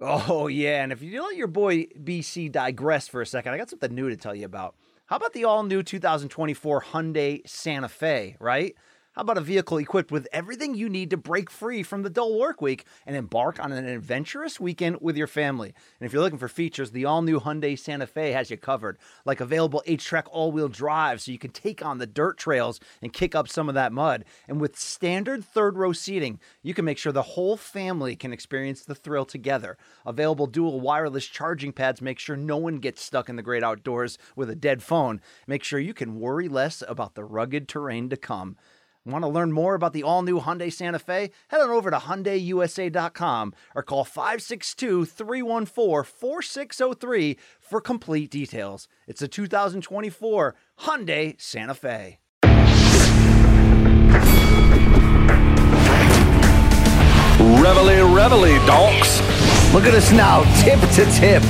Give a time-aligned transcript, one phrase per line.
[0.00, 0.82] Oh, yeah.
[0.82, 4.08] And if you let your boy BC digress for a second, I got something new
[4.08, 4.74] to tell you about.
[5.06, 8.74] How about the all new 2024 Hyundai Santa Fe, right?
[9.16, 12.38] How about a vehicle equipped with everything you need to break free from the dull
[12.38, 15.72] work week and embark on an adventurous weekend with your family?
[15.98, 18.98] And if you're looking for features, the all new Hyundai Santa Fe has you covered,
[19.24, 23.10] like available HTRAC all wheel drive so you can take on the dirt trails and
[23.10, 24.26] kick up some of that mud.
[24.48, 28.84] And with standard third row seating, you can make sure the whole family can experience
[28.84, 29.78] the thrill together.
[30.04, 34.18] Available dual wireless charging pads make sure no one gets stuck in the great outdoors
[34.36, 35.22] with a dead phone.
[35.46, 38.58] Make sure you can worry less about the rugged terrain to come.
[39.06, 41.30] Want to learn more about the all new Hyundai Santa Fe?
[41.48, 48.88] Head on over to HyundaiUSA.com or call 562 314 4603 for complete details.
[49.06, 52.18] It's a 2024 Hyundai Santa Fe.
[57.38, 59.20] Reveille, reveille, donks.
[59.72, 61.42] Look at us now, tip to tip.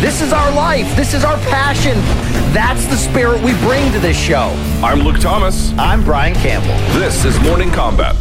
[0.00, 0.96] This is our life.
[0.96, 2.27] This is our passion.
[2.52, 4.54] That's the spirit we bring to this show.
[4.82, 5.72] I'm Luke Thomas.
[5.78, 6.74] I'm Brian Campbell.
[6.98, 8.16] This is Morning Kombat.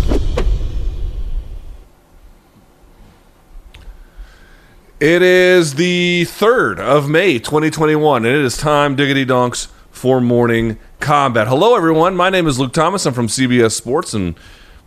[4.99, 10.77] It is the 3rd of May, 2021, and it is time, Diggity Donks, for Morning
[10.99, 11.47] Kombat.
[11.47, 12.15] Hello, everyone.
[12.17, 13.05] My name is Luke Thomas.
[13.05, 14.35] I'm from CBS Sports and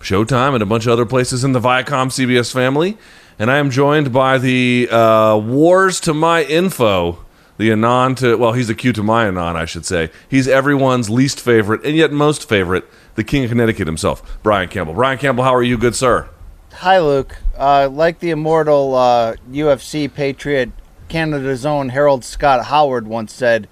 [0.00, 2.98] Showtime and a bunch of other places in the Viacom CBS family.
[3.38, 7.24] And I am joined by the uh, Wars to My Info,
[7.61, 10.11] the Anon to, well, he's the Q to my Anon, I should say.
[10.30, 14.94] He's everyone's least favorite and yet most favorite, the King of Connecticut himself, Brian Campbell.
[14.94, 16.27] Brian Campbell, how are you, good sir?
[16.72, 17.36] Hi, Luke.
[17.58, 20.70] Uh, like the immortal uh, UFC patriot,
[21.08, 23.69] Canada's own Harold Scott Howard once said,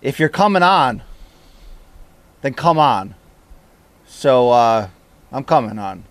[0.00, 1.02] if you're coming on,
[2.40, 3.14] then come on.
[4.06, 4.88] So uh,
[5.30, 6.04] I'm coming on.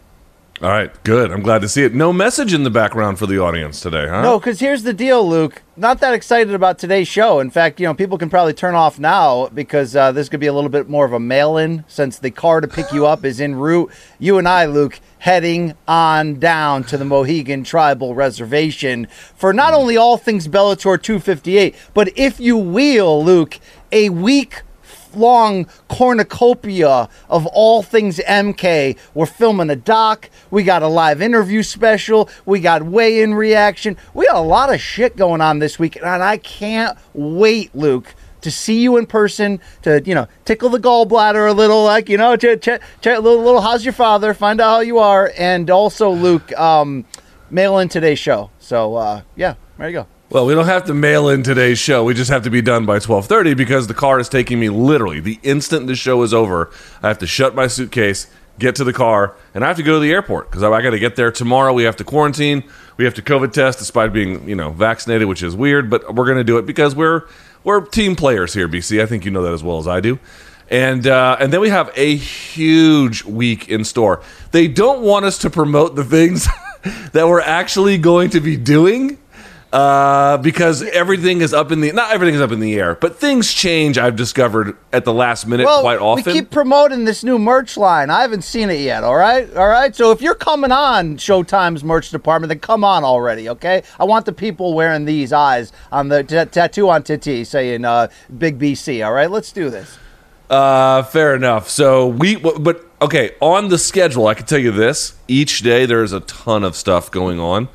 [0.61, 1.31] All right, good.
[1.31, 1.93] I'm glad to see it.
[1.93, 4.21] No message in the background for the audience today, huh?
[4.21, 5.61] No, because here's the deal, Luke.
[5.77, 7.39] Not that excited about today's show.
[7.39, 10.47] In fact, you know, people can probably turn off now because uh, this could be
[10.47, 13.39] a little bit more of a mail-in since the car to pick you up is
[13.39, 13.89] en route.
[14.19, 19.95] You and I, Luke, heading on down to the Mohegan Tribal Reservation for not only
[19.95, 23.59] all things Bellator 258, but if you will, Luke,
[23.93, 24.63] a week
[25.15, 28.97] long cornucopia of all things MK.
[29.13, 30.29] We're filming a doc.
[30.51, 32.29] We got a live interview special.
[32.45, 33.97] We got weigh in reaction.
[34.13, 38.13] We got a lot of shit going on this week, and I can't wait, Luke.
[38.43, 42.17] To see you in person, to you know, tickle the gallbladder a little, like you
[42.17, 44.33] know, ch- ch- ch- little, little, how's your father?
[44.33, 47.03] Find out how you are, and also Luke, um,
[47.49, 48.49] mail in today's show.
[48.59, 50.07] So uh, yeah, there you go.
[50.31, 52.03] Well, we don't have to mail in today's show.
[52.03, 55.19] We just have to be done by 12:30 because the car is taking me literally
[55.19, 56.69] the instant the show is over.
[57.01, 58.27] I have to shut my suitcase,
[58.59, 60.91] get to the car, and I have to go to the airport because I, got
[60.91, 61.73] to get there tomorrow.
[61.73, 62.63] We have to quarantine.
[62.97, 66.25] We have to COVID test despite being, you know, vaccinated, which is weird, but we're
[66.25, 67.23] going to do it because we're
[67.63, 69.01] we're team players here, BC.
[69.01, 70.19] I think you know that as well as I do.
[70.69, 74.21] And uh, and then we have a huge week in store.
[74.51, 76.47] They don't want us to promote the things
[77.13, 79.17] that we're actually going to be doing
[79.71, 83.17] uh, because everything is up in the not everything is up in the air, but
[83.17, 83.97] things change.
[83.97, 86.25] I've discovered at the last minute well, quite often.
[86.25, 88.09] We keep promoting this new merch line.
[88.09, 89.03] I haven't seen it yet.
[89.03, 89.95] All right, all right.
[89.95, 93.47] So if you're coming on Showtime's merch department, then come on already.
[93.49, 97.85] Okay, I want the people wearing these eyes on the t- tattoo on Titi saying
[97.85, 99.99] uh, "Big BC." All right, let's do this.
[100.49, 101.69] Uh, fair enough.
[101.69, 106.11] So we, but okay, on the schedule, I can tell you this: each day there's
[106.11, 107.67] a ton of stuff going on.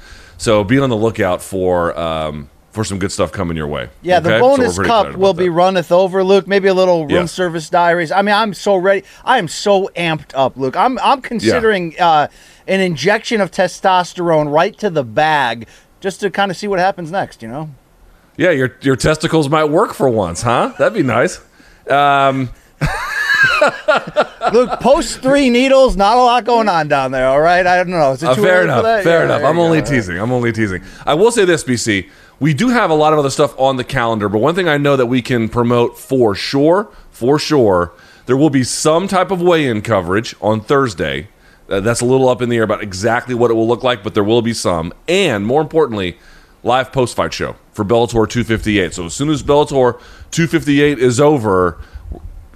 [0.44, 3.88] So be on the lookout for um, for some good stuff coming your way.
[4.02, 5.50] Yeah, the bonus So cup will be that.
[5.52, 6.46] runneth over, Luke.
[6.46, 7.24] Maybe a little room Yeah.
[7.24, 8.12] service diaries.
[8.12, 9.04] I mean, I'm so ready.
[9.24, 10.76] I am so amped up, Luke.
[10.76, 12.28] I'm I'm considering uh,
[12.68, 15.66] an injection of testosterone right to the bag
[16.00, 17.40] just to kind of see what happens next.
[17.40, 17.70] You know.
[18.36, 20.74] Yeah, your your testicles might work for once, huh?
[20.76, 21.40] That'd be nice.
[21.88, 22.50] Um,
[24.54, 25.96] Luke, post three needles.
[25.96, 27.26] Not a lot going on down there.
[27.26, 28.12] All right, I don't know.
[28.12, 28.84] Is it Uh, fair enough.
[29.02, 29.42] Fair Yeah, enough.
[29.42, 29.86] I'm only go.
[29.86, 30.16] teasing.
[30.18, 30.80] I'm only teasing.
[31.04, 32.08] I will say this, BC.
[32.38, 34.76] We do have a lot of other stuff on the calendar, but one thing I
[34.76, 37.92] know that we can promote for sure, for sure,
[38.26, 41.28] there will be some type of weigh-in coverage on Thursday.
[41.68, 44.04] Uh, that's a little up in the air about exactly what it will look like,
[44.04, 44.92] but there will be some.
[45.08, 46.16] And more importantly,
[46.62, 48.94] live post-fight show for Bellator 258.
[48.94, 49.98] So as soon as Bellator
[50.30, 51.78] 258 is over,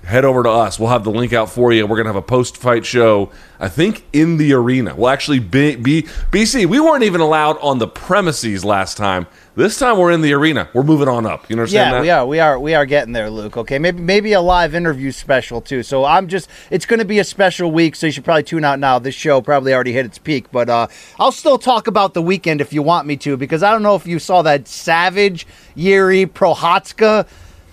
[0.09, 0.79] head over to us.
[0.79, 1.87] We'll have the link out for you.
[1.87, 3.31] We're gonna have a post-fight show.
[3.61, 4.95] I think in the arena.
[4.97, 6.67] We'll actually be, be BC.
[6.67, 9.27] We weren't even allowed on the premises last time.
[9.57, 10.69] This time we're in the arena.
[10.73, 11.51] We're moving on up.
[11.51, 12.01] You understand Yeah, that?
[12.01, 12.27] we are.
[12.27, 12.59] We are.
[12.61, 13.57] We are getting there, Luke.
[13.57, 15.83] Okay, maybe maybe a live interview special too.
[15.83, 16.49] So I'm just.
[16.71, 19.01] It's going to be a special week, so you should probably tune out now.
[19.01, 20.87] This show probably already hit its peak, but uh,
[21.19, 23.97] I'll still talk about the weekend if you want me to, because I don't know
[23.97, 27.27] if you saw that Savage Yuri Prochazka.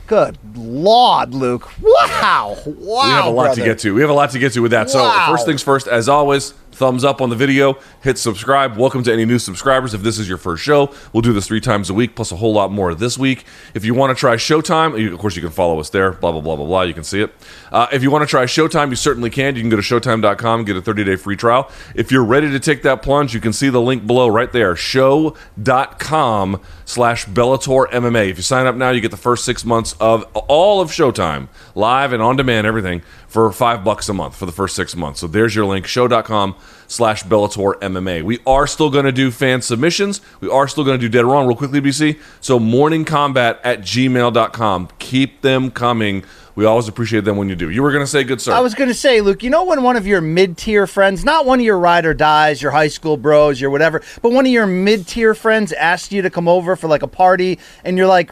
[0.08, 1.70] Good lord, Luke!
[1.82, 3.06] Wow, wow.
[3.08, 3.62] We have a lot brother.
[3.62, 3.94] to get to.
[3.96, 4.90] We have a lot to get to with that.
[4.90, 8.78] So, first things first, as always, thumbs up on the video, hit subscribe.
[8.78, 9.94] Welcome to any new subscribers.
[9.94, 12.36] If this is your first show, we'll do this three times a week, plus a
[12.36, 13.46] whole lot more this week.
[13.74, 16.32] If you want to try Showtime, you, of course, you can follow us there, blah,
[16.32, 16.82] blah, blah, blah, blah.
[16.84, 17.34] You can see it.
[17.72, 19.56] Uh, if you want to try Showtime, you certainly can.
[19.56, 21.72] You can go to showtime.com get a 30 day free trial.
[21.96, 24.76] If you're ready to take that plunge, you can see the link below right there
[24.76, 28.30] sho.com slash Bellator MMA.
[28.30, 31.48] If you sign up now, you get the first six months of all of Showtime,
[31.74, 33.02] live and on demand, everything
[33.36, 35.20] for five bucks a month for the first six months.
[35.20, 36.56] So there's your link, sho.com
[36.88, 38.24] slash Bellator MMA.
[38.24, 40.22] We are still going to do fan submissions.
[40.40, 42.18] We are still going to do Dead Wrong real quickly, BC.
[42.40, 44.88] So morningkombat at gmail.com.
[45.00, 46.24] Keep them coming.
[46.56, 47.70] We always appreciate them when you do.
[47.70, 48.54] You were going to say good, sir.
[48.54, 51.46] I was going to say, Luke, you know when one of your mid-tier friends, not
[51.46, 54.52] one of your ride or dies, your high school bros, your whatever, but one of
[54.54, 58.32] your mid-tier friends asked you to come over for like a party, and you're like,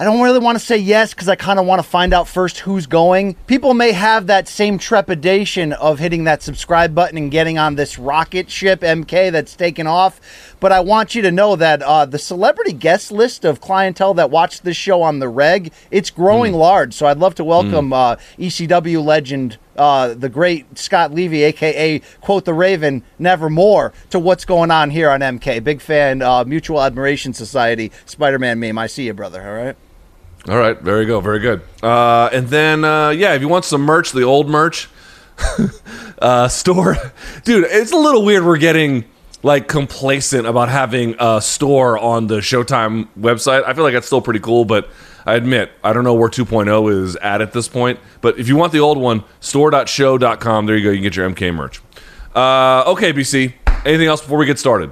[0.00, 2.26] I don't really want to say yes because I kind of want to find out
[2.26, 3.34] first who's going.
[3.46, 7.98] People may have that same trepidation of hitting that subscribe button and getting on this
[7.98, 10.18] rocket ship MK that's taken off.
[10.58, 14.30] But I want you to know that uh, the celebrity guest list of clientele that
[14.30, 16.94] watched this show on the reg, it's growing large.
[16.94, 22.46] So I'd love to welcome uh, ECW legend uh, the great Scott Levy, aka quote
[22.46, 25.62] the Raven, nevermore, to what's going on here on MK.
[25.62, 28.78] Big fan, uh, Mutual Admiration Society, Spider Man meme.
[28.78, 29.46] I see you, brother.
[29.46, 29.76] All right.
[30.48, 31.20] All right, very go.
[31.20, 31.62] very good.
[31.82, 34.88] Uh, and then, uh, yeah, if you want some merch, the old merch
[36.18, 36.96] uh, store,
[37.44, 38.44] dude, it's a little weird.
[38.44, 39.04] We're getting
[39.42, 43.64] like complacent about having a store on the Showtime website.
[43.64, 44.88] I feel like that's still pretty cool, but
[45.26, 48.00] I admit I don't know where 2.0 is at at this point.
[48.20, 50.66] But if you want the old one, store.sho.com.
[50.66, 50.90] There you go.
[50.90, 51.80] You can get your MK merch.
[52.34, 53.54] Uh, okay, BC.
[53.84, 54.90] Anything else before we get started?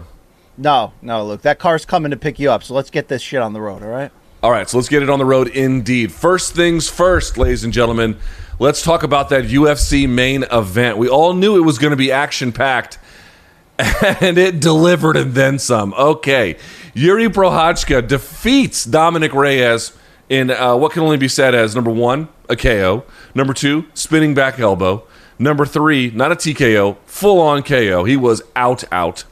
[0.56, 2.64] No, no, look, That car's coming to pick you up.
[2.64, 3.82] So let's get this shit on the road.
[3.82, 4.10] All right.
[4.40, 6.12] All right, so let's get it on the road indeed.
[6.12, 8.16] First things first, ladies and gentlemen,
[8.60, 10.96] let's talk about that UFC main event.
[10.96, 13.00] We all knew it was going to be action packed,
[13.78, 15.92] and it delivered and then some.
[15.94, 16.56] Okay,
[16.94, 19.92] Yuri Prochazka defeats Dominick Reyes
[20.28, 23.02] in uh, what can only be said as number one, a KO,
[23.34, 25.04] number two, spinning back elbow,
[25.40, 28.04] number three, not a TKO, full on KO.
[28.04, 29.24] He was out, out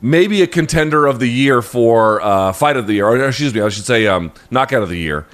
[0.00, 3.60] maybe a contender of the year for uh, fight of the year, or excuse me,
[3.60, 5.26] I should say um, knockout of the year.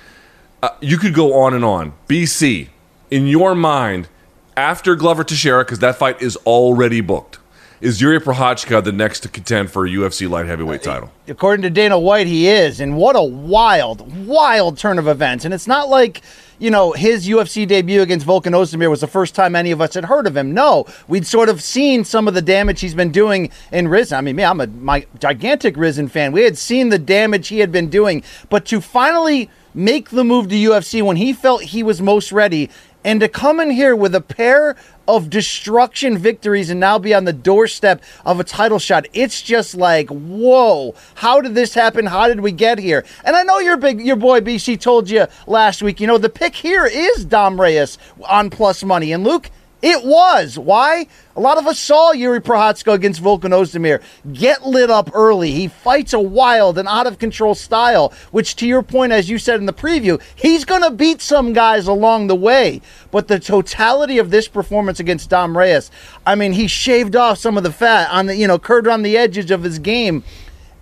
[0.63, 1.93] Uh, you could go on and on.
[2.09, 2.69] BC,
[3.11, 4.09] in your mind,
[4.57, 7.39] after Glover Teixeira, because that fight is already booked,
[7.81, 11.11] is Yuri Prochazka the next to contend for a UFC light heavyweight title?
[11.29, 12.81] According to Dana White, he is.
[12.81, 15.45] And what a wild, wild turn of events.
[15.45, 16.23] And it's not like,
[16.59, 19.95] you know, his UFC debut against Volkan Ozdemir was the first time any of us
[19.95, 20.55] had heard of him.
[20.55, 24.17] No, we'd sort of seen some of the damage he's been doing in RIZIN.
[24.17, 26.33] I mean, me, I'm a my gigantic RIZIN fan.
[26.33, 30.49] We had seen the damage he had been doing, but to finally make the move
[30.49, 32.71] to UFC when he felt he was most ready
[33.07, 34.75] and to come in here with a pair
[35.07, 39.07] of destruction victories and now be on the doorstep of a title shot.
[39.13, 42.07] It's just like, whoa, how did this happen?
[42.07, 43.05] How did we get here?
[43.25, 46.29] And I know your big your boy BC told you last week, you know, the
[46.29, 47.97] pick here is Dom Reyes
[48.29, 49.13] on plus money.
[49.13, 49.51] And Luke,
[49.83, 50.59] it was.
[50.59, 51.07] Why?
[51.37, 54.03] A lot of us saw Yuri Prochazka against Volkan Ozdemir
[54.33, 55.53] get lit up early.
[55.53, 59.39] He fights a wild and out of control style, which, to your point, as you
[59.39, 62.81] said in the preview, he's going to beat some guys along the way.
[63.11, 65.91] But the totality of this performance against Dom Reyes,
[66.25, 69.03] I mean, he shaved off some of the fat on the, you know, curved on
[69.03, 70.25] the edges of his game.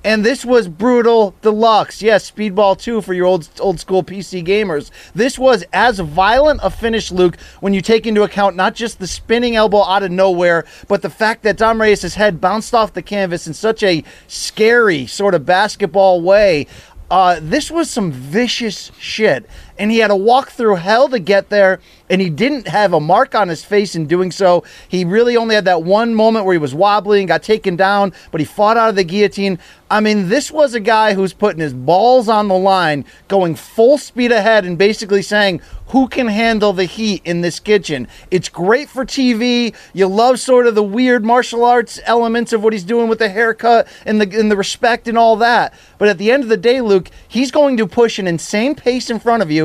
[0.04, 2.02] And this was brutal deluxe.
[2.02, 4.90] Yes, Speedball 2 for your old old school PC gamers.
[5.14, 9.06] This was as violent a finish, Luke, when you take into account not just the
[9.06, 13.00] spinning elbow out of nowhere, but the fact that Dom Reyes' head bounced off the
[13.00, 16.66] canvas in such a scary sort of basketball way.
[17.11, 19.49] Uh, this was some vicious shit.
[19.78, 23.00] And he had to walk through hell to get there, and he didn't have a
[23.00, 24.62] mark on his face in doing so.
[24.88, 28.40] He really only had that one moment where he was wobbling, got taken down, but
[28.40, 29.59] he fought out of the guillotine.
[29.90, 33.99] I mean, this was a guy who's putting his balls on the line, going full
[33.99, 38.09] speed ahead, and basically saying, Who can handle the heat in this kitchen?
[38.31, 39.75] It's great for TV.
[39.93, 43.28] You love sort of the weird martial arts elements of what he's doing with the
[43.28, 45.75] haircut and the, and the respect and all that.
[45.99, 49.11] But at the end of the day, Luke, he's going to push an insane pace
[49.11, 49.63] in front of you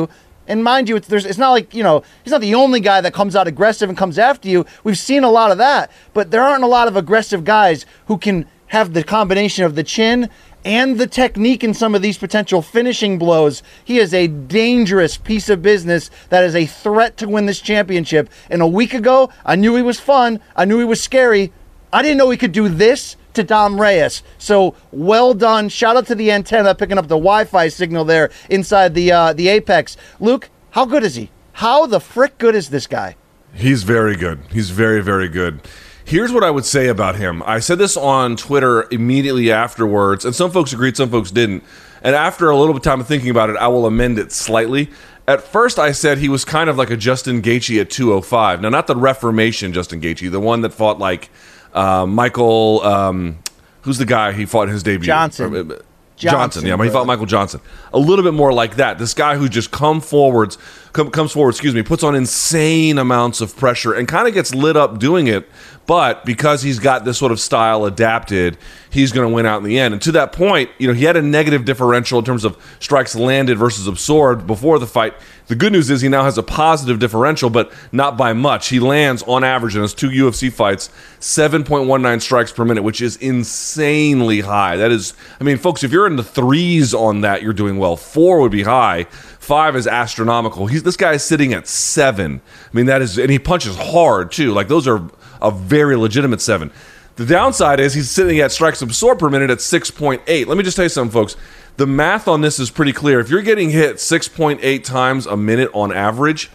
[0.50, 3.02] And mind you, it's, there's, it's not like, you know, he's not the only guy
[3.02, 4.66] that comes out aggressive and comes after you.
[4.84, 8.18] We've seen a lot of that, but there aren't a lot of aggressive guys who
[8.18, 10.28] can have the combination of the chin
[10.66, 13.62] and the technique in some of these potential finishing blows.
[13.86, 18.28] He is a dangerous piece of business that is a threat to win this championship.
[18.50, 21.54] And a week ago, I knew he was fun, I knew he was scary.
[21.94, 24.24] I didn't know he could do this to Dom Reyes.
[24.38, 25.70] So well done.
[25.70, 29.48] Shout out to the antenna picking up the Wi-Fi signal there inside the uh, the
[29.50, 29.98] apex.
[30.20, 31.30] Luke, how good is he?
[31.54, 33.16] How the frick good is this guy?
[33.54, 34.40] He's very good.
[34.52, 35.62] He's very, very good.
[36.06, 37.44] Here's what I would say about him.
[37.46, 41.64] I said this on Twitter immediately afterwards, and some folks agreed, some folks didn't.
[42.02, 44.32] And after a little bit of time of thinking about it, I will amend it
[44.32, 44.90] slightly.
[45.28, 48.62] At first, I said he was kind of like a Justin Gaethje at 205.
[48.62, 51.30] Now, not the Reformation Justin Gaethje, the one that fought like
[51.74, 52.82] uh, Michael.
[52.84, 53.40] Um,
[53.82, 55.06] who's the guy he fought in his debut?
[55.06, 55.72] Johnson.
[55.72, 55.76] Uh,
[56.20, 57.62] Johnson, Johnson, yeah, but he fought Michael Johnson.
[57.94, 59.00] A little bit more like that.
[59.00, 60.58] This guy who just come forwards,
[60.94, 64.54] come, comes forward, excuse me, puts on insane amounts of pressure and kind of gets
[64.54, 65.48] lit up doing it.
[65.86, 68.60] But because he's got this sort of style adapted,
[68.92, 69.96] he's going to win out in the end.
[69.96, 73.16] And to that point, you know, he had a negative differential in terms of strikes
[73.16, 75.16] landed versus absorbed before the fight.
[75.48, 78.70] The good news is he now has a positive differential, but not by much.
[78.70, 80.92] He lands on average in his two UFC fights
[81.22, 84.78] 7.19 strikes per minute, which is insanely high.
[84.78, 87.96] That is, I mean, folks, if you're in the threes on that, you're doing well.
[87.96, 89.08] Four would be high.
[89.50, 90.68] Five is astronomical.
[90.68, 92.40] He's this guy is sitting at seven.
[92.66, 94.54] I mean, that is, and he punches hard too.
[94.54, 95.10] Like those are
[95.42, 96.70] a very legitimate seven.
[97.16, 100.46] The downside is he's sitting at strikes absorbed per minute at 6.8.
[100.46, 101.36] Let me just tell you something, folks.
[101.78, 103.20] The math on this is pretty clear.
[103.20, 106.52] If you're getting hit 6.8 times a minute on average,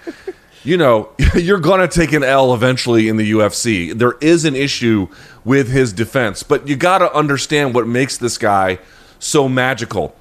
[0.62, 3.92] you know, you're going to take an L eventually in the UFC.
[3.92, 5.08] There is an issue
[5.44, 8.78] with his defense, but you got to understand what makes this guy
[9.18, 10.14] so magical.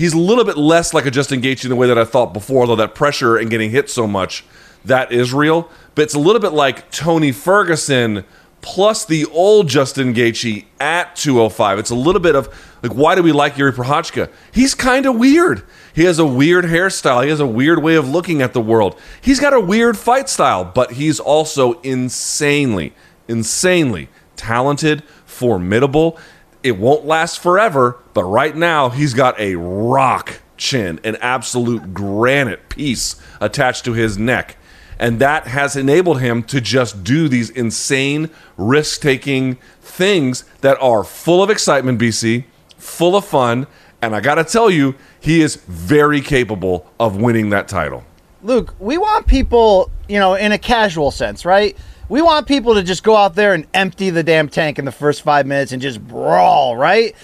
[0.00, 2.32] He's a little bit less like a Justin Gaethje in the way that I thought
[2.32, 4.46] before, though that pressure and getting hit so much,
[4.82, 5.68] that is real.
[5.94, 8.24] But it's a little bit like Tony Ferguson
[8.62, 11.78] plus the old Justin Gaethje at 205.
[11.78, 12.48] It's a little bit of
[12.82, 14.30] like, why do we like Yuri Prochazka?
[14.52, 15.64] He's kind of weird.
[15.94, 17.22] He has a weird hairstyle.
[17.22, 18.98] He has a weird way of looking at the world.
[19.20, 22.94] He's got a weird fight style, but he's also insanely,
[23.28, 26.18] insanely talented, formidable.
[26.62, 32.68] It won't last forever, but right now he's got a rock chin, an absolute granite
[32.68, 34.56] piece attached to his neck.
[34.98, 41.02] And that has enabled him to just do these insane, risk taking things that are
[41.02, 42.44] full of excitement, BC,
[42.76, 43.66] full of fun.
[44.02, 48.04] And I got to tell you, he is very capable of winning that title.
[48.42, 51.76] Luke, we want people, you know, in a casual sense, right?
[52.10, 54.90] We want people to just go out there and empty the damn tank in the
[54.90, 57.14] first five minutes and just brawl, right?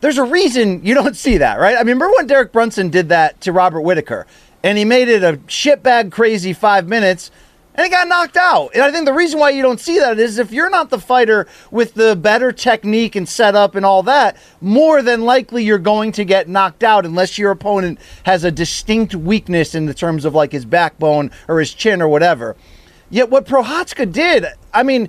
[0.00, 1.74] There's a reason you don't see that, right?
[1.74, 4.28] I mean, remember when Derek Brunson did that to Robert Whitaker
[4.62, 7.32] and he made it a shitbag crazy five minutes
[7.74, 8.70] and he got knocked out.
[8.72, 11.00] And I think the reason why you don't see that is if you're not the
[11.00, 16.12] fighter with the better technique and setup and all that, more than likely you're going
[16.12, 20.36] to get knocked out unless your opponent has a distinct weakness in the terms of
[20.36, 22.54] like his backbone or his chin or whatever.
[23.10, 25.08] Yet what Prochazka did, I mean,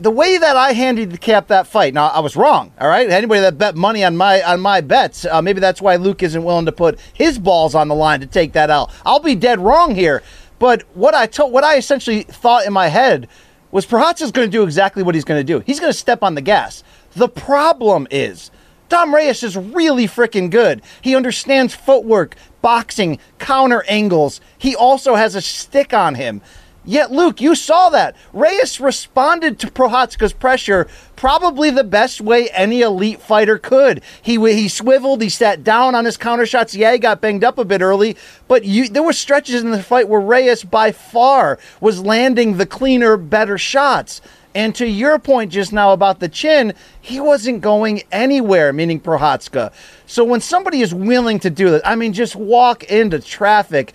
[0.00, 2.72] the way that I handicapped that fight, now I was wrong.
[2.80, 5.96] All right, anybody that bet money on my on my bets, uh, maybe that's why
[5.96, 8.92] Luke isn't willing to put his balls on the line to take that out.
[9.04, 10.22] I'll be dead wrong here.
[10.60, 13.28] But what I told, what I essentially thought in my head
[13.70, 15.62] was Prochazka's going to do exactly what he's going to do.
[15.66, 16.82] He's going to step on the gas.
[17.14, 18.50] The problem is.
[18.88, 20.80] Dom Reyes is really freaking good.
[21.02, 24.40] He understands footwork, boxing, counter angles.
[24.56, 26.40] He also has a stick on him.
[26.88, 28.16] Yet, Luke, you saw that.
[28.32, 34.00] Reyes responded to Prochazka's pressure probably the best way any elite fighter could.
[34.22, 36.74] He he swiveled, he sat down on his counter shots.
[36.74, 38.16] Yeah, he got banged up a bit early,
[38.46, 42.64] but you, there were stretches in the fight where Reyes by far was landing the
[42.64, 44.22] cleaner, better shots.
[44.54, 49.74] And to your point just now about the chin, he wasn't going anywhere, meaning Prochazka.
[50.06, 53.92] So when somebody is willing to do that, I mean, just walk into traffic,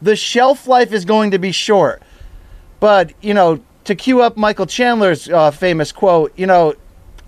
[0.00, 2.02] the shelf life is going to be short.
[2.80, 6.74] But, you know, to cue up Michael Chandler's uh, famous quote, you know,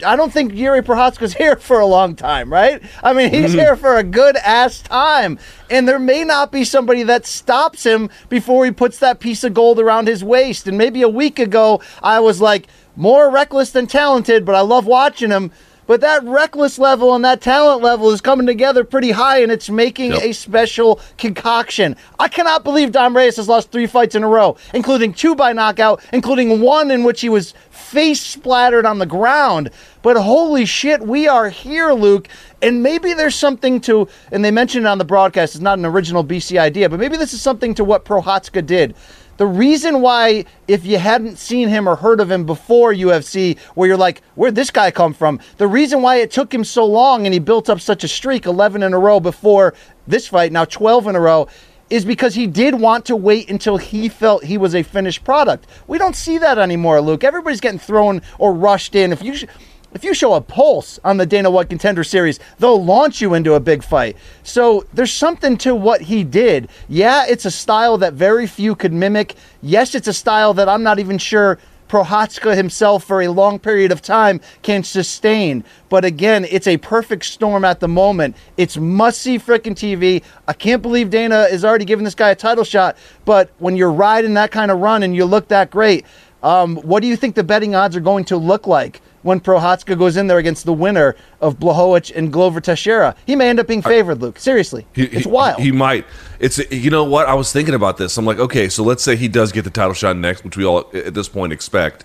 [0.04, 2.82] I don't think Yuri Prochazka's here for a long time, right?
[3.02, 5.38] I mean, he's here for a good ass time.
[5.70, 9.54] And there may not be somebody that stops him before he puts that piece of
[9.54, 10.66] gold around his waist.
[10.66, 12.66] And maybe a week ago, I was like,
[12.96, 15.50] more reckless than talented, but I love watching him.
[15.86, 19.68] But that reckless level and that talent level is coming together pretty high, and it's
[19.68, 20.22] making Yep.
[20.22, 21.96] a special concoction.
[22.20, 25.52] I cannot believe Dom Reyes has lost three fights in a row, including two by
[25.52, 29.70] knockout, including one in which he was face splattered on the ground.
[30.02, 32.28] But holy shit, we are here, Luke.
[32.60, 35.84] And maybe there's something to, and they mentioned it on the broadcast, it's not an
[35.84, 38.94] original BC idea, but maybe this is something to what Prochazka did.
[39.42, 43.88] The reason why, if you hadn't seen him or heard of him before UFC, where
[43.88, 45.40] you're like, where'd this guy come from?
[45.56, 48.46] The reason why it took him so long and he built up such a streak,
[48.46, 49.74] 11 in a row before
[50.06, 51.48] this fight, now 12 in a row,
[51.90, 55.66] is because he did want to wait until he felt he was a finished product.
[55.88, 57.24] We don't see that anymore, Luke.
[57.24, 59.10] Everybody's getting thrown or rushed in.
[59.10, 59.46] If you sh-
[59.94, 63.54] if you show a pulse on the Dana White Contender Series, they'll launch you into
[63.54, 64.16] a big fight.
[64.42, 66.68] So there's something to what he did.
[66.88, 69.34] Yeah, it's a style that very few could mimic.
[69.60, 71.58] Yes, it's a style that I'm not even sure
[71.88, 75.62] Prochazka himself for a long period of time can sustain.
[75.90, 78.34] But again, it's a perfect storm at the moment.
[78.56, 80.22] It's must see freaking TV.
[80.48, 82.96] I can't believe Dana is already giving this guy a title shot.
[83.26, 86.06] But when you're riding that kind of run and you look that great,
[86.42, 89.98] um, what do you think the betting odds are going to look like when Prochazka
[89.98, 93.14] goes in there against the winner of Blachowicz and Glover Teixeira?
[93.26, 94.38] He may end up being favored, Luke.
[94.38, 94.86] Seriously.
[94.94, 95.60] He, it's he- wild.
[95.60, 96.06] He might.
[96.38, 98.16] It's you know what I was thinking about this.
[98.18, 100.64] I'm like, okay, so let's say he does get the title shot next, which we
[100.64, 102.04] all at this point expect.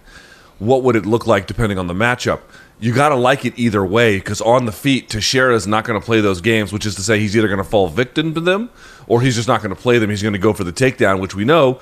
[0.60, 2.42] What would it look like depending on the matchup?
[2.80, 6.00] You got to like it either way because on the feet, Teixeira is not going
[6.00, 8.40] to play those games, which is to say he's either going to fall victim to
[8.40, 8.70] them
[9.08, 10.12] or he's just not going to play them.
[10.12, 11.80] He's going to go for the takedown, which we know.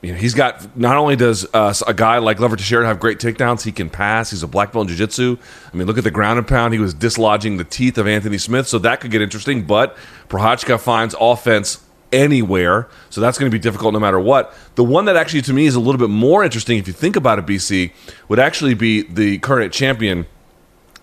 [0.00, 3.18] You know, he's got not only does uh, a guy like Glover Teixeira have great
[3.18, 4.30] takedowns, he can pass.
[4.30, 5.36] He's a black belt in jiu-jitsu.
[5.72, 6.72] I mean, look at the ground and pound.
[6.72, 9.64] He was dislodging the teeth of Anthony Smith, so that could get interesting.
[9.64, 9.96] But
[10.28, 14.54] Prochazka finds offense anywhere, so that's going to be difficult no matter what.
[14.76, 17.16] The one that actually to me is a little bit more interesting, if you think
[17.16, 17.92] about it, BC,
[18.28, 20.26] would actually be the current champion,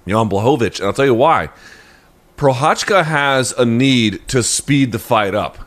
[0.07, 1.49] Jan Blachowicz, and I'll tell you why.
[2.37, 5.64] Prochazka has a need to speed the fight up.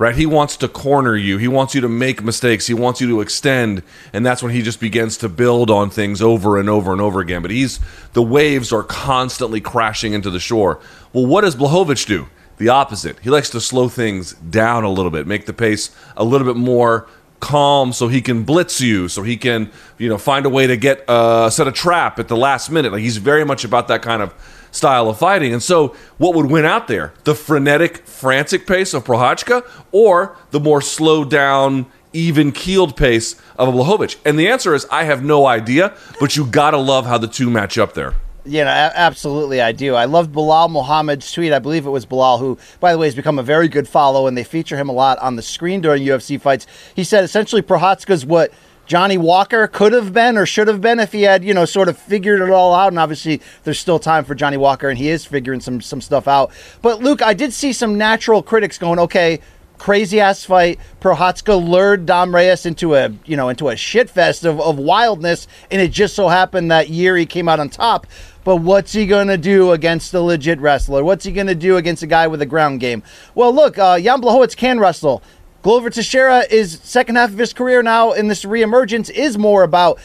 [0.00, 0.16] Right?
[0.16, 1.36] He wants to corner you.
[1.36, 2.66] He wants you to make mistakes.
[2.66, 3.82] He wants you to extend,
[4.14, 7.20] and that's when he just begins to build on things over and over and over
[7.20, 7.42] again.
[7.42, 7.80] But he's
[8.14, 10.80] the waves are constantly crashing into the shore.
[11.12, 12.28] Well, what does Blachowicz do?
[12.56, 13.18] The opposite.
[13.18, 16.56] He likes to slow things down a little bit, make the pace a little bit
[16.56, 17.06] more
[17.40, 20.78] calm so he can blitz you, so he can, you know, find a way to
[20.78, 22.90] get uh, set a trap at the last minute.
[22.90, 24.32] Like he's very much about that kind of
[24.70, 25.52] style of fighting.
[25.52, 27.12] And so, what would win out there?
[27.24, 33.72] The frenetic, frantic pace of Prochazka or the more slowed down, even keeled pace of
[33.74, 34.16] Blachowicz?
[34.24, 37.28] And the answer is I have no idea, but you got to love how the
[37.28, 38.14] two match up there.
[38.46, 39.94] A- absolutely, I do.
[39.94, 41.52] I loved Belal Muhammad's tweet.
[41.52, 44.26] I believe it was Belal, who, by the way, has become a very good follow,
[44.26, 46.66] and they feature him a lot on the screen during UFC fights.
[46.94, 48.52] He said essentially Prochazka's what
[48.90, 51.88] Johnny Walker could have been or should have been if he had, you know, sort
[51.88, 52.88] of figured it all out.
[52.88, 56.26] And obviously, there's still time for Johnny Walker, and he is figuring some some stuff
[56.26, 56.50] out.
[56.82, 59.38] But Luke, I did see some natural critics going, okay.
[59.78, 60.78] Crazy ass fight.
[61.00, 65.46] Prochazka lured Dom Reyes into a you know into a shit fest of, of wildness,
[65.70, 68.06] and it just so happened that year he came out on top.
[68.44, 71.02] But what's he gonna do against a legit wrestler?
[71.02, 73.02] What's he gonna do against a guy with a ground game?
[73.34, 75.22] Well, look, uh, Jan Blachowicz can wrestle.
[75.62, 79.98] Glover Teixeira is second half of his career now in this reemergence is more about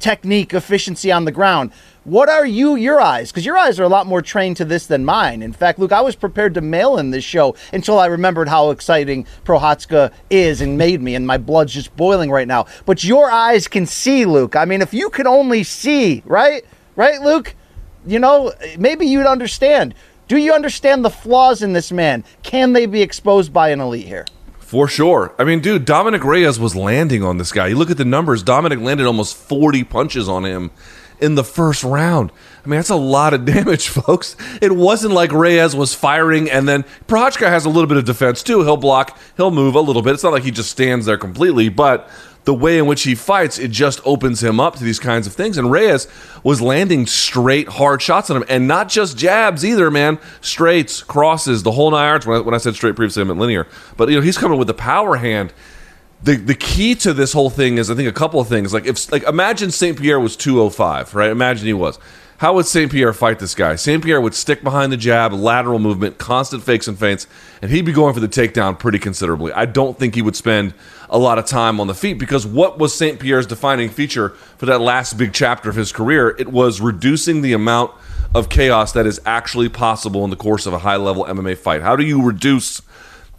[0.00, 1.72] technique, efficiency on the ground.
[2.04, 3.30] What are you, your eyes?
[3.30, 5.40] Because your eyes are a lot more trained to this than mine.
[5.40, 8.68] In fact, Luke, I was prepared to mail in this show until I remembered how
[8.68, 12.66] exciting Prochazka is and made me, and my blood's just boiling right now.
[12.84, 14.56] But your eyes can see, Luke.
[14.56, 16.66] I mean, if you could only see, right?
[16.96, 17.54] Right, Luke?
[18.06, 19.94] You know, maybe you'd understand.
[20.28, 22.24] Do you understand the flaws in this man?
[22.42, 24.26] Can they be exposed by an elite here?
[24.68, 25.34] For sure.
[25.38, 27.68] I mean, dude, Dominick Reyes was landing on this guy.
[27.68, 30.70] You look at the numbers, Dominick landed almost 40 punches on him
[31.22, 32.30] in the first round.
[32.62, 34.36] I mean, that's a lot of damage, folks.
[34.60, 38.42] It wasn't like Reyes was firing and then Prochka has a little bit of defense
[38.42, 38.62] too.
[38.62, 40.12] He'll block, he'll move a little bit.
[40.12, 42.10] It's not like he just stands there completely, but
[42.48, 45.34] the way in which he fights, it just opens him up to these kinds of
[45.34, 45.58] things.
[45.58, 46.08] And Reyes
[46.42, 50.18] was landing straight, hard shots on him, and not just jabs either, man.
[50.40, 52.26] Straights, crosses, the whole nine yards.
[52.26, 53.66] When I, when I said straight previously, I meant linear.
[53.98, 55.52] But you know, he's coming with the power hand.
[56.22, 58.72] The the key to this whole thing is, I think, a couple of things.
[58.72, 61.30] Like if, like, imagine Saint Pierre was two oh five, right?
[61.30, 61.98] Imagine he was.
[62.38, 62.90] How would St.
[62.90, 63.74] Pierre fight this guy?
[63.74, 64.02] St.
[64.02, 67.26] Pierre would stick behind the jab, lateral movement, constant fakes and feints,
[67.60, 69.52] and he'd be going for the takedown pretty considerably.
[69.52, 70.72] I don't think he would spend
[71.10, 73.18] a lot of time on the feet because what was St.
[73.18, 76.34] Pierre's defining feature for that last big chapter of his career?
[76.38, 77.92] It was reducing the amount
[78.34, 81.82] of chaos that is actually possible in the course of a high level MMA fight.
[81.82, 82.82] How do you reduce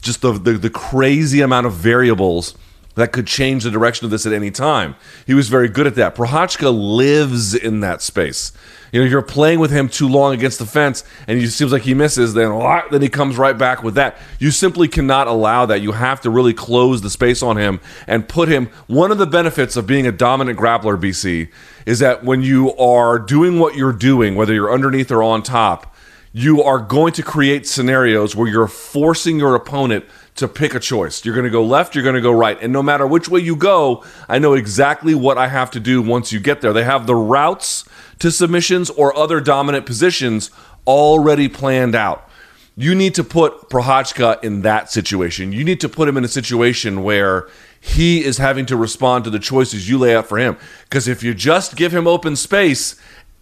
[0.01, 2.55] just the, the, the crazy amount of variables
[2.95, 4.95] that could change the direction of this at any time.
[5.25, 6.15] He was very good at that.
[6.15, 8.51] Prochazka lives in that space.
[8.91, 11.83] You know, you're playing with him too long against the fence, and it seems like
[11.83, 12.33] he misses.
[12.33, 12.57] Then,
[12.91, 14.17] then he comes right back with that.
[14.39, 15.81] You simply cannot allow that.
[15.81, 18.69] You have to really close the space on him and put him.
[18.87, 21.49] One of the benefits of being a dominant grappler, BC,
[21.85, 25.95] is that when you are doing what you're doing, whether you're underneath or on top,
[26.31, 31.25] you are going to create scenarios where you're forcing your opponent to pick a choice.
[31.25, 32.57] You're going to go left, you're going to go right.
[32.61, 36.01] And no matter which way you go, I know exactly what I have to do
[36.01, 36.71] once you get there.
[36.71, 37.83] They have the routes
[38.19, 40.51] to submissions or other dominant positions
[40.85, 42.29] already planned out.
[42.75, 45.51] You need to put Prochazka in that situation.
[45.51, 47.49] You need to put him in a situation where
[47.81, 50.57] he is having to respond to the choices you lay out for him.
[50.83, 52.95] Because if you just give him open space,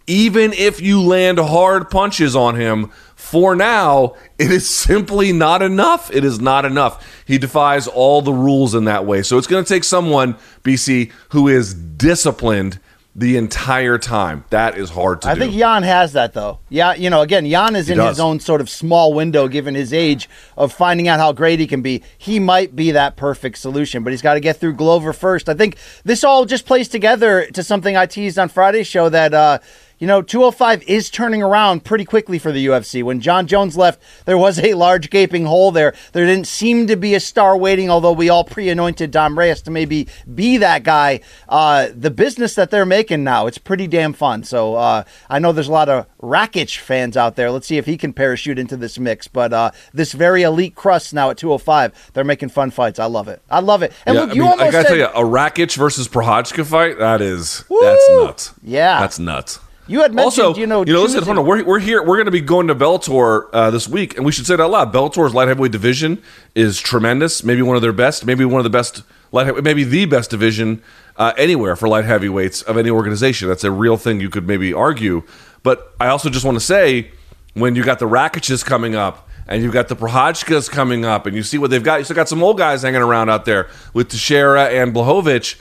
[0.08, 6.10] even if you land hard punches on him, for now, it is simply not enough.
[6.12, 7.22] It is not enough.
[7.26, 9.22] He defies all the rules in that way.
[9.22, 12.80] So it's going to take someone, BC, who is disciplined
[13.18, 14.44] the entire time.
[14.50, 15.40] That is hard to I do.
[15.40, 16.60] think Jan has that though.
[16.68, 18.10] Yeah, you know, again, Jan is He in does.
[18.16, 21.66] his own sort of small window given his age of finding out how great he
[21.66, 22.02] can be.
[22.16, 25.48] He might be that perfect solution, but he's got to get through Glover first.
[25.48, 29.34] I think this all just plays together to something I teased on Friday's show that
[29.34, 29.58] uh
[29.98, 33.02] you know, 205 is turning around pretty quickly for the UFC.
[33.02, 35.94] When Jon Jones left, there was a large gaping hole there.
[36.12, 39.62] There didn't seem to be a star waiting, although we all pre anointed Dom Reyes
[39.62, 41.20] to maybe be that guy.
[41.48, 44.44] Uh, the business that they're making now, it's pretty damn fun.
[44.44, 47.50] So uh, I know there's a lot of Rakic fans out there.
[47.50, 49.26] Let's see if he can parachute into this mix.
[49.28, 52.98] But uh, this very elite crust now at 205, they're making fun fights.
[52.98, 53.42] I love it.
[53.50, 53.92] I love it.
[54.06, 56.64] And Yeah, look, I you mean, I gotta said, tell you, a Rakic versus Prochazka
[56.64, 58.54] fight, that is, that's nuts.
[58.62, 59.00] Yeah.
[59.00, 59.60] That's nuts.
[59.88, 61.46] You had mentioned, also, you know, you know, listen, hold on.
[61.46, 62.02] We're, we're here.
[62.02, 64.60] We're going to be going to Bellator uh, this week, and we should say it
[64.60, 64.92] out loud.
[64.92, 66.22] Bellator's light heavyweight division
[66.54, 67.42] is tremendous.
[67.42, 68.26] Maybe one of their best.
[68.26, 69.62] Maybe one of the best light.
[69.64, 70.82] Maybe the best division
[71.16, 73.48] uh, anywhere for light heavyweights of any organization.
[73.48, 74.20] That's a real thing.
[74.20, 75.22] You could maybe argue,
[75.62, 77.10] but I also just want to say
[77.54, 79.24] when you got the Rakiches coming up.
[79.50, 82.00] And you've got the Prochazkas coming up, and you see what they've got.
[82.00, 85.56] You still got some old guys hanging around out there with Teixeira and Blachowicz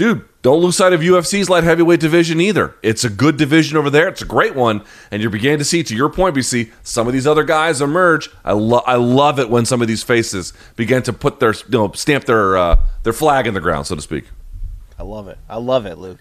[0.00, 2.74] dude, don't lose sight of UFC's light heavyweight division either.
[2.82, 4.08] It's a good division over there.
[4.08, 7.12] It's a great one, and you're beginning to see, to your point, BC, some of
[7.12, 8.30] these other guys emerge.
[8.42, 11.62] I love, I love it when some of these faces begin to put their, you
[11.70, 14.24] know, stamp their uh, their flag in the ground, so to speak.
[14.98, 15.38] I love it.
[15.48, 16.20] I love it, Luke.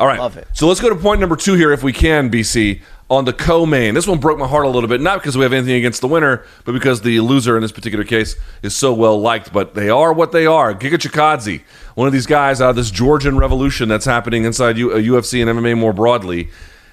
[0.00, 0.18] All right.
[0.18, 0.48] Love it.
[0.54, 3.92] So let's go to point number two here, if we can, BC, on the co-main.
[3.92, 6.08] This one broke my heart a little bit, not because we have anything against the
[6.08, 9.52] winner, but because the loser in this particular case is so well liked.
[9.52, 10.72] But they are what they are.
[10.72, 11.60] Giga Chikadze,
[11.96, 15.46] one of these guys out of this Georgian revolution that's happening inside U- uh, UFC
[15.46, 16.48] and MMA more broadly.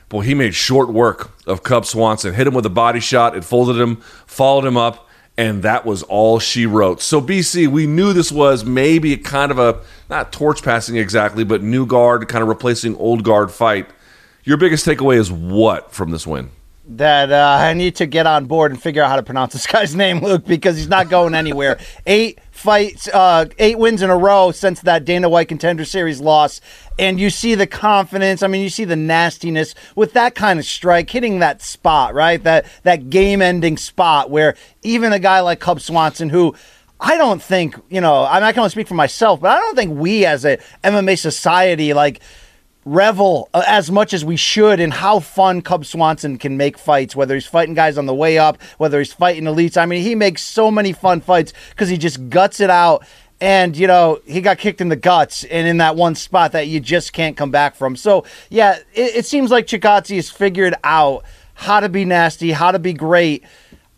[0.09, 2.33] Boy, he made short work of Cub Swanson.
[2.33, 3.37] Hit him with a body shot.
[3.37, 5.06] It folded him, followed him up,
[5.37, 7.01] and that was all she wrote.
[7.01, 11.61] So BC, we knew this was maybe kind of a not torch passing exactly, but
[11.61, 13.87] new guard kind of replacing old guard fight.
[14.43, 16.49] Your biggest takeaway is what from this win?
[16.89, 19.67] That uh, I need to get on board and figure out how to pronounce this
[19.67, 21.79] guy's name, Luke, because he's not going anywhere.
[22.05, 26.61] eight fights, uh, eight wins in a row since that Dana White Contender Series loss.
[26.97, 28.41] And you see the confidence.
[28.41, 32.41] I mean, you see the nastiness with that kind of strike, hitting that spot, right?
[32.43, 36.55] That that game-ending spot where even a guy like Cub Swanson, who
[36.99, 39.75] I don't think, you know, I'm not going to speak for myself, but I don't
[39.75, 42.21] think we as a MMA society like
[42.87, 47.15] revel uh, as much as we should in how fun Cub Swanson can make fights,
[47.15, 49.77] whether he's fighting guys on the way up, whether he's fighting elites.
[49.77, 53.05] I mean, he makes so many fun fights because he just guts it out.
[53.39, 56.67] And, you know, he got kicked in the guts and in that one spot that
[56.67, 57.95] you just can't come back from.
[57.95, 61.23] So, yeah, it, it seems like Chikadze has figured out
[61.53, 63.43] how to be nasty, how to be great.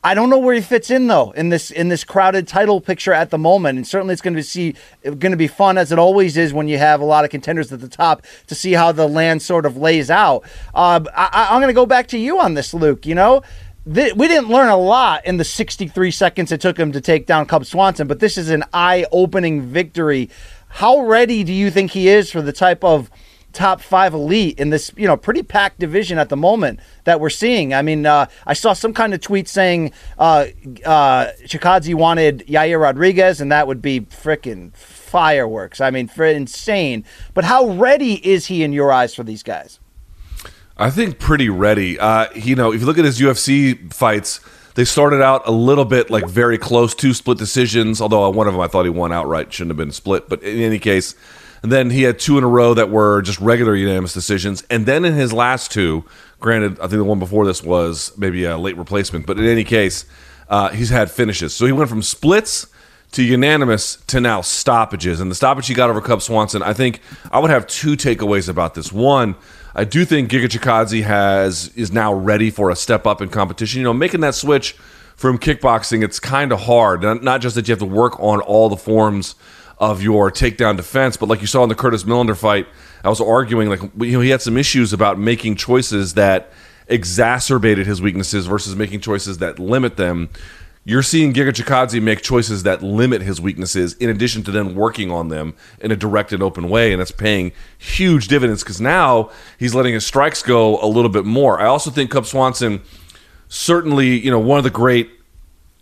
[0.01, 3.11] I don't know where he fits in though in this in this crowded title picture
[3.13, 5.99] at the moment, and certainly it's going to see going to be fun as it
[5.99, 8.91] always is when you have a lot of contenders at the top to see how
[8.93, 10.43] the land sort of lays out.
[10.73, 13.05] Uh, I, I'm going to go back to you on this, Luke.
[13.05, 13.41] You know.
[13.93, 17.25] th- We didn't learn a lot in the 63 seconds it took him to take
[17.25, 20.29] down Cub Swanson, but this is an eye-opening victory.
[20.69, 23.09] How ready do you think he is for the type of
[23.53, 27.29] top five elite in this, you know, pretty packed division at the moment that we're
[27.29, 27.73] seeing.
[27.73, 30.47] I mean, uh, I saw some kind of tweet saying uh,
[30.85, 35.81] uh, Chikadze wanted Yair Rodriguez, and that would be freaking fireworks.
[35.81, 37.03] I mean, for insane.
[37.33, 39.79] But how ready is he in your eyes for these guys?
[40.77, 41.99] I think pretty ready.
[41.99, 44.39] Uh, you know, if you look at his UFC fights,
[44.75, 47.99] they started out a little bit like very close to split decisions.
[47.99, 50.29] Although one of them I thought he won outright, shouldn't have been split.
[50.29, 51.15] But in any case,
[51.61, 54.63] and then he had two in a row that were just regular unanimous decisions.
[54.69, 56.05] And then in his last two,
[56.39, 59.25] granted, I think the one before this was maybe a late replacement.
[59.25, 60.05] But in any case,
[60.49, 61.53] uh, he's had finishes.
[61.53, 62.67] So he went from splits
[63.11, 65.19] to unanimous to now stoppages.
[65.19, 68.47] And the stoppage he got over Cub Swanson, I think I would have two takeaways
[68.47, 68.91] about this.
[68.91, 69.35] One,
[69.75, 73.79] I do think Giga Chikadze has is now ready for a step up in competition.
[73.79, 74.73] You know, making that switch
[75.15, 77.01] from kickboxing, it's kind of hard.
[77.01, 79.35] Not just that you have to work on all the forms
[79.79, 82.67] of your takedown defense, but like you saw in the Curtis Millender fight,
[83.03, 86.51] I was arguing like you know he had some issues about making choices that
[86.87, 90.29] exacerbated his weaknesses versus making choices that limit them.
[90.85, 95.11] You're seeing Giga Chikadze make choices that limit his weaknesses in addition to then working
[95.11, 96.91] on them in a direct and open way.
[96.91, 101.25] And that's paying huge dividends because now he's letting his strikes go a little bit
[101.25, 101.59] more.
[101.59, 102.81] I also think Cub Swanson,
[103.49, 105.11] certainly, you know, one of the great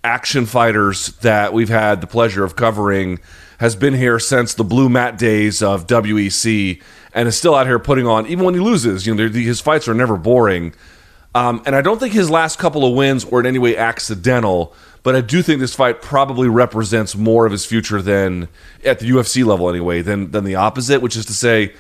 [0.04, 3.20] action fighters that we've had the pleasure of covering
[3.58, 6.82] has been here since the blue mat days of WEC
[7.14, 9.88] and is still out here putting on even when he loses you know his fights
[9.88, 10.74] are never boring.
[11.36, 14.74] Um, and I don't think his last couple of wins were in any way accidental,
[15.04, 18.48] but I do think this fight probably represents more of his future than
[18.84, 21.76] at the UFC level anyway than than the opposite, which is to say,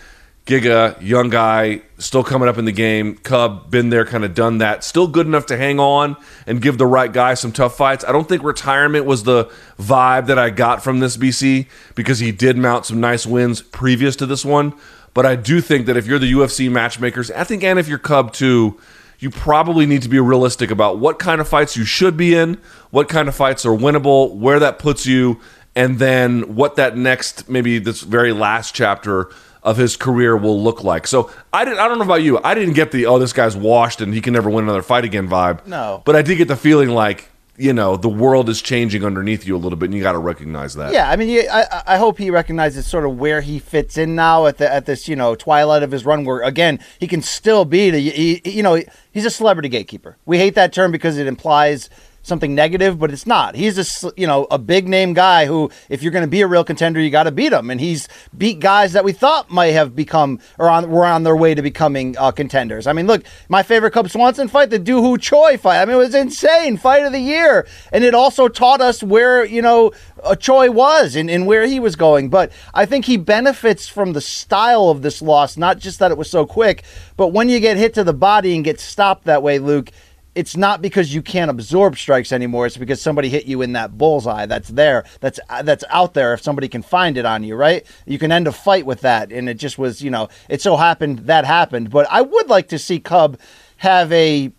[0.48, 3.18] Giga, young guy, still coming up in the game.
[3.18, 4.82] Cub, been there, kind of done that.
[4.82, 8.06] Still good enough to hang on and give the right guy some tough fights.
[8.06, 12.32] I don't think retirement was the vibe that I got from this BC because he
[12.32, 14.74] did mount some nice wins previous to this one.
[15.14, 17.98] But I do think that if you're the UFC matchmakers, I think, and if you're
[17.98, 18.80] Cub too,
[19.20, 22.56] you probably need to be realistic about what kind of fights you should be in,
[22.92, 25.42] what kind of fights are winnable, where that puts you,
[25.76, 29.30] and then what that next, maybe this very last chapter
[29.68, 31.06] of his career will look like.
[31.06, 31.80] So I didn't.
[31.80, 32.40] I don't know about you.
[32.42, 35.04] I didn't get the oh this guy's washed and he can never win another fight
[35.04, 35.68] again vibe.
[35.68, 36.02] No.
[36.06, 39.58] But I did get the feeling like you know the world is changing underneath you
[39.58, 40.94] a little bit, and you got to recognize that.
[40.94, 44.46] Yeah, I mean, I I hope he recognizes sort of where he fits in now
[44.46, 47.66] at the at this you know twilight of his run, where again he can still
[47.66, 50.16] be the he, you know he's a celebrity gatekeeper.
[50.26, 51.90] We hate that term because it implies
[52.28, 53.56] something negative, but it's not.
[53.56, 56.48] He's a you know a big name guy who, if you're going to be a
[56.48, 57.70] real contender, you got to beat him.
[57.70, 61.36] And he's beat guys that we thought might have become or on were on their
[61.36, 62.88] way to becoming uh, contenders.
[62.88, 65.82] I mean, look, my favorite Cub Swanson fight, the Doo Ho Choi fight.
[65.82, 69.46] I mean, it was insane, fight of the year, and it also taught us where
[69.46, 69.92] you know
[70.24, 72.30] uh, Choi was and, and where he was going.
[72.30, 76.18] But I think he benefits from the style of this loss, not just that it
[76.18, 76.84] was so quick,
[77.16, 79.92] but when you get hit to the body and get stopped that way, Luke
[80.38, 82.67] it's not because you can't absorb strikes anymore.
[82.67, 86.36] It's because somebody hit you in that bullseye that's there, that's uh, that's out there.
[86.36, 87.84] If somebody can find it on you, right?
[88.06, 90.78] You can end a fight with that, and it just was, you know, it so
[90.78, 91.89] happened that happened.
[91.89, 93.39] But I would like to see Cub
[93.78, 94.52] have a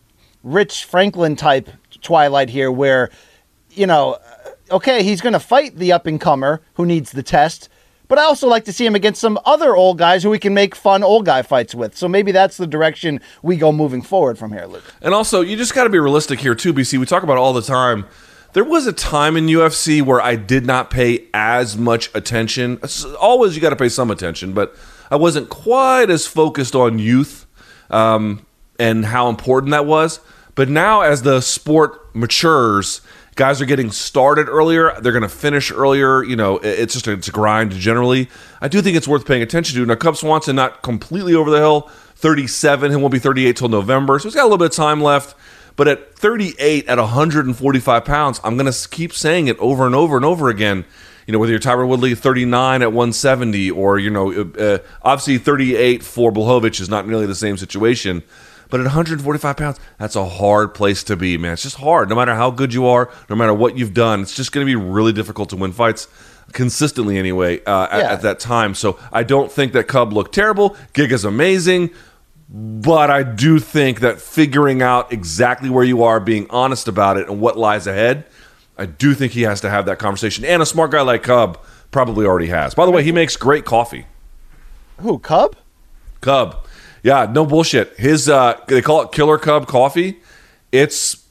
[0.42, 1.70] Rich Franklin type
[2.02, 3.10] Twilight here, where,
[3.70, 7.22] you know, uh, okay, he's going to fight the up and comer who needs the
[7.22, 7.68] test
[8.08, 10.54] but I also like to see him against some other old guys who we can
[10.54, 11.96] make fun old guy fights with.
[11.96, 14.84] So maybe that's the direction we go moving forward from here, Luke.
[15.00, 16.98] And also, you just got to be realistic here too, BC.
[16.98, 18.06] We talk about all the time.
[18.54, 22.80] There was a time in UFC where I did not pay as much attention.
[23.20, 24.74] always, you got to pay some attention, but
[25.10, 27.46] I wasn't quite as focused on youth
[27.90, 28.46] um,
[28.78, 30.20] and how important that was.
[30.54, 33.02] But now, as the sport matures
[33.38, 34.92] guys are getting started earlier.
[35.00, 36.22] They're going to finish earlier.
[36.24, 38.28] You know it's just a, it's a grind generally.
[38.60, 39.86] I do think it's worth paying attention to.
[39.86, 41.82] Now cub swanson not completely over the hill.
[42.16, 44.18] 37 he won't be 38 till november.
[44.18, 45.36] So he's got a little bit of time left.
[45.76, 50.16] But at 38 at 145 pounds i'm going to keep saying it over and over
[50.16, 50.84] and over again.
[51.26, 56.02] You know whether you're Tyron Woodley 39 at 170 or you know uh, obviously 38
[56.02, 58.24] for Blachowicz is not nearly the same situation
[58.70, 61.54] but at 145 pounds, that's a hard place to be, man.
[61.54, 62.08] It's just hard.
[62.08, 64.70] No matter how good you are, no matter what you've done, it's just going to
[64.70, 66.08] be really difficult to win fights
[66.52, 68.12] consistently anyway uh, at, yeah.
[68.12, 68.74] at, that time.
[68.74, 70.76] So I don't think that Cub looked terrible.
[70.92, 71.90] Giga's amazing.
[72.50, 77.28] But I do think that figuring out exactly where you are, being honest about it,
[77.28, 78.24] and what lies ahead,
[78.78, 80.46] I do think he has to have that conversation.
[80.46, 81.58] And a smart guy like Cub
[81.90, 82.74] probably already has.
[82.74, 84.06] By the way, he makes great coffee.
[85.00, 85.56] Who, Cub?
[86.22, 86.64] Cub.
[87.02, 87.96] Yeah, no bullshit.
[87.98, 90.20] His uh they call it Killer Cub coffee.
[90.72, 91.24] It's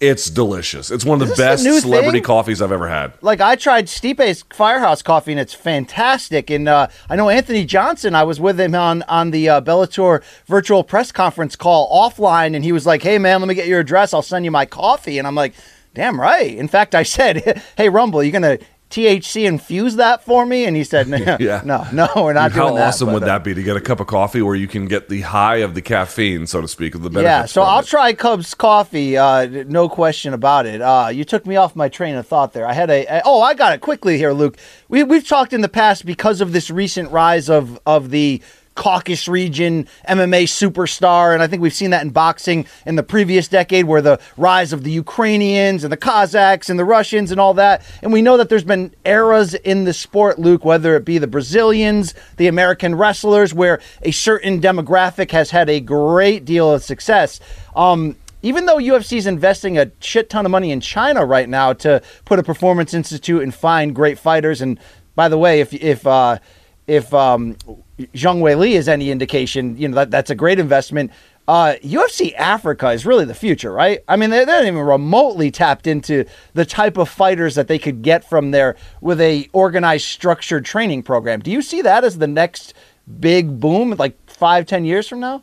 [0.00, 0.90] it's delicious.
[0.90, 2.24] It's one of the best celebrity thing?
[2.24, 3.14] coffees I've ever had.
[3.22, 6.50] Like I tried Stipe's Firehouse coffee and it's fantastic.
[6.50, 8.14] And uh, I know Anthony Johnson.
[8.14, 12.64] I was with him on on the uh, Bellator virtual press conference call offline, and
[12.64, 14.12] he was like, "Hey man, let me get your address.
[14.12, 15.54] I'll send you my coffee." And I'm like,
[15.94, 18.58] "Damn right." In fact, I said, "Hey Rumble, you gonna
[18.94, 20.66] THC infuse that for me?
[20.66, 21.62] And he said, no, yeah.
[21.64, 22.82] no, no, we're not How doing that.
[22.82, 24.86] How awesome would uh, that be to get a cup of coffee where you can
[24.86, 27.24] get the high of the caffeine, so to speak, of the benefits?
[27.24, 27.86] Yeah, so I'll it.
[27.86, 30.80] try Cubs coffee, uh, no question about it.
[30.80, 32.66] Uh, you took me off my train of thought there.
[32.66, 34.56] I had a, a oh, I got it quickly here, Luke.
[34.88, 38.42] We, we've talked in the past because of this recent rise of, of the
[38.74, 41.32] Caucasus region MMA superstar.
[41.32, 44.72] And I think we've seen that in boxing in the previous decade, where the rise
[44.72, 47.82] of the Ukrainians and the Kazakhs and the Russians and all that.
[48.02, 51.26] And we know that there's been eras in the sport, Luke, whether it be the
[51.26, 57.40] Brazilians, the American wrestlers, where a certain demographic has had a great deal of success.
[57.76, 61.72] Um, even though UFC is investing a shit ton of money in China right now
[61.72, 64.78] to put a performance institute and find great fighters, and
[65.14, 66.38] by the way, if if uh,
[66.86, 67.56] if um,
[67.98, 71.10] Zhang Weili is any indication, you know that that's a great investment.
[71.46, 74.02] Uh, UFC Africa is really the future, right?
[74.08, 77.78] I mean, they're, they're not even remotely tapped into the type of fighters that they
[77.78, 81.40] could get from there with a organized, structured training program.
[81.40, 82.72] Do you see that as the next
[83.20, 85.42] big boom, like five, ten years from now?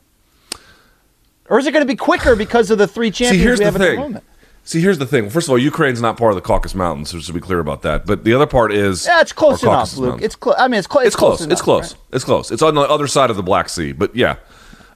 [1.50, 3.66] Or is it going to be quicker because of the three champions See, here's we
[3.66, 4.22] have at the thing.
[4.64, 5.30] See, here's the thing.
[5.30, 7.60] First of all, Ukraine's not part of the Caucasus Mountains, so just to be clear
[7.60, 8.06] about that.
[8.06, 10.10] But the other part is Yeah, it's close enough, Caucasus Luke.
[10.10, 10.26] Mountains.
[10.26, 10.56] It's close.
[10.60, 11.42] I mean, it's, clo- it's, it's close.
[11.42, 11.94] enough, it's close.
[11.94, 12.02] right?
[12.14, 12.52] It's close.
[12.52, 13.92] It's on the other side of the Black Sea.
[13.92, 14.36] But yeah,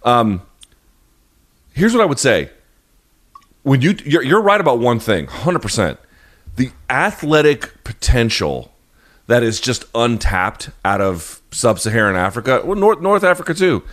[0.04, 0.44] um,
[1.74, 2.52] here's what I would say.
[3.64, 6.00] When you you're, you're right about one thing, hundred percent.
[6.56, 8.72] The athletic potential
[9.28, 13.84] that is just untapped out of sub-Saharan Africa, well, North North Africa too.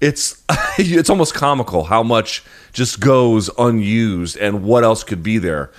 [0.00, 0.42] It's
[0.78, 5.70] it's almost comical how much just goes unused and what else could be there.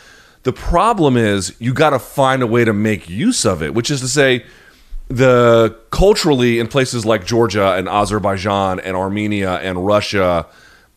[0.44, 3.92] The problem is you got to find a way to make use of it, which
[3.92, 4.46] is to say,
[5.10, 10.46] the culturally in places like Georgia and Azerbaijan and Armenia and Russia,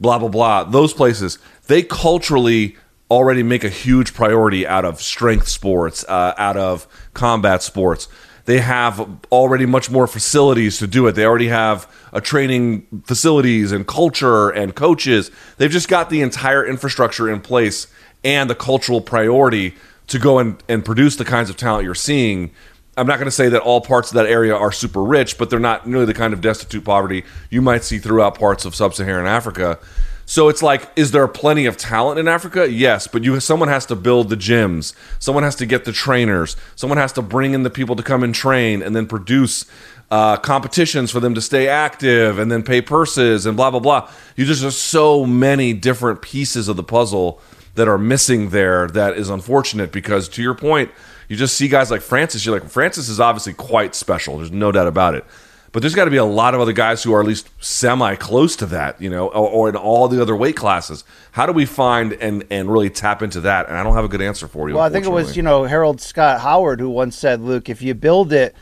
[0.00, 2.76] blah blah blah, those places they culturally
[3.10, 8.08] already make a huge priority out of strength sports, uh, out of combat sports.
[8.44, 11.12] They have already much more facilities to do it.
[11.12, 15.30] They already have a training facilities and culture and coaches.
[15.58, 17.86] They've just got the entire infrastructure in place
[18.24, 19.74] and the cultural priority
[20.08, 22.50] to go and, and produce the kinds of talent you're seeing.
[22.96, 25.48] I'm not going to say that all parts of that area are super rich, but
[25.48, 29.26] they're not nearly the kind of destitute poverty you might see throughout parts of sub-Saharan
[29.26, 29.78] Africa.
[30.24, 32.70] So it's like, is there plenty of talent in Africa?
[32.70, 36.56] Yes, but you someone has to build the gyms, someone has to get the trainers,
[36.76, 39.66] someone has to bring in the people to come and train, and then produce
[40.10, 44.10] uh, competitions for them to stay active, and then pay purses and blah blah blah.
[44.36, 47.40] You just there's so many different pieces of the puzzle
[47.74, 48.86] that are missing there.
[48.86, 50.90] That is unfortunate because, to your point,
[51.28, 52.44] you just see guys like Francis.
[52.44, 54.36] You're like, Francis is obviously quite special.
[54.36, 55.24] There's no doubt about it.
[55.72, 58.14] But there's got to be a lot of other guys who are at least semi
[58.16, 61.02] close to that, you know, or, or in all the other weight classes.
[61.32, 63.68] How do we find and and really tap into that?
[63.68, 64.74] And I don't have a good answer for you.
[64.74, 67.80] Well, I think it was, you know, Harold Scott Howard who once said, Luke, if
[67.80, 68.54] you build it,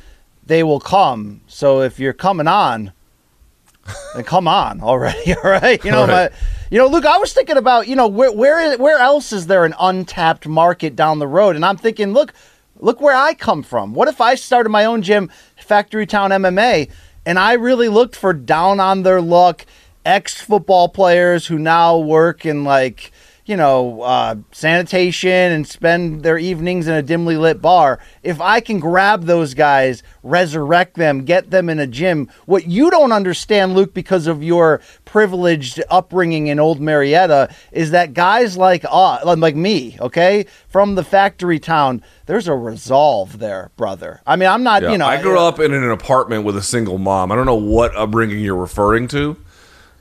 [0.47, 1.41] they will come.
[1.49, 2.93] So if you're coming on,
[4.15, 5.35] then come on already.
[5.45, 5.83] All right.
[5.85, 6.31] You know, right.
[6.31, 6.39] my,
[6.71, 9.65] you know, Luke, I was thinking about, you know, where, where, where else is there
[9.65, 11.57] an untapped market down the road?
[11.57, 12.33] And I'm thinking, look,
[12.79, 13.95] look where I come from.
[13.95, 15.31] What if I started my own gym,
[15.71, 16.91] Factory Town MMA,
[17.25, 19.65] and I really looked for down on their luck
[20.05, 23.13] ex football players who now work in like,
[23.51, 27.99] you know, uh, sanitation and spend their evenings in a dimly lit bar.
[28.23, 32.91] If I can grab those guys, resurrect them, get them in a gym, what you
[32.93, 38.85] don't understand, Luke, because of your privileged upbringing in Old Marietta, is that guys like
[38.89, 44.21] us, like me, okay, from the factory town, there's a resolve there, brother.
[44.25, 46.63] I mean, I'm not, Yeah, you know, I grew up in an apartment with a
[46.63, 47.33] single mom.
[47.33, 49.37] I don't know what upbringing you're referring to,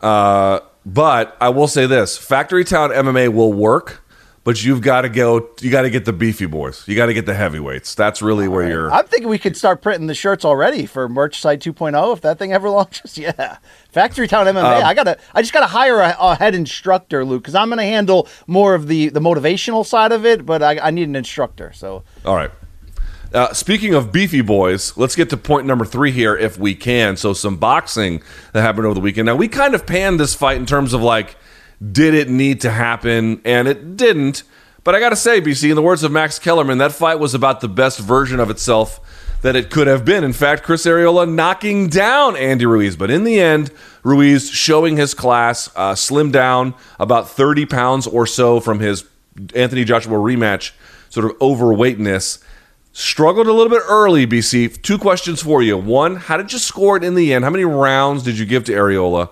[0.01, 0.59] uh,
[0.93, 4.03] but I will say this: Factory Town MMA will work,
[4.43, 5.49] but you've got to go.
[5.61, 6.87] You got to get the beefy boys.
[6.87, 7.93] You got to get the heavyweights.
[7.93, 8.91] That's really where you're.
[8.91, 12.39] I'm thinking we could start printing the shirts already for merch site 2.0 if that
[12.39, 13.17] thing ever launches.
[13.17, 13.57] Yeah,
[13.91, 14.77] Factory Town MMA.
[14.79, 17.83] Um, I gotta, I just gotta hire a, a head instructor, Luke, because I'm gonna
[17.83, 21.71] handle more of the the motivational side of it, but I, I need an instructor.
[21.73, 22.51] So All right.
[23.33, 27.15] Uh, speaking of beefy boys, let's get to point number three here if we can.
[27.15, 29.27] So, some boxing that happened over the weekend.
[29.27, 31.35] Now, we kind of panned this fight in terms of like,
[31.91, 33.41] did it need to happen?
[33.45, 34.43] And it didn't.
[34.83, 37.35] But I got to say, BC, in the words of Max Kellerman, that fight was
[37.35, 38.99] about the best version of itself
[39.41, 40.23] that it could have been.
[40.23, 42.95] In fact, Chris Arreola knocking down Andy Ruiz.
[42.95, 43.71] But in the end,
[44.03, 49.05] Ruiz showing his class, uh, slimmed down about 30 pounds or so from his
[49.55, 50.71] Anthony Joshua rematch
[51.09, 52.39] sort of overweightness.
[52.91, 54.81] Struggled a little bit early, BC.
[54.81, 55.77] Two questions for you.
[55.77, 57.43] One, how did you score it in the end?
[57.43, 59.29] How many rounds did you give to Arreola?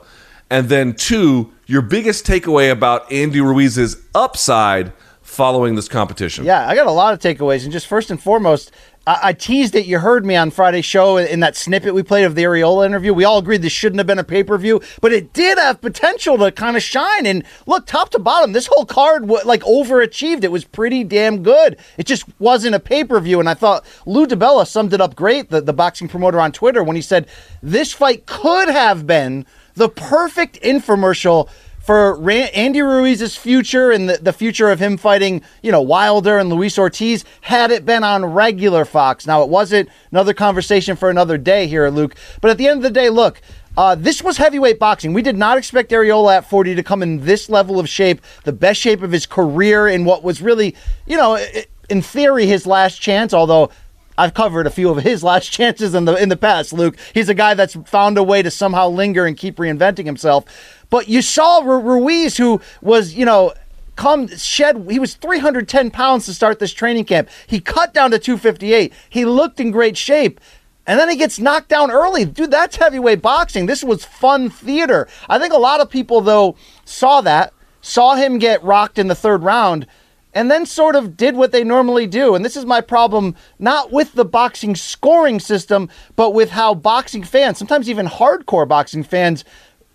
[0.49, 6.45] And then two, your biggest takeaway about Andy Ruiz's upside following this competition?
[6.45, 8.71] Yeah, I got a lot of takeaways, and just first and foremost,
[9.07, 9.85] I, I teased it.
[9.85, 13.13] You heard me on Friday's show in that snippet we played of the Arreola interview.
[13.13, 15.81] We all agreed this shouldn't have been a pay per view, but it did have
[15.81, 17.25] potential to kind of shine.
[17.25, 20.43] And look, top to bottom, this whole card like overachieved.
[20.43, 21.77] It was pretty damn good.
[21.97, 23.39] It just wasn't a pay per view.
[23.39, 26.83] And I thought Lou DiBella summed it up great, the, the boxing promoter on Twitter,
[26.83, 27.27] when he said
[27.63, 31.49] this fight could have been the perfect infomercial
[31.87, 36.49] for Andy Ruiz's future and the, the future of him fighting, you know, Wilder and
[36.49, 39.25] Luis Ortiz had it been on regular Fox.
[39.25, 42.13] Now, it wasn't another conversation for another day here, Luke.
[42.41, 43.41] But at the end of the day, look,
[43.77, 45.13] uh, this was heavyweight boxing.
[45.13, 48.51] We did not expect Arreola at 40 to come in this level of shape, the
[48.51, 50.75] best shape of his career in what was really,
[51.05, 51.41] you know,
[51.89, 53.71] in theory, his last chance, although
[54.17, 56.97] I've covered a few of his last chances in the in the past, Luke.
[57.13, 60.45] He's a guy that's found a way to somehow linger and keep reinventing himself.
[60.89, 63.53] But you saw Ruiz, who was, you know,
[63.95, 67.29] come shed he was 310 pounds to start this training camp.
[67.47, 70.39] He cut down to 258 he looked in great shape.
[70.85, 72.23] And then he gets knocked down early.
[72.23, 73.65] Dude that's heavyweight boxing.
[73.65, 75.07] This was fun theater.
[75.27, 79.15] I think a lot of people though saw that saw him get rocked in the
[79.15, 79.87] third round
[80.33, 82.35] and then sort of did what they normally do.
[82.35, 87.23] And this is my problem, not with the boxing scoring system, but with how boxing
[87.23, 89.43] fans, sometimes even hardcore boxing fans,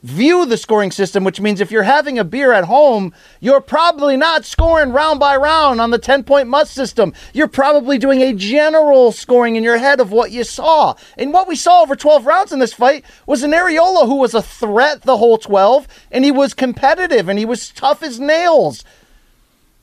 [0.02, 4.16] view the scoring system, which means if you're having a beer at home, you're probably
[4.16, 7.12] not scoring round by round on the 10 point must system.
[7.32, 10.94] You're probably doing a general scoring in your head of what you saw.
[11.16, 14.34] And what we saw over 12 rounds in this fight was an Arreola who was
[14.34, 18.84] a threat the whole 12, and he was competitive and he was tough as nails.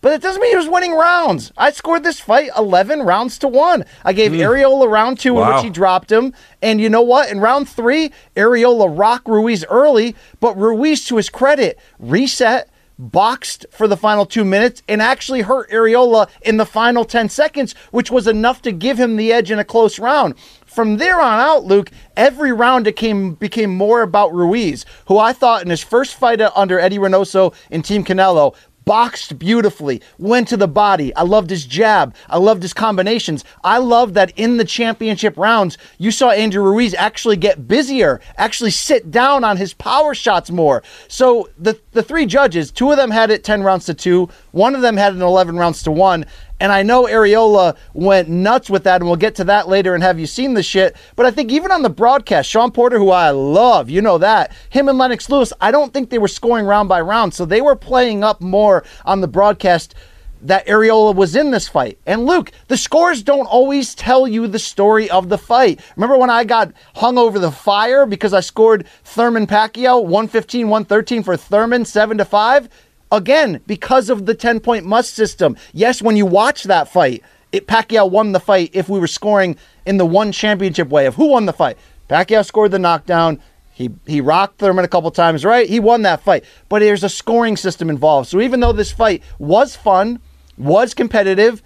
[0.02, 1.52] But it doesn't mean he was winning rounds.
[1.58, 3.84] I scored this fight 11 rounds to one.
[4.06, 4.40] I gave mm.
[4.40, 5.50] Arreola round two, wow.
[5.50, 6.34] in which he dropped him.
[6.62, 7.30] And you know what?
[7.30, 13.88] In round three, Arreola rocked Ruiz early, but Ruiz, to his credit, reset, boxed for
[13.88, 18.28] the final two minutes, and actually hurt Arreola in the final 10 seconds, which was
[18.28, 20.36] enough to give him the edge in a close round.
[20.66, 25.64] From there on out, Luke, every round became became more about Ruiz, who I thought
[25.64, 28.54] in his first fight under Eddie Reynoso in Team Canelo
[28.90, 31.16] boxed beautifully, went to the body.
[31.16, 32.16] I loved his jab.
[32.28, 33.46] I loved his combinations.
[33.64, 38.72] I love that in the championship rounds, you saw Andrew Ruiz actually get busier, actually
[38.72, 40.82] sit down on his power shots more.
[41.08, 44.74] So the the three judges, two of them had it 10 rounds to 2, one
[44.74, 46.26] of them had it 11 rounds to 1.
[46.60, 50.04] And I know Arreola went nuts with that, and we'll get to that later and
[50.04, 50.96] have you seen the shit.
[51.16, 54.52] But I think even on the broadcast, Shawn Porter, who I love, you know that,
[54.70, 57.34] him and Lennox Lewis, I don't think they were scoring round by round.
[57.34, 59.96] So they were playing up more on the broadcast
[60.42, 61.98] that Arreola was in this fight.
[62.06, 65.82] And Luke, the scores don't always tell you the story of the fight.
[65.96, 71.24] Remember when I got hung over the fire because I scored Thurman Pacquiao 115 113
[71.24, 72.70] for Thurman 7 to 5?
[73.12, 75.58] Again, because of the 10 point must system.
[75.74, 79.58] Yes, when you watch that fight, it, Pacquiao won the fight if we were scoring
[79.86, 81.78] in the one championship way of who won the fight.
[82.08, 83.40] Pacquiao scored the knockdown.
[83.74, 85.68] He, he rocked Thurman a couple times, right?
[85.68, 86.44] He won that fight.
[86.68, 88.28] But there's a scoring system involved.
[88.28, 90.20] So even though this fight was fun,
[90.58, 91.64] was competitive,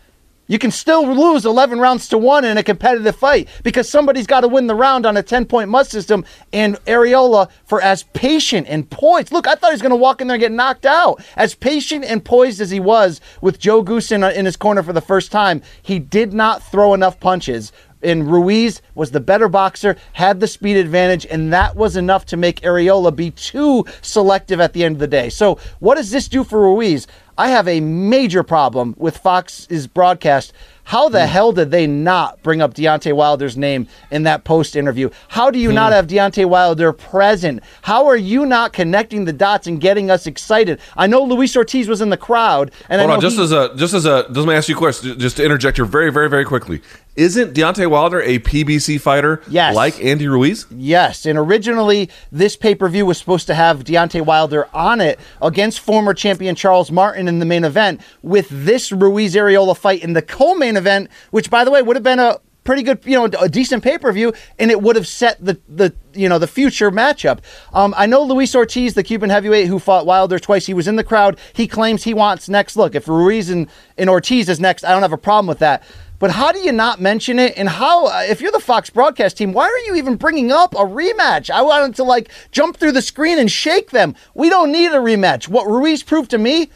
[0.48, 4.42] you can still lose 11 rounds to one in a competitive fight because somebody's got
[4.42, 6.26] to win the round on a 10 point must system.
[6.52, 10.22] And Arreola, for as patient and poised, look, I thought he was going to walk
[10.22, 11.24] in there and get knocked out.
[11.38, 15.02] As patient and poised as he was with Joe Goossen in, his corner for the
[15.02, 17.72] first time, he did not throw enough punches
[18.04, 22.38] and Ruiz was the better boxer, had the speed advantage, and that was enough to
[22.38, 25.30] make Arreola be too selective at the end of the day.
[25.30, 27.08] So, what does this do for Ruiz?
[27.38, 30.54] I have a major problem with Fox's broadcast.
[30.86, 31.28] How the mm.
[31.28, 35.10] hell did they not bring up Deontay Wilder's name in that post interview?
[35.30, 35.76] How do you mm.
[35.76, 37.64] not have Deontay Wilder present?
[37.82, 40.80] How are you not connecting the dots and getting us excited?
[40.96, 43.74] I know Luis Ortiz was in the crowd, and hold on, just he, as a
[43.76, 46.30] just as a let me ask you a question, just to interject here very very
[46.30, 46.82] very quickly.
[47.16, 49.76] Isn't Deontay Wilder a PBC fighter yes.
[49.76, 50.66] like Andy Ruiz?
[50.72, 51.28] Yes.
[51.28, 55.80] And originally, this pay per view was supposed to have Deontay Wilder on it against
[55.80, 60.24] former champion Charles Martin in the main event, with this Ruiz Arreola fight in the
[60.24, 63.26] co main event, which, by the way, would have been a pretty good, you know,
[63.40, 66.48] a decent pay per view, and it would have set the the you know the
[66.48, 67.40] future matchup.
[67.74, 70.66] Um, I know Luis Ortiz, the Cuban heavyweight who fought Wilder twice.
[70.66, 71.38] He was in the crowd.
[71.54, 72.96] He claims he wants next look.
[72.96, 75.84] If Ruiz and, and Ortiz is next, I don't have a problem with that.
[76.20, 77.54] But how do you not mention it?
[77.58, 80.74] And how, uh, if you're the Fox broadcast team, why are you even bringing up
[80.74, 81.50] a rematch?
[81.50, 84.16] I wanted to like jump through the screen and shake them.
[84.34, 85.48] We don't need a rematch.
[85.48, 86.70] What Ruiz proved to me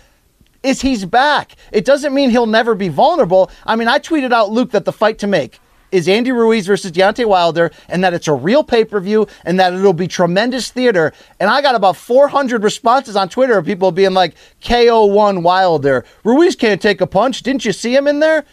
[0.63, 1.55] is he's back.
[1.71, 3.49] It doesn't mean he'll never be vulnerable.
[3.65, 5.59] I mean, I tweeted out Luke that the fight to make
[5.91, 9.59] is Andy Ruiz versus Deontay Wilder, and that it's a real pay per view, and
[9.59, 11.13] that it'll be tremendous theater.
[11.39, 16.05] And I got about 400 responses on Twitter of people being like, KO1 Wilder.
[16.23, 17.41] Ruiz can't take a punch.
[17.41, 18.45] Didn't you see him in there?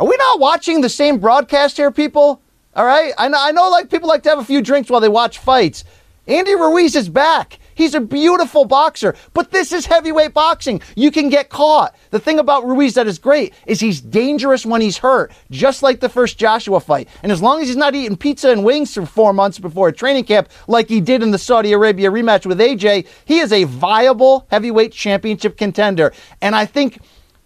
[0.00, 2.40] Are we not watching the same broadcast here, people?
[2.74, 3.12] All right.
[3.18, 5.36] I know, I know like people like to have a few drinks while they watch
[5.36, 5.84] fights.
[6.26, 7.58] Andy Ruiz is back.
[7.74, 10.80] He's a beautiful boxer, but this is heavyweight boxing.
[10.96, 11.94] You can get caught.
[12.12, 16.00] The thing about Ruiz that is great is he's dangerous when he's hurt, just like
[16.00, 17.06] the first Joshua fight.
[17.22, 19.92] And as long as he's not eating pizza and wings for four months before a
[19.92, 23.64] training camp, like he did in the Saudi Arabia rematch with AJ, he is a
[23.64, 26.14] viable heavyweight championship contender.
[26.40, 27.00] And I think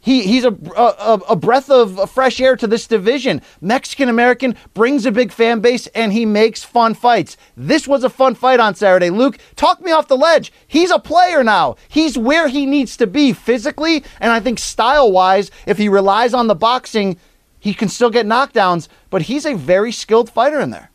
[0.05, 3.41] he, he's a, a, a breath of fresh air to this division.
[3.63, 7.39] Mexican American brings a big fan base and he makes fun fights.
[7.57, 9.09] This was a fun fight on Saturday.
[9.09, 10.53] Luke, talk me off the ledge.
[10.67, 11.77] He's a player now.
[11.89, 15.51] He's where he needs to be physically and I think style wise.
[15.65, 17.17] If he relies on the boxing,
[17.59, 20.91] he can still get knockdowns, but he's a very skilled fighter in there.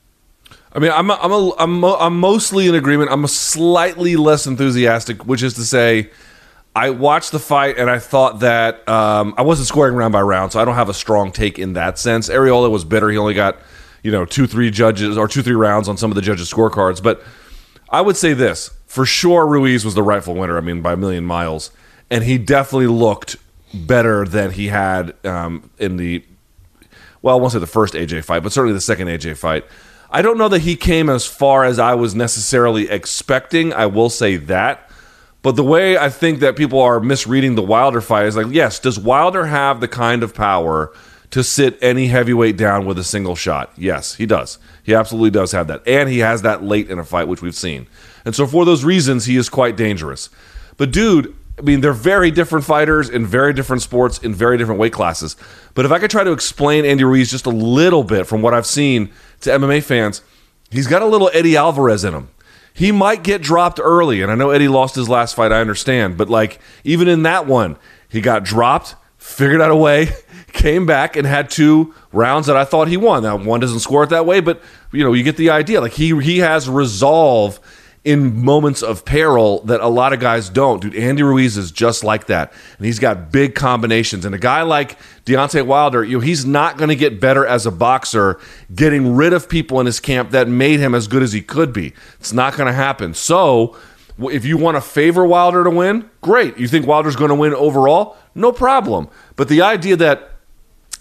[0.72, 3.10] I mean, I'm a, I'm a, I'm, a, I'm mostly in agreement.
[3.12, 6.12] I'm slightly less enthusiastic, which is to say,
[6.80, 10.54] I watched the fight and I thought that um, I wasn't scoring round by round,
[10.54, 12.30] so I don't have a strong take in that sense.
[12.30, 13.58] Arreola was bitter; he only got
[14.02, 17.04] you know two, three judges or two, three rounds on some of the judges' scorecards.
[17.04, 17.22] But
[17.90, 20.58] I would say this for sure: Ruiz was the rightful winner.
[20.58, 21.72] I mean, by a million miles,
[22.10, 23.36] and he definitely looked
[23.74, 26.24] better than he had um, in the
[27.22, 29.66] well, I won't say the first AJ fight, but certainly the second AJ fight.
[30.12, 33.74] I don't know that he came as far as I was necessarily expecting.
[33.74, 34.89] I will say that.
[35.42, 38.80] But the way I think that people are misreading the Wilder fight is like, yes,
[38.80, 40.92] does Wilder have the kind of power
[41.32, 43.72] to sit any heavyweight down with a single shot?
[43.78, 44.58] Yes, he does.
[44.84, 45.88] He absolutely does have that.
[45.88, 47.88] And he has that late in a fight, which we've seen.
[48.26, 50.30] And so for those reasons, he is quite dangerous.
[50.76, 54.80] But dude, I mean, they're very different fighters in very different sports in very different
[54.80, 55.38] weight classes.
[55.74, 58.54] But if I could try to explain Andy Ruiz just a little bit from what
[58.54, 59.12] I've seen
[59.42, 60.22] to MMA fans,
[60.70, 62.30] he's got a little Eddie Alvarez in him
[62.80, 64.22] he might get dropped early.
[64.22, 66.18] And I know Eddie lost his last fight, I understand.
[66.18, 67.76] But like, even in that one,
[68.08, 70.12] he got dropped, figured out a way,
[70.54, 73.24] came back, and had two rounds that I thought he won.
[73.24, 74.62] Now, one doesn't score it that way, but
[74.94, 75.82] you know, you get the idea.
[75.82, 77.60] Like, he, he has resolve
[78.10, 80.82] in moments of peril that a lot of guys don't.
[80.82, 82.52] Dude, Andy Ruiz is just like that.
[82.78, 84.26] And he's got big combinations.
[84.26, 87.68] And a guy like Deontay Wilder, you know, he's not going to get better as
[87.68, 88.40] a boxer
[88.74, 91.72] getting rid of people in his camp that made him as good as he could
[91.72, 91.94] be.
[92.20, 93.14] It's not going to happen.
[93.14, 93.78] So,
[94.18, 96.58] if you want to favor Wilder to win, great.
[96.58, 98.18] You think Wilder's going to win overall?
[98.34, 99.08] No problem.
[99.36, 100.32] But the idea that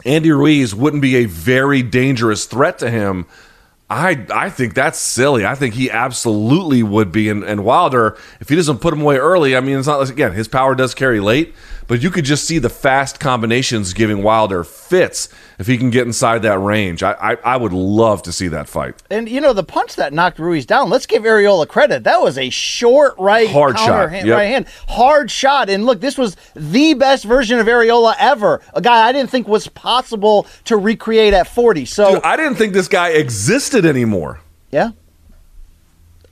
[0.04, 3.26] Andy Ruiz wouldn't be a very dangerous threat to him
[3.90, 5.46] I I think that's silly.
[5.46, 7.28] I think he absolutely would be.
[7.30, 10.10] And, and Wilder, if he doesn't put him away early, I mean, it's not like
[10.10, 11.54] again his power does carry late,
[11.86, 16.06] but you could just see the fast combinations giving Wilder fits if he can get
[16.06, 17.02] inside that range.
[17.02, 18.94] I, I, I would love to see that fight.
[19.10, 20.90] And you know the punch that knocked Ruiz down.
[20.90, 22.04] Let's give Arreola credit.
[22.04, 24.36] That was a short right hard shot, hand, yep.
[24.36, 25.70] right hand, hard shot.
[25.70, 28.60] And look, this was the best version of Arreola ever.
[28.74, 31.86] A guy I didn't think was possible to recreate at 40.
[31.86, 34.40] So Dude, I didn't think this guy existed anymore.
[34.70, 34.90] Yeah.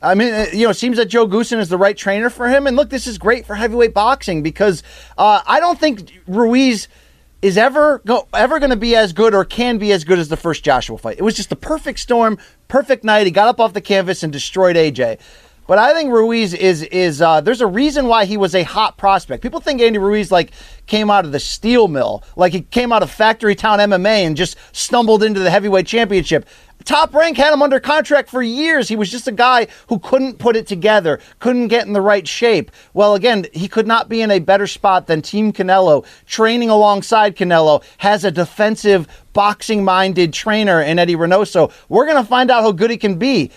[0.03, 2.49] I mean, uh, you know, it seems that Joe Goossen is the right trainer for
[2.49, 2.66] him.
[2.66, 4.82] And look, this is great for heavyweight boxing because
[5.16, 6.88] uh, I don't think Ruiz
[7.42, 10.28] is ever go, ever going to be as good or can be as good as
[10.28, 11.18] the first Joshua fight.
[11.18, 12.38] It was just the perfect storm,
[12.68, 13.26] perfect night.
[13.26, 15.18] He got up off the canvas and destroyed AJ.
[15.66, 18.97] But I think Ruiz is is uh, there's a reason why he was a hot
[18.97, 19.42] prospect.
[19.42, 20.53] People think Andy Ruiz like
[20.86, 24.36] came out of the steel mill, like he came out of Factory Town MMA and
[24.36, 26.47] just stumbled into the heavyweight championship.
[26.87, 28.89] Top Rank had him under contract for years.
[28.89, 32.26] He was just a guy who couldn't put it together, couldn't get in the right
[32.26, 32.70] shape.
[32.95, 37.37] Well, again, he could not be in a better spot than Team Canelo, training alongside
[37.37, 41.72] Canelo, has a defensive, boxing minded trainer in Eddie Reynoso.
[41.89, 43.51] We're going to find out how good he can be.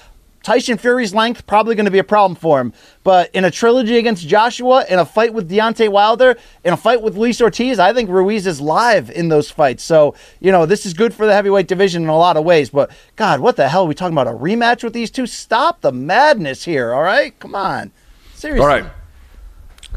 [0.49, 2.73] Tyson Fury's length probably going to be a problem for him.
[3.03, 7.03] But in a trilogy against Joshua, in a fight with Deontay Wilder, in a fight
[7.03, 9.83] with Luis Ortiz, I think Ruiz is live in those fights.
[9.83, 12.71] So, you know, this is good for the heavyweight division in a lot of ways.
[12.71, 14.25] But God, what the hell are we talking about?
[14.25, 15.27] A rematch with these two?
[15.27, 17.39] Stop the madness here, all right?
[17.39, 17.91] Come on.
[18.33, 18.61] Seriously.
[18.63, 18.85] All right.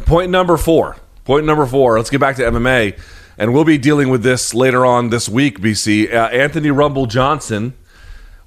[0.05, 0.98] Point number four.
[1.24, 1.96] Point number four.
[1.96, 3.00] Let's get back to MMA.
[3.38, 6.12] And we'll be dealing with this later on this week, BC.
[6.12, 7.72] Uh, Anthony Rumble Johnson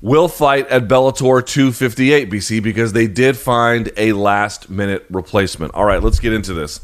[0.05, 5.73] will fight at Bellator 258, BC, because they did find a last minute replacement.
[5.73, 6.79] All right, let's get into this.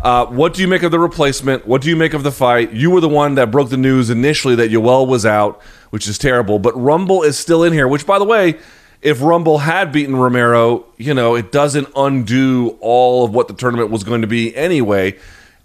[0.00, 1.66] Uh, what do you make of the replacement?
[1.66, 2.72] What do you make of the fight?
[2.72, 5.60] You were the one that broke the news initially that Yoel was out,
[5.90, 6.58] which is terrible.
[6.58, 8.58] But Rumble is still in here, which, by the way,
[9.02, 13.90] if Rumble had beaten Romero, you know, it doesn't undo all of what the tournament
[13.90, 15.18] was going to be anyway.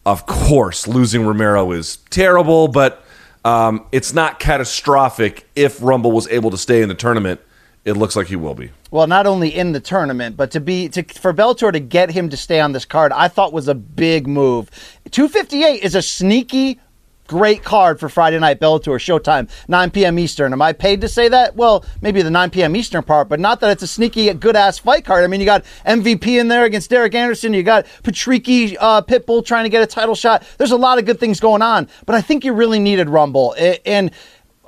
[0.05, 3.01] Of course, losing Romero is terrible, but
[3.47, 7.39] Um, it's not catastrophic if Rumble was able to stay in the tournament.
[7.85, 8.71] It looks like he will be.
[8.91, 12.27] Well, not only in the tournament, but to be to for Bellator to get him
[12.27, 14.69] to stay on this card, I thought was a big move.
[15.11, 16.81] 258 is a sneaky
[17.27, 20.17] great card for Friday night Bellator Showtime, 9 p.m.
[20.17, 20.53] Eastern.
[20.53, 21.55] Am I paid to say that?
[21.55, 22.75] Well, maybe the 9 p.m.
[22.75, 25.23] Eastern part, but not that it's a sneaky good ass fight card.
[25.23, 27.53] I mean, you got MVP in there against Derek Anderson.
[27.53, 30.43] You got Patricky uh, Pitbull trying to get a title shot.
[30.57, 33.55] There's a lot of good things going on, but I think you really needed Rumble
[33.85, 34.11] and.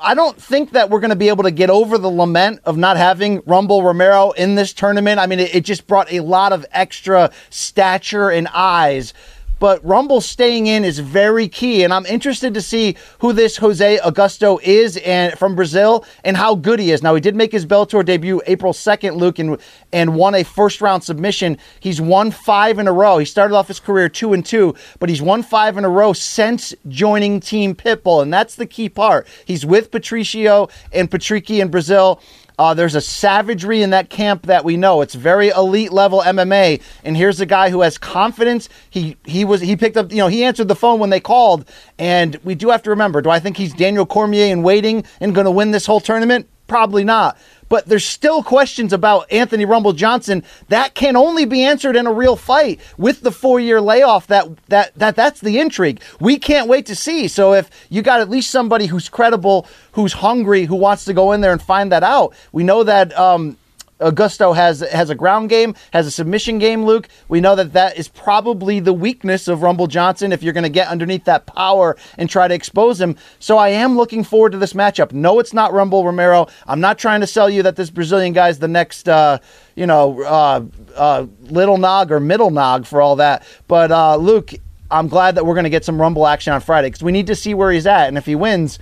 [0.01, 2.77] I don't think that we're going to be able to get over the lament of
[2.77, 5.19] not having Rumble Romero in this tournament.
[5.19, 9.13] I mean, it, it just brought a lot of extra stature and eyes
[9.59, 11.83] but Rumble staying in is very key.
[11.83, 16.55] And I'm interested to see who this Jose Augusto is and from Brazil and how
[16.55, 17.03] good he is.
[17.03, 19.57] Now, he did make his Bellator debut April 2nd, Luke, and,
[19.91, 21.57] and won a first round submission.
[21.79, 23.17] He's won five in a row.
[23.17, 26.13] He started off his career two and two, but he's won five in a row
[26.13, 28.21] since joining Team Pitbull.
[28.21, 29.27] And that's the key part.
[29.45, 32.21] He's with Patricio and Patricky in Brazil.
[32.59, 34.99] Uh, there's a savagery in that camp that we know.
[34.99, 36.81] It's very elite level MMA.
[37.05, 38.67] And here's a guy who has confidence.
[38.89, 41.63] He he was he picked up, you know, he answered the phone when they called.
[41.97, 45.33] And we do have to remember, do I think he's Daniel Cormier in waiting and
[45.33, 46.49] going to win this whole tournament?
[46.67, 47.37] Probably not
[47.69, 52.13] but there's still questions about Anthony Rumble Johnson that can only be answered in a
[52.13, 54.27] real fight with the four year layoff.
[54.27, 56.01] That that that that's the intrigue.
[56.19, 57.27] We can't wait to see.
[57.27, 61.31] So if you got at least somebody who's credible, who's hungry, who wants to go
[61.31, 63.17] in there and find that out, we know that.
[63.17, 63.57] Um,
[63.99, 66.85] Augusto has has a ground game, has a submission game.
[66.85, 70.31] Luke, we know that that is probably the weakness of Rumble Johnson.
[70.31, 73.69] If you're going to get underneath that power and try to expose him, so I
[73.69, 75.11] am looking forward to this matchup.
[75.11, 76.47] No, it's not Rumble Romero.
[76.65, 79.39] I'm not trying to sell you that this Brazilian guy is the next, uh,
[79.75, 80.63] you know, uh,
[80.95, 83.43] uh, little nog or middle nog for all that.
[83.67, 84.53] But uh, Luke,
[84.91, 87.27] I'm glad that we're going to get some Rumble action on Friday because we need
[87.27, 88.79] to see where he's at, and if he wins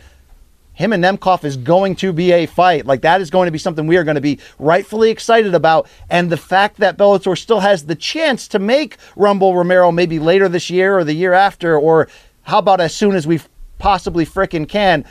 [0.77, 2.85] him and Nemkov is going to be a fight.
[2.85, 5.89] Like that is going to be something we are going to be rightfully excited about.
[6.07, 10.47] And the fact that Bellator still has the chance to make Rumble Romero maybe later
[10.47, 12.07] this year or the year after, or
[12.43, 13.41] how about as soon as we
[13.79, 15.03] possibly fricking can.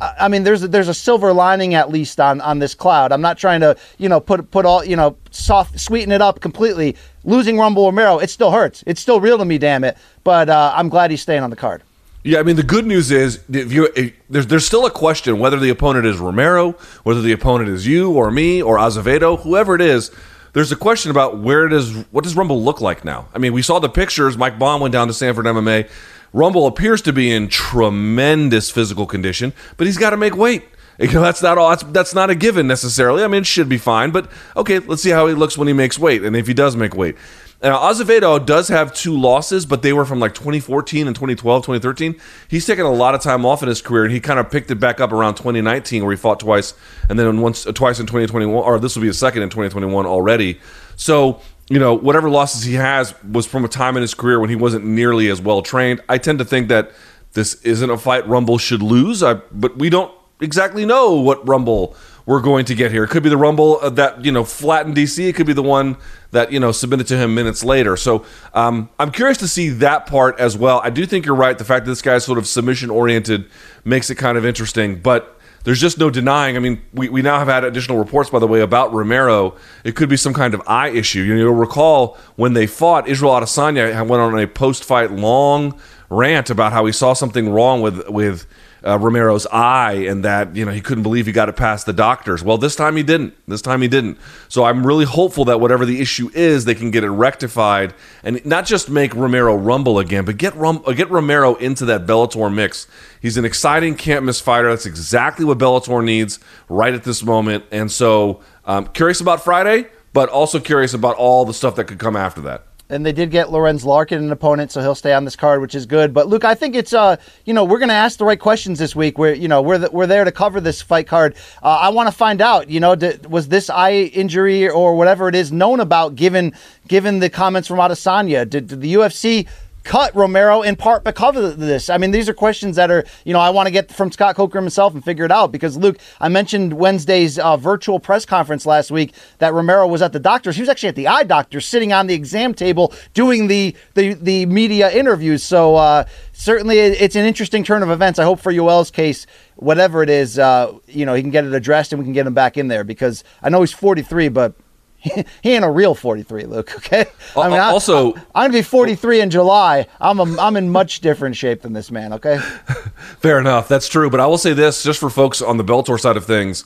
[0.00, 3.12] I mean, there's a, there's a silver lining at least on on this cloud.
[3.12, 6.40] I'm not trying to you know put put all you know soft sweeten it up
[6.40, 6.96] completely.
[7.22, 8.82] Losing Rumble Romero, it still hurts.
[8.86, 9.96] It's still real to me, damn it.
[10.24, 11.82] But uh, I'm glad he's staying on the card.
[12.24, 15.40] Yeah, I mean the good news is if you if, there's there's still a question
[15.40, 19.74] whether the opponent is Romero, whether the opponent is you or me or Azevedo, whoever
[19.74, 20.10] it is.
[20.52, 22.04] There's a question about where is.
[22.10, 23.26] What does Rumble look like now?
[23.34, 24.36] I mean, we saw the pictures.
[24.36, 25.88] Mike Bohn went down to Sanford MMA.
[26.34, 30.64] Rumble appears to be in tremendous physical condition, but he's got to make weight.
[30.98, 31.70] You know, that's not all.
[31.70, 33.24] That's, that's not a given necessarily.
[33.24, 34.78] I mean, it should be fine, but okay.
[34.78, 37.16] Let's see how he looks when he makes weight, and if he does make weight.
[37.62, 42.20] Now, Azevedo does have two losses, but they were from like 2014 and 2012, 2013.
[42.48, 44.70] He's taken a lot of time off in his career, and he kind of picked
[44.72, 46.74] it back up around 2019, where he fought twice,
[47.08, 50.06] and then once, uh, twice in 2021, or this will be a second in 2021
[50.06, 50.58] already.
[50.96, 51.40] So,
[51.70, 54.56] you know, whatever losses he has was from a time in his career when he
[54.56, 56.00] wasn't nearly as well trained.
[56.08, 56.90] I tend to think that
[57.34, 61.96] this isn't a fight Rumble should lose, I, but we don't exactly know what Rumble
[62.26, 63.04] we're going to get here.
[63.04, 65.28] It could be the Rumble that you know flattened DC.
[65.28, 65.96] It could be the one
[66.30, 67.96] that you know submitted to him minutes later.
[67.96, 70.80] So um, I'm curious to see that part as well.
[70.84, 71.56] I do think you're right.
[71.56, 73.48] The fact that this guy's sort of submission oriented
[73.84, 75.38] makes it kind of interesting, but.
[75.64, 76.56] There's just no denying.
[76.56, 79.54] I mean, we, we now have had additional reports, by the way, about Romero.
[79.84, 81.20] It could be some kind of eye issue.
[81.20, 85.78] You know, you'll recall when they fought, Israel Adesanya went on a post-fight long
[86.10, 88.46] rant about how he saw something wrong with with
[88.84, 91.92] uh, Romero's eye and that you know he couldn't believe he got it past the
[91.92, 92.42] doctors.
[92.42, 93.34] Well, this time he didn't.
[93.46, 94.18] This time he didn't.
[94.48, 98.44] So I'm really hopeful that whatever the issue is, they can get it rectified and
[98.44, 102.86] not just make Romero rumble again, but get uh, get Romero into that Bellator mix.
[103.20, 104.68] He's an exciting can't miss fighter.
[104.68, 107.64] That's exactly what Bellator needs right at this moment.
[107.70, 111.98] And so, um, curious about Friday, but also curious about all the stuff that could
[111.98, 115.24] come after that and they did get Lorenz Larkin an opponent, so he'll stay on
[115.24, 116.12] this card, which is good.
[116.12, 118.78] But Luke, I think it's uh, you know, we're going to ask the right questions
[118.78, 119.18] this week.
[119.18, 121.34] We're you know, we're we're there to cover this fight card.
[121.62, 122.94] Uh, I want to find out, you know,
[123.28, 126.52] was this eye injury or whatever it is known about given
[126.86, 128.48] given the comments from Adesanya?
[128.48, 129.48] Did, did the UFC
[129.84, 131.90] cut Romero in part because of this?
[131.90, 134.36] I mean, these are questions that are, you know, I want to get from Scott
[134.36, 138.66] Coker himself and figure it out because, Luke, I mentioned Wednesday's uh, virtual press conference
[138.66, 140.56] last week that Romero was at the doctor's.
[140.56, 144.14] He was actually at the eye doctor sitting on the exam table doing the, the,
[144.14, 145.42] the media interviews.
[145.42, 148.18] So, uh, certainly it's an interesting turn of events.
[148.18, 149.26] I hope for Yoel's case,
[149.56, 152.26] whatever it is, uh, you know, he can get it addressed and we can get
[152.26, 154.54] him back in there because I know he's 43, but
[155.02, 156.72] he ain't a real 43, Luke.
[156.76, 157.06] Okay.
[157.36, 159.86] I mean, also, I, am gonna be 43 in July.
[160.00, 162.12] I'm a, I'm in much different shape than this man.
[162.14, 162.38] Okay.
[163.18, 163.68] Fair enough.
[163.68, 164.10] That's true.
[164.10, 166.64] But I will say this, just for folks on the Bellator side of things.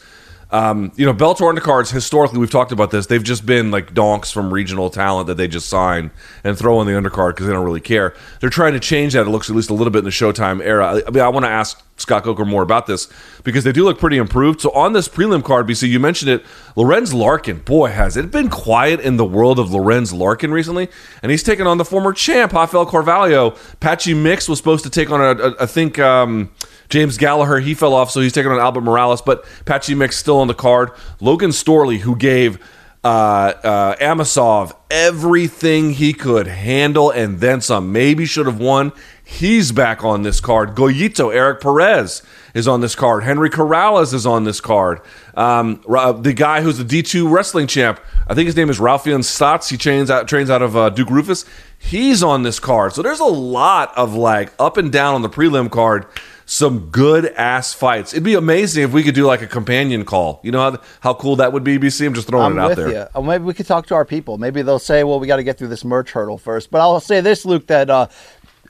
[0.51, 3.07] Um, you know, Bellator undercards, historically, we've talked about this.
[3.07, 6.11] They've just been like donks from regional talent that they just sign
[6.45, 8.15] and throw in the undercard because they don't really care.
[8.41, 9.27] They're trying to change that.
[9.27, 11.03] It looks at least a little bit in the Showtime era.
[11.07, 13.09] I mean, I want to ask Scott Coker more about this
[13.43, 14.61] because they do look pretty improved.
[14.61, 16.45] So on this prelim card, BC, you mentioned it.
[16.77, 20.89] Lorenz Larkin, boy, has it been quiet in the world of Lorenz Larkin recently,
[21.23, 23.57] and he's taken on the former champ Rafael Carvalho.
[23.81, 25.99] Patchy Mix was supposed to take on, a, a, I think.
[25.99, 26.51] Um,
[26.89, 30.39] James Gallagher, he fell off, so he's taking on Albert Morales, but Patchy Mix still
[30.39, 30.93] on the card.
[31.21, 32.61] Logan Storley, who gave
[33.07, 38.93] uh, uh, Amosov everything he could handle and then some, maybe should have won.
[39.29, 40.77] He's back on this card.
[40.77, 42.23] Goyito, Eric Perez
[42.55, 43.25] is on this card.
[43.25, 45.01] Henry Corrales is on this card.
[45.35, 47.99] Um, the guy who's the D2 wrestling champ,
[48.29, 49.69] I think his name is Raufeon Stots.
[49.69, 51.45] He trains out, trains out of uh, Duke Roufus.
[51.77, 52.93] He's on this card.
[52.93, 56.07] So there's a lot of like up and down on the prelim card
[56.49, 58.13] some good ass fights.
[58.13, 60.41] It'd be amazing if we could do like a companion call.
[60.45, 62.07] You know how how cool that would be, BC?
[62.07, 62.91] I'm just throwing I'm it out with there.
[62.91, 63.07] You.
[63.15, 64.39] Uh, maybe we could talk to our people.
[64.39, 66.71] Maybe they'll say, well, we got to get through this merch hurdle first.
[66.71, 68.07] But I'll say this, Luke, that uh,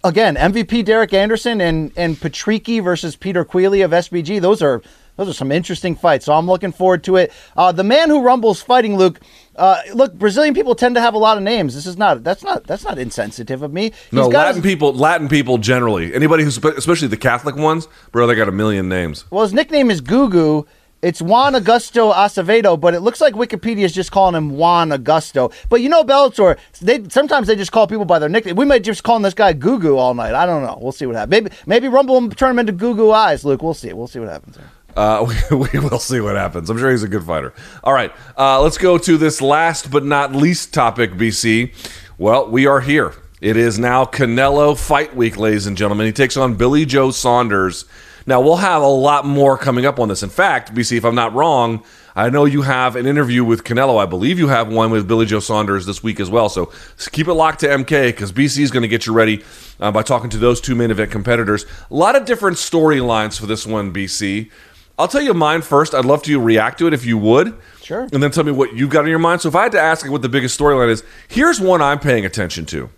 [0.07, 4.41] again, MVP Derek Anderson and and Patricky versus Peter Queally of SBG.
[4.41, 4.83] Those are
[5.17, 6.27] those are some interesting fights.
[6.27, 7.33] So I'm looking forward to it.
[7.57, 9.21] Uh, the man who rumbles fighting, Luke.
[9.55, 11.75] Uh, look, Brazilian people tend to have a lot of names.
[11.75, 13.85] This is not that's not that's not insensitive of me.
[13.85, 17.89] He's no, got Latin his- people, Latin people generally, anybody who's especially the Catholic ones,
[18.13, 19.25] bro, they got a million names.
[19.31, 20.67] Well, his nickname is Gugu.
[21.07, 25.53] It's Juan Augusto Azevedo, but it looks like Wikipedia is just calling him Juan Augusto.
[25.69, 28.57] But you know, Bellator, they sometimes they just call people by their nickname.
[28.57, 30.35] We might just call this guy Gugu all night.
[30.35, 30.77] I don't know.
[30.83, 31.31] We'll see what happens.
[31.31, 33.63] Maybe maybe Rumble will turn him into Gugu eyes, Luke.
[33.63, 33.93] We'll see.
[33.93, 34.59] We'll see what happens.
[34.97, 36.69] Uh, we, we, will see what happens.
[36.71, 37.55] I'm sure he's a good fighter.
[37.85, 41.73] All right, uh, let's go to this last but not least topic, BC.
[42.19, 43.15] Well, we are here.
[43.41, 46.07] It is now Canelo Fight Week, ladies and gentlemen.
[46.07, 47.85] He takes on Billy Joe Saunders.
[48.27, 50.23] Now, we'll have a lot more coming up on this.
[50.23, 51.85] In fact, BC, if I'm not wrong,
[52.17, 54.03] I know you have an interview with Canelo.
[54.03, 56.49] I believe you have one with Billy Joe Saunders this week as well.
[56.49, 56.73] So
[57.13, 59.45] keep it locked to MK because BC is going to get you ready
[59.79, 61.67] uh, by talking to those two main event competitors.
[61.91, 64.51] A lot of different storylines for this one, BC.
[64.99, 65.95] I'll tell you mine first.
[65.95, 67.57] I'd love to react to it if you would.
[67.83, 68.09] Sure.
[68.13, 69.43] And then tell me what you've got in your mind.
[69.43, 72.25] So if I had to ask what the biggest storyline is, here's one I'm paying
[72.25, 72.91] attention to.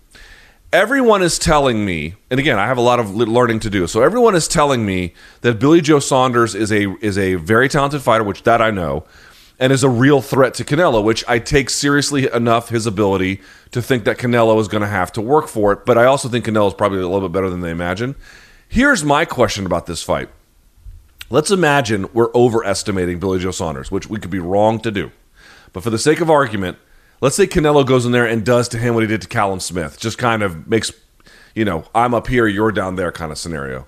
[0.71, 3.87] Everyone is telling me, and again, I have a lot of learning to do.
[3.87, 8.03] So everyone is telling me that Billy Joe Saunders is a is a very talented
[8.03, 9.03] fighter, which that I know,
[9.57, 13.41] and is a real threat to Canelo, which I take seriously enough his ability
[13.71, 15.87] to think that Canelo is going to have to work for it.
[15.87, 18.15] But I also think Canelo is probably a little bit better than they imagine.
[18.67, 20.29] Here's my question about this fight.
[21.31, 25.11] Let's imagine we're overestimating Billy Joe Saunders, which we could be wrong to do.
[25.73, 26.77] But for the sake of argument,
[27.21, 29.59] let's say Canelo goes in there and does to him what he did to Callum
[29.59, 30.91] Smith, just kind of makes,
[31.55, 33.87] you know, I'm up here, you're down there kind of scenario.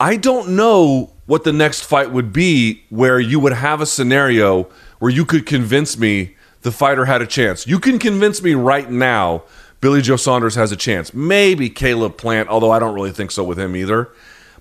[0.00, 4.64] I don't know what the next fight would be where you would have a scenario
[4.98, 7.66] where you could convince me the fighter had a chance.
[7.66, 9.44] You can convince me right now
[9.80, 11.12] Billy Joe Saunders has a chance.
[11.12, 14.08] Maybe Caleb Plant, although I don't really think so with him either.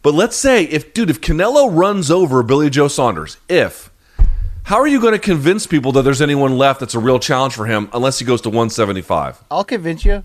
[0.01, 3.89] But let's say if dude, if Canelo runs over Billy Joe Saunders, if
[4.63, 7.53] how are you going to convince people that there's anyone left that's a real challenge
[7.53, 9.43] for him unless he goes to 175?
[9.51, 10.23] I'll convince you.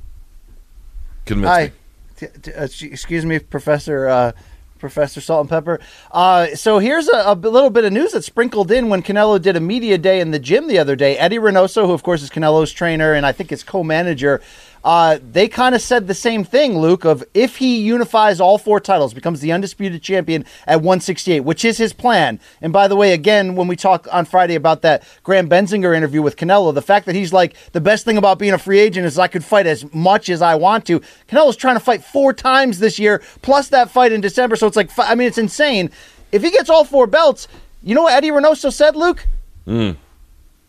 [1.25, 1.65] Convince Hi.
[1.65, 1.73] me.
[2.17, 4.33] T- t- uh, excuse me, Professor uh,
[4.79, 5.81] Professor Salt and Pepper.
[6.11, 9.57] Uh, so here's a, a little bit of news that sprinkled in when Canelo did
[9.57, 11.19] a media day in the gym the other day.
[11.19, 14.41] Eddie Reynoso, who of course is Canelo's trainer and I think his co-manager,
[14.89, 18.81] uh, they kind of said the same thing, Luke, of if he unifies all four
[18.81, 22.41] titles, becomes the undisputed champion at 168, which is his plan.
[22.63, 26.23] And by the way, again, when we talk on Friday about that Graham Bensinger interview
[26.23, 29.05] with Canelo, the fact that he's like, the best thing about being a free agent
[29.05, 31.01] is I could fight as much as I want to.
[31.29, 34.57] Canelo's trying to fight four times this year, plus that fight in December.
[34.57, 35.91] So it's like, I mean, it's insane.
[36.33, 37.47] If he gets all four belts,
[37.83, 39.27] you know what Eddie Reynoso said, Luke?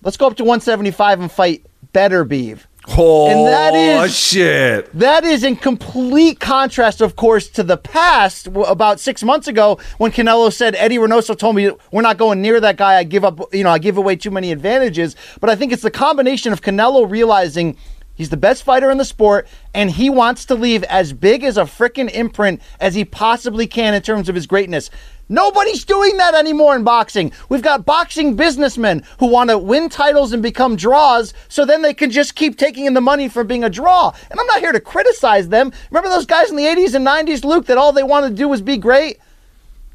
[0.03, 2.65] Let's go up to 175 and fight Beterbiev.
[2.97, 4.89] Oh, And that is- shit.
[4.97, 8.47] That is in complete contrast, of course, to the past.
[8.47, 12.59] About six months ago, when Canelo said Eddie Reynoso told me we're not going near
[12.59, 12.97] that guy.
[12.97, 15.15] I give up, you know, I give away too many advantages.
[15.39, 17.77] But I think it's the combination of Canelo realizing
[18.15, 21.57] he's the best fighter in the sport and he wants to leave as big as
[21.57, 24.89] a freaking imprint as he possibly can in terms of his greatness.
[25.31, 27.31] Nobody's doing that anymore in boxing.
[27.49, 31.93] We've got boxing businessmen who want to win titles and become draws so then they
[31.93, 34.11] can just keep taking in the money for being a draw.
[34.31, 35.71] And I'm not here to criticize them.
[35.91, 38.47] Remember those guys in the 80s and 90s, Luke, that all they wanted to do
[38.47, 39.19] was be great?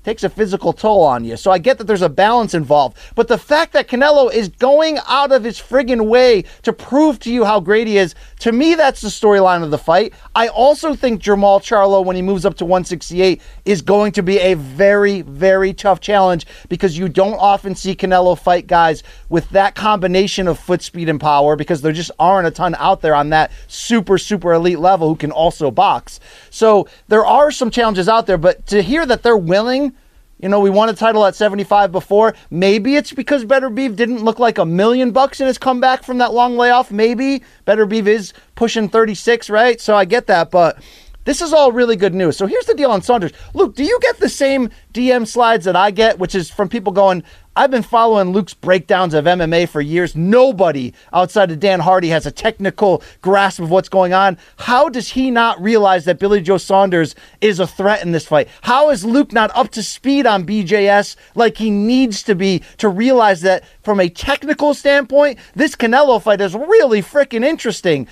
[0.04, 1.36] Takes a physical toll on you.
[1.36, 2.98] So I get that there's a balance involved.
[3.14, 7.32] But the fact that Canelo is going out of his friggin' way to prove to
[7.32, 10.12] you how great he is, to me, that's the storyline of the fight.
[10.34, 14.38] I also think Jermall Charlo, when he moves up to 168, is going to be
[14.38, 19.74] a very, very tough challenge because you don't often see Canelo fight guys with that
[19.74, 23.30] combination of foot speed and power because there just aren't a ton out there on
[23.30, 26.20] that super, super elite level who can also box.
[26.50, 29.93] So there are some challenges out there, but to hear that they're willing
[30.38, 32.34] you know, we won a title at 75 before.
[32.50, 36.34] Maybe it's because Beterbiev didn't look like a million bucks in his comeback from that
[36.34, 36.90] long layoff.
[36.90, 39.80] Maybe Beterbiev is pushing 36, right?
[39.80, 40.82] So I get that, but
[41.24, 42.36] this is all really good news.
[42.36, 43.32] So here's the deal on Saunders.
[43.54, 46.92] Luke, do you get the same DM slides that I get, which is from people
[46.92, 47.24] going,
[47.56, 50.16] I've been following Luke's breakdowns of MMA for years.
[50.16, 54.38] Nobody outside of Dan Hardy has a technical grasp of what's going on.
[54.56, 58.48] How does he not realize that Billy Joe Saunders is a threat in this fight?
[58.62, 62.88] How is Luke not up to speed on BJS like he needs to be to
[62.88, 68.08] realize that from a technical standpoint, this Canelo fight is really freaking interesting?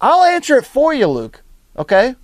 [0.00, 1.42] I'll answer it for you, Luke.
[1.76, 2.14] Okay?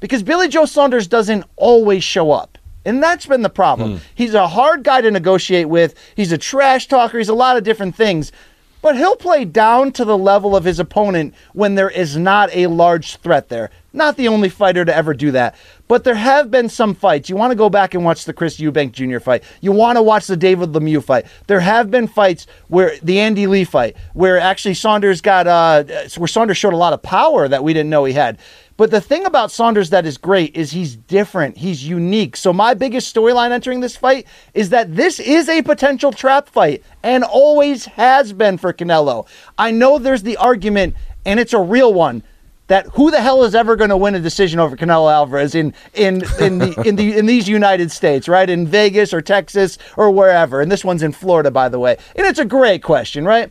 [0.00, 2.58] Because Billy Joe Saunders doesn't always show up.
[2.84, 3.94] And that's been the problem.
[3.94, 4.00] Mm.
[4.14, 5.94] He's a hard guy to negotiate with.
[6.16, 7.18] He's a trash talker.
[7.18, 8.32] He's a lot of different things.
[8.80, 12.68] But he'll play down to the level of his opponent when there is not a
[12.68, 13.70] large threat there.
[13.92, 15.56] Not the only fighter to ever do that.
[15.88, 17.28] But there have been some fights.
[17.28, 19.18] You want to go back and watch the Chris Eubank Jr.
[19.18, 19.42] fight.
[19.60, 21.26] You want to watch the David Lemieux fight.
[21.48, 25.82] There have been fights where the Andy Lee fight, where actually Saunders got, uh,
[26.16, 28.38] where Saunders showed a lot of power that we didn't know he had.
[28.78, 31.58] But the thing about Saunders that is great is he's different.
[31.58, 32.36] He's unique.
[32.36, 34.24] So my biggest storyline entering this fight
[34.54, 39.26] is that this is a potential trap fight and always has been for Canelo.
[39.58, 40.94] I know there's the argument,
[41.26, 42.22] and it's a real one,
[42.68, 45.74] that who the hell is ever going to win a decision over Canelo Alvarez in
[45.94, 48.48] in in the in the in these United States, right?
[48.48, 50.60] In Vegas or Texas or wherever.
[50.60, 51.96] And this one's in Florida, by the way.
[52.14, 53.50] And it's a great question, right?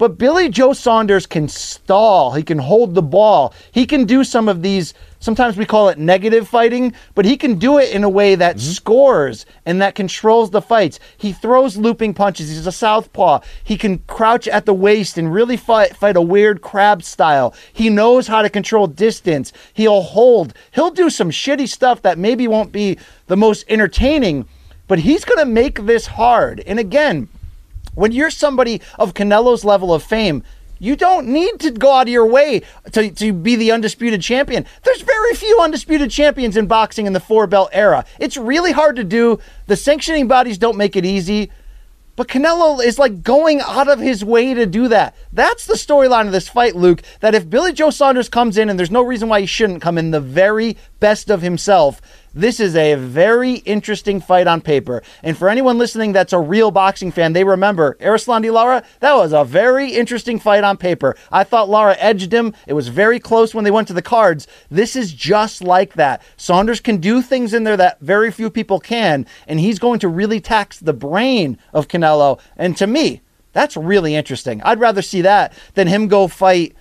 [0.00, 2.30] But Billy Joe Saunders can stall.
[2.32, 3.52] He can hold the ball.
[3.70, 7.58] He can do some of these, sometimes we call it negative fighting, but he can
[7.58, 8.70] do it in a way that mm-hmm.
[8.72, 11.00] scores and that controls the fights.
[11.18, 12.48] He throws looping punches.
[12.48, 13.40] He's a southpaw.
[13.62, 17.52] He can crouch at the waist and really fight, fight a weird crab style.
[17.70, 19.52] He knows how to control distance.
[19.74, 20.54] He'll hold.
[20.70, 22.96] He'll do some shitty stuff that maybe won't be
[23.26, 24.48] the most entertaining,
[24.88, 26.60] but he's going to make this hard.
[26.60, 27.28] And again,
[27.94, 30.42] when you're somebody of Canelo's level of fame,
[30.78, 32.62] you don't need to go out of your way
[32.92, 34.64] to, to be the undisputed champion.
[34.82, 38.06] There's very few undisputed champions in boxing in the four belt era.
[38.18, 39.38] It's really hard to do.
[39.66, 41.50] The sanctioning bodies don't make it easy.
[42.16, 45.14] But Canelo is like going out of his way to do that.
[45.32, 47.02] That's the storyline of this fight, Luke.
[47.20, 49.96] That if Billy Joe Saunders comes in, and there's no reason why he shouldn't come
[49.96, 52.00] in the very best of himself,
[52.32, 55.02] this is a very interesting fight on paper.
[55.22, 59.32] And for anyone listening that's a real boxing fan, they remember Erislandy Lara, that was
[59.32, 61.16] a very interesting fight on paper.
[61.32, 62.54] I thought Lara edged him.
[62.66, 64.46] It was very close when they went to the cards.
[64.70, 66.22] This is just like that.
[66.36, 70.08] Saunders can do things in there that very few people can, and he's going to
[70.08, 72.38] really tax the brain of Canelo.
[72.56, 73.22] And to me,
[73.52, 74.62] that's really interesting.
[74.62, 76.76] I'd rather see that than him go fight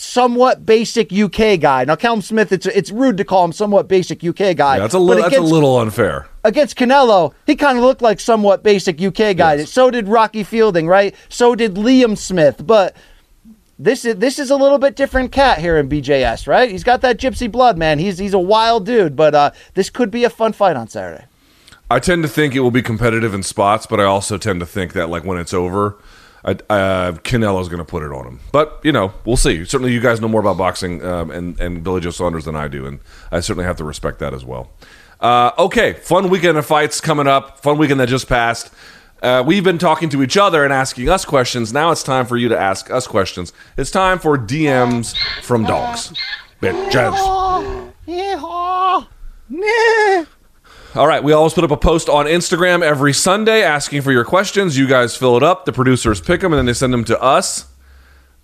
[0.00, 1.84] somewhat basic UK guy.
[1.84, 4.76] Now, Callum Smith, it's it's rude to call him somewhat basic UK guy.
[4.76, 6.28] Yeah, that's a little that's a little unfair.
[6.44, 9.54] Against Canelo, he kind of looked like somewhat basic UK guy.
[9.54, 9.72] Yes.
[9.72, 11.14] So did Rocky Fielding, right?
[11.28, 12.96] So did Liam Smith, but.
[13.80, 16.68] This is this is a little bit different cat here in BJS, right?
[16.68, 18.00] He's got that gypsy blood, man.
[18.00, 21.26] He's he's a wild dude, but uh, this could be a fun fight on Saturday.
[21.88, 24.66] I tend to think it will be competitive in spots, but I also tend to
[24.66, 25.96] think that like when it's over,
[26.68, 28.40] uh, Canelo's going to put it on him.
[28.52, 29.64] But you know, we'll see.
[29.64, 32.68] Certainly, you guys know more about boxing um, and and Billy Joe Saunders than I
[32.68, 34.70] do, and I certainly have to respect that as well.
[35.20, 37.60] Uh, okay, fun weekend of fights coming up.
[37.60, 38.72] Fun weekend that just passed.
[39.22, 41.72] Uh, we've been talking to each other and asking us questions.
[41.72, 43.52] Now it's time for you to ask us questions.
[43.76, 46.12] It's time for DMs from dogs.
[46.62, 47.92] Bitches.
[49.50, 50.24] Yeah.
[50.94, 54.24] All right, we always put up a post on Instagram every Sunday asking for your
[54.24, 54.78] questions.
[54.78, 57.20] You guys fill it up, the producers pick them, and then they send them to
[57.20, 57.66] us.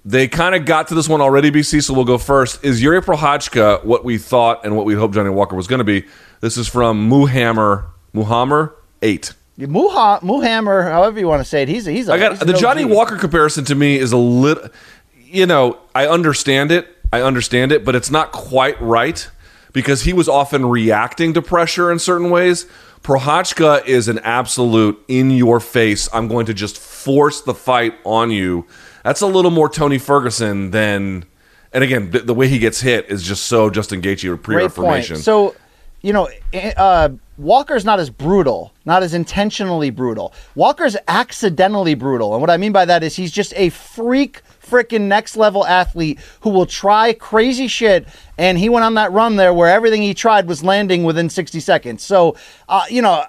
[0.04, 2.62] They kind of got to this one already, BC, so we'll go first.
[2.62, 5.84] Is Jiri Prochazka what we thought and what we hoped Johnny Walker was going to
[5.84, 6.04] be?
[6.40, 9.32] This is from Muhammer, Muhammer 8.
[9.60, 12.52] Muha, Muhammer, however you want to say it, he's, he's a, I got, he's The
[12.52, 14.68] Johnny Walker comparison to me is a little,
[15.16, 16.88] you know, I understand it.
[17.10, 19.30] I understand it, but it's not quite right
[19.74, 22.66] because he was often reacting to pressure in certain ways.
[23.02, 26.08] Prochazka is an absolute in your face.
[26.14, 28.66] I'm going to just force the fight on you.
[29.02, 31.26] That's a little more Tony Ferguson than,
[31.74, 35.16] and again, the, the way he gets hit is just so Justin Gaethje or pre-reformation.
[35.16, 35.54] So,
[36.00, 40.32] you know, eh, uh, Walker's not as brutal, not as intentionally brutal.
[40.54, 42.32] Walker's accidentally brutal.
[42.32, 44.40] And what I mean by that is he's just a freak
[44.74, 48.08] freaking next level athlete who will try crazy shit.
[48.36, 51.60] And he went on that run there where everything he tried was landing within 60
[51.60, 52.02] seconds.
[52.02, 52.34] So,
[52.68, 53.24] uh, you know,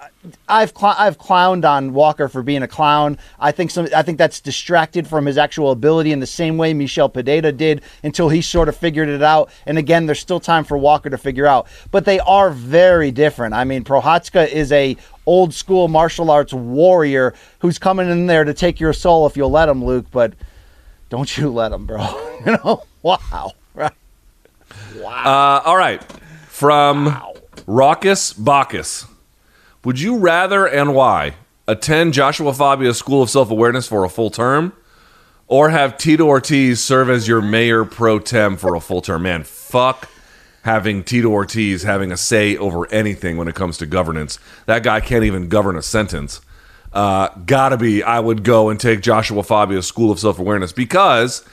[0.48, 3.16] I've cl- I've clowned on Walker for being a clown.
[3.38, 6.74] I think some I think that's distracted from his actual ability in the same way
[6.74, 9.50] Michel Pereira did until he sort of figured it out.
[9.66, 11.68] And again, there's still time for Walker to figure out.
[11.92, 13.54] But they are very different.
[13.54, 18.54] I mean, Prochazka is a old school martial arts warrior who's coming in there to
[18.54, 20.06] take your soul if you'll let him, Luke.
[20.10, 20.34] But
[21.08, 22.04] don't you let him, bro.
[22.46, 22.84] you know?
[23.02, 23.52] Wow.
[23.74, 23.92] Right.
[25.02, 26.02] Uh, all right.
[26.48, 27.20] From
[27.66, 29.06] Raucous Bacchus.
[29.84, 31.34] Would you rather and why
[31.68, 34.72] attend Joshua Fabia's School of Self Awareness for a full term
[35.46, 39.22] or have Tito Ortiz serve as your mayor pro tem for a full term?
[39.22, 40.08] Man, fuck
[40.62, 44.40] having Tito Ortiz having a say over anything when it comes to governance.
[44.66, 46.40] That guy can't even govern a sentence.
[46.92, 51.44] Uh, gotta be, I would go and take Joshua Fabia's School of Self Awareness because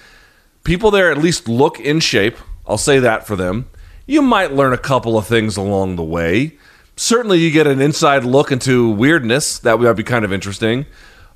[0.63, 2.38] people there at least look in shape.
[2.65, 3.69] I'll say that for them.
[4.05, 6.57] You might learn a couple of things along the way.
[6.95, 9.59] Certainly, you get an inside look into weirdness.
[9.59, 10.86] That would be kind of interesting.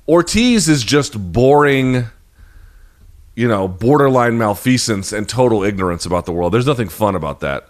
[0.06, 2.06] Ortiz is just boring,
[3.34, 6.54] you know, borderline malfeasance and total ignorance about the world.
[6.54, 7.68] There's nothing fun about that.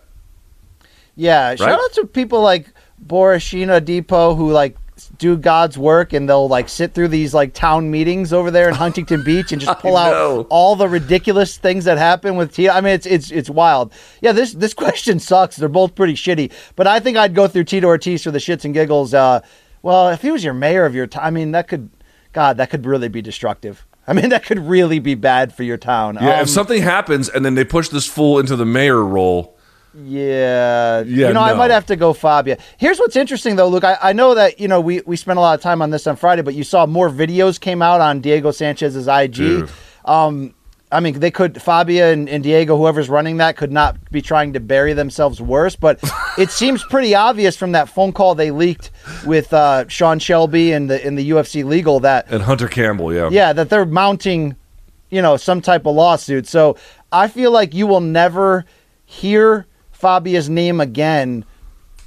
[1.17, 2.67] Yeah, shout out to people like
[3.05, 4.77] Borishina Depot who like
[5.19, 8.75] do God's work and they'll like sit through these like town meetings over there in
[8.85, 12.73] Huntington Beach and just pull out all the ridiculous things that happen with Tito.
[12.73, 13.93] I mean, it's it's it's wild.
[14.23, 15.57] Yeah, this this question sucks.
[15.57, 18.65] They're both pretty shitty, but I think I'd go through Tito Ortiz for the shits
[18.65, 19.13] and giggles.
[19.13, 19.41] Uh,
[19.83, 21.91] well, if he was your mayor of your town, I mean, that could,
[22.33, 23.87] God, that could really be destructive.
[24.07, 26.17] I mean, that could really be bad for your town.
[26.21, 29.58] Yeah, Um, if something happens and then they push this fool into the mayor role,
[29.95, 31.03] Yeah.
[31.03, 32.59] Yeah, You know, I might have to go Fabia.
[32.77, 33.85] Here's what's interesting though, Luke.
[33.85, 36.07] I, I know that, you know, we, we spent a lot of time on this
[36.07, 39.35] on Friday, but you saw more videos came out on Diego Sanchez's IG.
[39.35, 39.71] Dude.
[40.05, 40.55] Um
[40.91, 44.55] I mean, they could Fabia and, and Diego, whoever's running that, could not be trying
[44.55, 45.77] to bury themselves worse.
[45.77, 46.01] But
[46.39, 48.91] it seems pretty obvious from that phone call they leaked
[49.27, 53.29] with uh, Sean Shelby and the in the UFC legal that and Hunter Campbell, yeah.
[53.31, 54.57] yeah, that they're mounting,
[55.11, 56.47] you know, some type of lawsuit.
[56.47, 56.77] So
[57.13, 58.65] I feel like you will never
[59.05, 59.67] hear
[59.99, 61.45] Fabia's name again.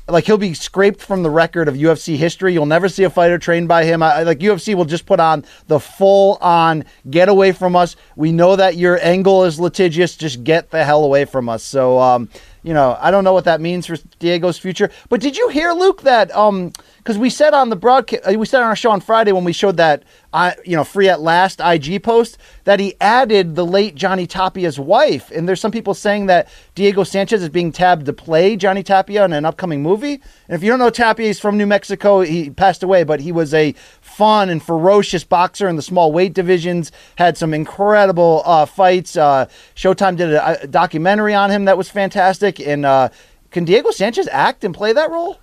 [0.08, 2.54] Like he'll be scraped from the record of UFC history.
[2.54, 4.02] You'll never see a fighter trained by him.
[4.02, 7.96] I, like UFC will just put on the full on get away from us.
[8.16, 10.16] We know that your angle is litigious.
[10.16, 11.64] Just get the hell away from us.
[11.64, 12.30] So um,
[12.64, 14.92] you know, I don't know what that means for Diego's future.
[15.10, 18.62] But did you hear Luke that um because we said on the broadcast we said
[18.62, 21.60] on our show on Friday when we showed that I you know free at last
[21.60, 26.28] IG post that he added the late Johnny Tapia's wife and there's some people saying
[26.28, 30.56] that Diego Sanchez is being tabbed to play Johnny Tapia in an upcoming movie and
[30.56, 33.54] if you don't know Tapia he's from New Mexico he passed away but he was
[33.56, 33.74] a
[34.22, 39.48] fun and ferocious boxer in the small weight divisions had some incredible uh, fights uh,
[39.76, 43.10] Showtime did a, a documentary on him that was fantastic and uh,
[43.50, 45.40] can Diego Sanchez act and play that role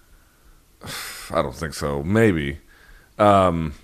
[1.30, 2.02] I don't think so.
[2.02, 2.58] Maybe.
[3.18, 3.74] Um,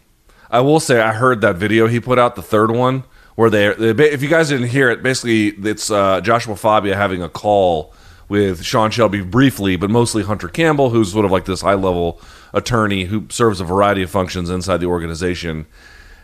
[0.51, 3.74] I will say I heard that video he put out, the third one, where they,
[3.74, 7.92] they if you guys didn't hear it, basically it's uh, Joshua Fabia having a call
[8.29, 12.20] with Sean Shelby briefly, but mostly Hunter Campbell, who's sort of like this high level
[12.53, 15.66] attorney who serves a variety of functions inside the organization.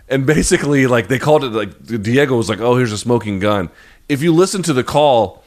[0.09, 3.71] And basically, like they called it like Diego was like, "Oh, here's a smoking gun."
[4.09, 5.45] If you listen to the call,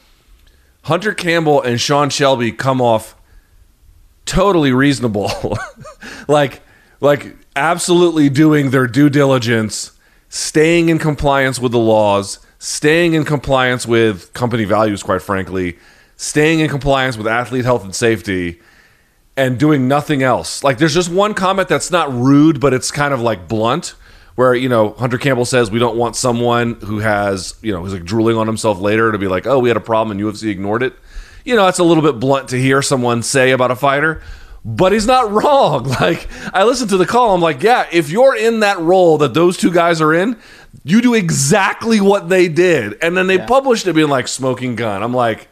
[0.84, 3.16] Hunter Campbell and Sean Shelby come off
[4.26, 5.32] totally reasonable
[6.28, 6.62] like
[7.02, 9.92] like absolutely doing their due diligence
[10.30, 15.78] staying in compliance with the laws staying in compliance with company values quite frankly
[16.16, 18.60] staying in compliance with athlete health and safety
[19.36, 23.14] and doing nothing else like there's just one comment that's not rude but it's kind
[23.14, 23.96] of like blunt
[24.36, 27.94] where you know hunter campbell says we don't want someone who has you know who's
[27.94, 30.48] like drooling on himself later to be like oh we had a problem and ufc
[30.48, 30.94] ignored it
[31.46, 34.22] you know, that's a little bit blunt to hear someone say about a fighter,
[34.64, 35.84] but he's not wrong.
[35.84, 39.34] Like, I listened to the call, I'm like, yeah, if you're in that role that
[39.34, 40.38] those two guys are in,
[40.84, 42.98] you do exactly what they did.
[43.02, 45.04] And then they published it being like smoking gun.
[45.04, 45.48] I'm like,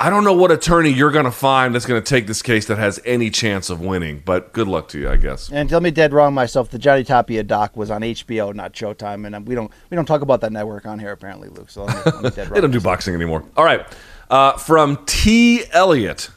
[0.00, 2.66] I don't know what attorney you're going to find that's going to take this case
[2.66, 5.50] that has any chance of winning, but good luck to you, I guess.
[5.52, 6.68] And tell me dead wrong myself.
[6.68, 10.04] The Johnny Tapia doc was on HBO, not Showtime, and um, we don't we don't
[10.04, 11.70] talk about that network on here apparently, Luke.
[11.70, 12.54] So let me, let me dead wrong.
[12.54, 13.44] They don't do boxing anymore.
[13.56, 13.86] All right.
[14.28, 15.62] Uh, from T.
[15.72, 16.30] Elliott.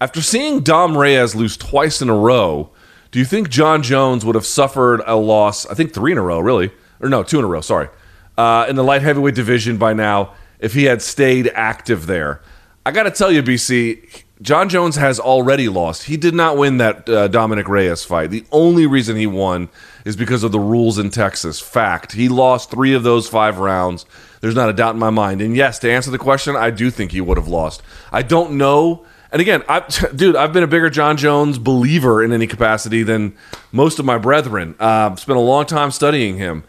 [0.00, 2.70] After seeing Dom Reyes lose twice in a row,
[3.10, 5.66] do you think Jon Jones would have suffered a loss?
[5.66, 6.72] I think three in a row, really.
[7.00, 7.88] Or no, two in a row, sorry.
[8.36, 12.40] Uh, in the light heavyweight division by now if he had stayed active there.
[12.88, 16.04] I got to tell you, BC, Jon Jones has already lost.
[16.04, 18.30] He did not win that uh, Dominick Reyes fight.
[18.30, 19.68] The only reason he won
[20.06, 21.60] is because of the rules in Texas.
[21.60, 22.12] Fact.
[22.12, 24.06] He lost three of those five rounds.
[24.40, 25.42] There's not a doubt in my mind.
[25.42, 27.82] And yes, to answer the question, I do think he would have lost.
[28.10, 29.04] I don't know.
[29.30, 29.80] And again, I,
[30.16, 33.36] dude, I've been a bigger Jon Jones believer in any capacity than
[33.70, 34.74] most of my brethren.
[34.80, 36.64] Uh, spent a long time studying him.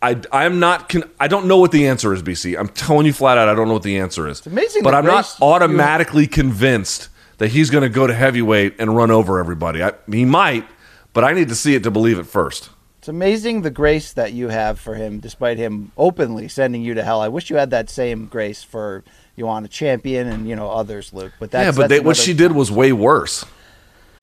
[0.00, 0.88] I, I'm not.
[0.88, 2.58] Con- I don't know what the answer is, BC.
[2.58, 4.38] I'm telling you flat out, I don't know what the answer is.
[4.38, 8.14] It's amazing but the I'm not grace automatically convinced that he's going to go to
[8.14, 9.82] heavyweight and run over everybody.
[9.82, 10.66] I, he might,
[11.12, 12.70] but I need to see it to believe it first.
[12.98, 17.02] It's amazing the grace that you have for him, despite him openly sending you to
[17.02, 17.20] hell.
[17.20, 19.02] I wish you had that same grace for
[19.38, 21.32] Joanna Champion and you know others, Luke.
[21.40, 23.44] But that's yeah, but that's they, what she did was way worse.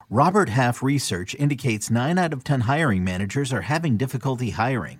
[0.09, 4.99] Robert Half research indicates 9 out of 10 hiring managers are having difficulty hiring.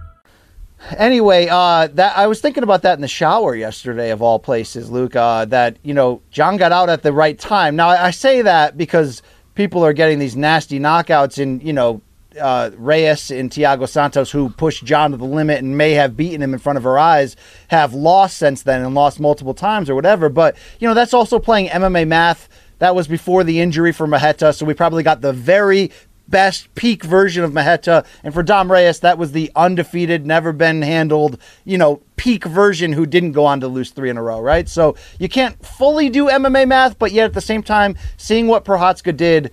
[0.97, 4.89] Anyway, uh, that I was thinking about that in the shower yesterday, of all places,
[4.89, 5.15] Luke.
[5.15, 7.75] Uh, that you know, Jon got out at the right time.
[7.75, 9.21] Now, I, say that because
[9.55, 12.01] people are getting these nasty knockouts in, you know,
[12.39, 16.41] uh, Reyes and Thiago Santos, who pushed Jon to the limit and may have beaten
[16.41, 17.35] him in front of her eyes,
[17.67, 20.29] have lost since then and lost multiple times or whatever.
[20.29, 22.49] But you know, that's also playing MMA math.
[22.79, 25.91] That was before the injury for Marreta, so we probably got the very
[26.31, 28.05] best peak version of Marreta.
[28.23, 32.93] And for Dom Reyes, that was the undefeated, never been handled, you know, peak version
[32.93, 34.67] who didn't go on to lose three in a row, right?
[34.67, 38.65] So you can't fully do MMA math, but yet at the same time, seeing what
[38.65, 39.51] Prochazka did.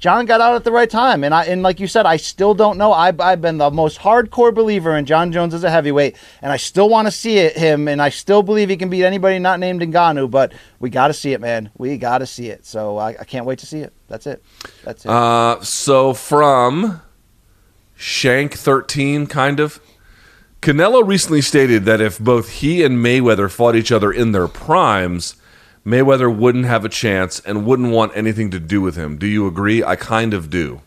[0.00, 2.54] Jon got out at the right time, and I and like you said, I still
[2.54, 2.92] don't know.
[2.92, 6.56] I, I've been the most hardcore believer in Jon Jones as a heavyweight, and I
[6.56, 9.58] still want to see it him, and I still believe he can beat anybody not
[9.58, 10.30] named Ngannou.
[10.30, 11.70] But we got to see it, man.
[11.76, 12.64] We got to see it.
[12.64, 13.92] So I, I can't wait to see it.
[14.06, 14.42] That's it.
[14.84, 15.10] That's it.
[15.10, 17.02] Uh, so from
[17.96, 19.80] Shank 13, kind of.
[20.62, 25.36] Canelo recently stated that if both he and Mayweather fought each other in their primes,
[25.84, 29.16] Mayweather wouldn't have a chance and wouldn't want anything to do with him.
[29.16, 29.82] Do you agree?
[29.82, 30.82] I kind of do.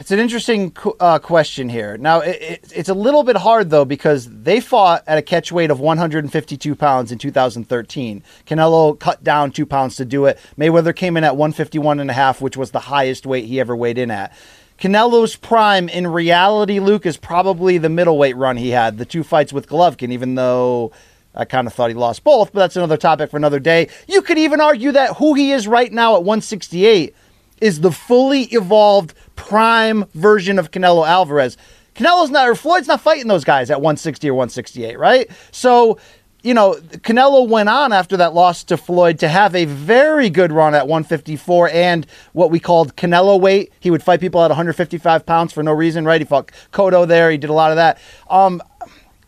[0.00, 1.96] It's an interesting uh, question here.
[1.96, 5.52] Now, it, it, it's a little bit hard, though, because they fought at a catch
[5.52, 8.24] weight of 152 pounds in 2013.
[8.44, 10.38] Canelo cut down two pounds to do it.
[10.58, 13.76] Mayweather came in at 151 and a half, which was the highest weight he ever
[13.76, 14.32] weighed in at.
[14.80, 19.52] Canelo's prime, in reality, Luke, is probably the middleweight run he had, the two fights
[19.52, 20.90] with Golovkin, even though
[21.34, 23.88] I kind of thought he lost both, but that's another topic for another day.
[24.06, 27.14] You could even argue that who he is right now at 168
[27.60, 31.56] is the fully evolved prime version of Canelo Alvarez.
[31.94, 35.30] Canelo's not, or Floyd's not fighting those guys at 160 or 168, right?
[35.52, 35.98] So,
[36.42, 40.52] you know, Canelo went on after that loss to Floyd to have a very good
[40.52, 43.72] run at 154 and what we called Canelo weight.
[43.80, 46.20] He would fight people at 155 pounds for no reason, right?
[46.20, 47.30] He fought Cotto there.
[47.30, 47.98] He did a lot of that.
[48.28, 48.62] Um,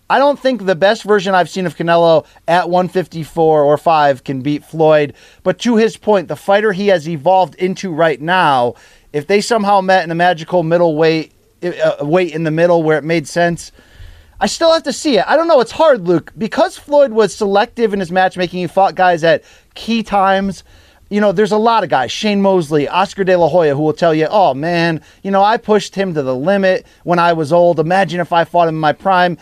[0.08, 4.40] I don't think the best version I've seen of Canelo at 154 or 5 can
[4.40, 5.14] beat Floyd.
[5.42, 8.74] But to his point, the fighter he has evolved into right now,
[9.12, 11.32] if they somehow met in a magical middleweight
[11.62, 13.72] uh, weight in the middle where it made sense,
[14.38, 15.24] I still have to see it.
[15.26, 15.60] I don't know.
[15.60, 18.60] It's hard, Luke, because Floyd was selective in his matchmaking.
[18.60, 19.42] He fought guys at
[19.74, 20.62] key times.
[21.08, 23.92] You know, there's a lot of guys, Shane Mosley, Oscar De La Hoya, who will
[23.92, 27.52] tell you, oh man, you know, I pushed him to the limit when I was
[27.52, 27.78] old.
[27.78, 29.38] Imagine if I fought him in my prime.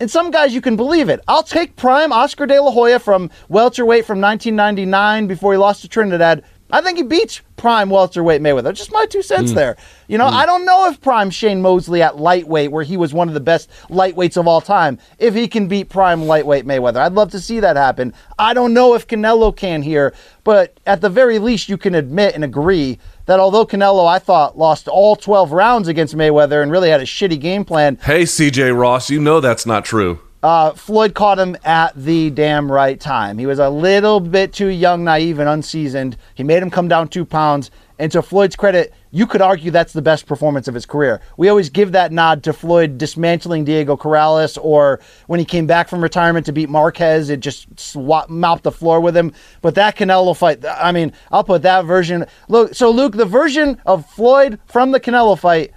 [0.00, 1.20] And some guys, you can believe it.
[1.26, 5.88] I'll take prime Oscar De La Hoya from welterweight from 1999 before he lost to
[5.88, 6.44] Trinidad.
[6.70, 8.74] I think he beats prime welterweight Mayweather.
[8.74, 9.54] Just my two cents mm.
[9.54, 9.76] there.
[10.06, 10.32] You know, mm.
[10.32, 13.40] I don't know if prime Shane Mosley at lightweight, where he was one of the
[13.40, 16.98] best lightweights of all time, if he can beat prime lightweight Mayweather.
[16.98, 18.12] I'd love to see that happen.
[18.38, 22.34] I don't know if Canelo can here, but at the very least, you can admit
[22.34, 22.98] and agree
[23.28, 27.04] that although Canelo, I thought, lost all 12 rounds against Mayweather and really had a
[27.04, 30.18] shitty game plan, Hey, CJ Ross, you know that's not true.
[30.42, 33.38] uh, Floyd caught him at the damn right time.
[33.38, 36.16] He was a little bit too young, naive, and unseasoned.
[36.34, 37.70] He made him come down two pounds.
[37.98, 41.20] And to Floyd's credit, you could argue that's the best performance of his career.
[41.36, 45.88] We always give that nod to Floyd dismantling Diego Corrales, or when he came back
[45.88, 49.32] from retirement to beat Marquez, it just swap, mopped the floor with him.
[49.62, 52.26] But that Canelo fight, I mean, I'll put that version.
[52.48, 55.72] Look, so Luke, the version of Floyd from the Canelo fight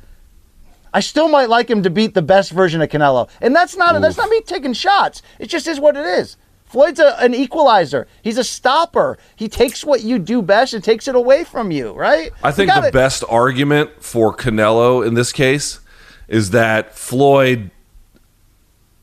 [0.94, 3.30] I still might like him to beat the best version of Canelo.
[3.40, 5.22] And that's not that's not me taking shots.
[5.40, 6.38] It just is what it is.
[6.72, 8.08] Floyd's a, an equalizer.
[8.22, 9.18] He's a stopper.
[9.36, 12.32] He takes what you do best and takes it away from you, right?
[12.42, 15.82] I think the best argument for Canelo in this case
[16.30, 17.72] is that Floyd,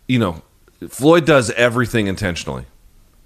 [0.06, 0.42] you know,
[0.88, 2.64] Floyd does everything intentionally,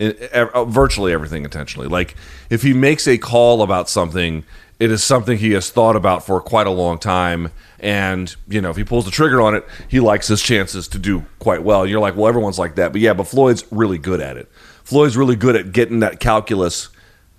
[0.01, 1.86] uh, virtually everything intentionally.
[1.86, 2.16] Like
[2.51, 4.44] if he makes a call about something,
[4.81, 7.52] it is something he has thought about for quite a long time.
[7.83, 10.99] And you know, if he pulls the trigger on it, he likes his chances to
[10.99, 11.83] do quite well.
[11.83, 14.51] And you're like, well, everyone's like that, but yeah, but Floyd's really good at it.
[14.85, 16.89] Floyd's really good at getting that calculus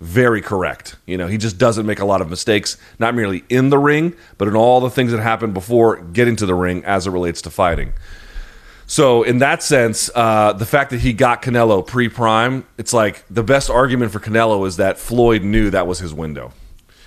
[0.00, 0.96] very correct.
[1.06, 4.14] You know, he just doesn't make a lot of mistakes, not merely in the ring,
[4.36, 7.40] but in all the things that happen before getting to the ring as it relates
[7.42, 7.94] to fighting.
[8.86, 13.24] So, in that sense, uh, the fact that he got Canelo pre prime, it's like
[13.30, 16.52] the best argument for Canelo is that Floyd knew that was his window.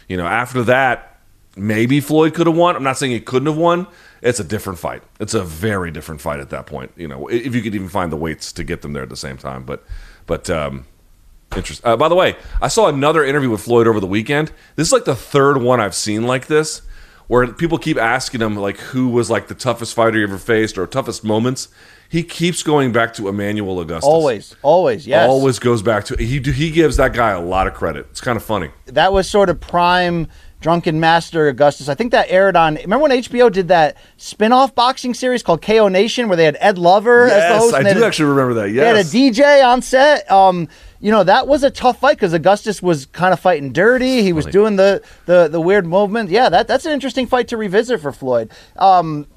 [0.07, 1.16] You know, after that,
[1.57, 2.75] maybe Floyd could have won.
[2.75, 3.87] I'm not saying he couldn't have won.
[4.21, 5.03] It's a different fight.
[5.19, 6.91] It's a very different fight at that point.
[6.95, 9.15] You know, if you could even find the weights to get them there at the
[9.15, 9.63] same time.
[9.63, 9.83] But,
[10.25, 10.85] but, um,
[11.55, 11.81] Interest.
[11.85, 14.51] Uh, by the way, I saw another interview with Floyd over the weekend.
[14.75, 16.81] This is like the third one I've seen like this,
[17.27, 20.77] where people keep asking him like who was like the toughest fighter you ever faced
[20.77, 21.69] or toughest moments.
[22.09, 24.07] He keeps going back to Emmanuel Augustus.
[24.07, 25.27] always, always, yes.
[25.27, 26.39] always goes back to he.
[26.39, 28.07] He gives that guy a lot of credit.
[28.11, 28.69] It's kind of funny.
[28.85, 30.27] that was sort of prime
[30.59, 35.13] drunken master augustus i think that aired on remember when hbo did that spin-off boxing
[35.13, 37.87] series called ko nation where they had ed lover as the Yes, host I and
[37.89, 38.71] do had- actually remember that.
[38.71, 39.11] Yes.
[39.11, 40.29] They had a DJ on set.
[40.31, 40.67] Um,
[40.99, 44.23] you know that was a tough fight because Augustus was kind of fighting dirty.
[44.23, 46.31] He was doing the, the the weird movement.
[46.31, 48.49] Yeah, that that's an interesting fight to revisit for Floyd.
[48.77, 49.27] Um,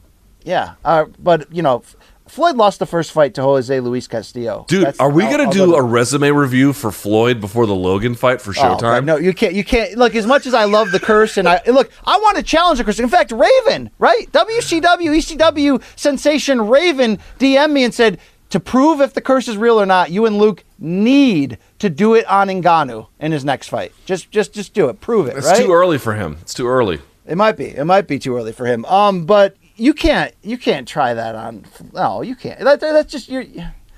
[0.42, 1.96] yeah, uh, but you know, F-
[2.30, 4.64] Floyd lost the first fight to Jose Luis Castillo.
[4.68, 4.82] dude.
[4.82, 7.74] That's- are we I'll- gonna I'll do go- a resume review for Floyd before the
[7.74, 9.04] Logan fight for Oh, Showtime?
[9.04, 9.54] no, you can't.
[9.54, 9.96] You can't.
[9.98, 12.78] Look, as much as I love the curse, and I look, I want to challenge
[12.78, 12.98] the curse.
[13.00, 14.30] In fact, Raven, right?
[14.32, 18.18] WCW, ECW sensation Raven DM me and said
[18.50, 22.14] to prove if the curse is real or not, you and Luke need to do
[22.14, 23.92] it on Ngannou in his next fight.
[24.06, 25.00] Just, just, just do it.
[25.00, 25.36] Prove it.
[25.36, 25.64] It's right?
[25.64, 26.38] too early for him.
[26.42, 27.00] It's too early.
[27.26, 27.66] It might be.
[27.76, 28.84] It might be too early for him.
[28.86, 30.34] Um, but you can't.
[30.42, 31.64] You can't try that on.
[31.92, 32.60] No, you can't.
[32.60, 33.44] That, that- that's just your.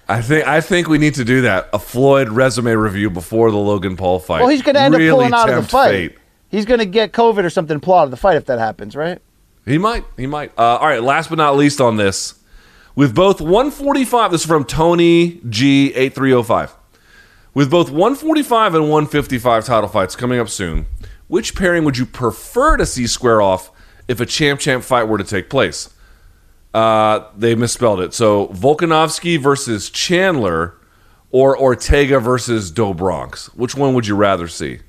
[0.09, 1.69] I think I think we need to do that.
[1.73, 4.41] A Floyd resume review before the Logan Paul fight.
[4.41, 5.91] Well, he's going to end Really up pulling out of the fight.
[6.13, 6.19] fate.
[6.51, 8.95] He's going to get COVID or something, pull out of the fight if that happens,
[8.95, 9.21] right?
[9.65, 10.05] He might.
[10.17, 10.51] He might.
[10.59, 11.03] Uh, all right.
[11.03, 12.35] Last but not least on this,
[12.95, 14.33] with both 145.
[14.33, 16.75] This is from Tony G 8305.
[17.55, 20.87] With both 145 and 155 title fights coming up soon,
[21.29, 23.71] which pairing would you prefer to see square off
[24.09, 25.91] if a champ champ fight were to take place?
[26.75, 28.15] Uh, they misspelled it.
[28.15, 30.75] So Volkanovski versus Chandler,
[31.31, 33.47] or Ortega versus Do Bronx.
[33.55, 34.81] Which one would you rather see?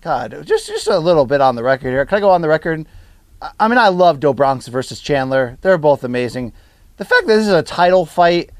[0.00, 2.04] God, just just a little bit on the record here.
[2.06, 2.86] Can I go on the record?
[3.60, 5.58] I- mean, I love Do Bronx versus Chandler.
[5.60, 6.52] They're both amazing.
[6.96, 8.50] The fact that this is a title fight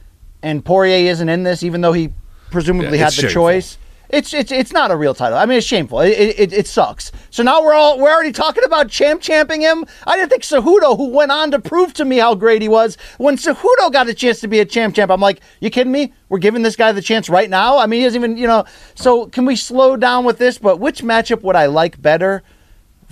[0.42, 2.12] and Poirier isn't in this, even though he
[2.52, 3.34] presumably Yeah, had the shameful.
[3.34, 3.78] choice,
[4.10, 5.36] it's it's it's not a real title.
[5.38, 6.00] I mean, it's shameful.
[6.00, 7.12] It, it, it sucks.
[7.30, 9.84] So now we're all we're already talking about champ champing him.
[10.06, 12.96] I didn't think Cejudo, who went on to prove to me how great he was,
[13.18, 16.12] when Cejudo got a chance to be a champ champ, I'm like, you kidding me?
[16.28, 17.78] We're giving this guy the chance right now.
[17.78, 18.64] I mean, he doesn't even you know.
[18.94, 20.58] So can we slow down with this?
[20.58, 22.42] But which matchup would I like better?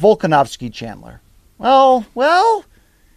[0.00, 1.20] Volkanovski Chandler.
[1.58, 2.64] Well, well,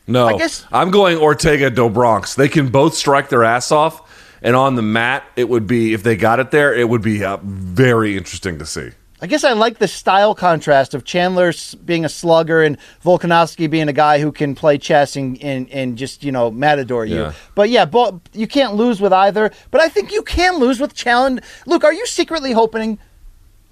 [0.08, 2.36] No, I guess- I'm going Ortega Do Bronx.
[2.36, 6.04] They can both strike their ass off, and on the mat, it would be if
[6.04, 8.92] they got it there, it would be uh, very interesting to see.
[9.22, 11.52] I guess I like the style contrast of Chandler
[11.84, 15.98] being a slugger and Volkanovski being a guy who can play chess and, and, and
[15.98, 17.18] just, you know, matador you.
[17.18, 17.34] Yeah.
[17.54, 19.52] But yeah, bo- you can't lose with either.
[19.72, 21.42] But I think you can lose with Chandler.
[21.66, 22.98] Luke, are you secretly hoping?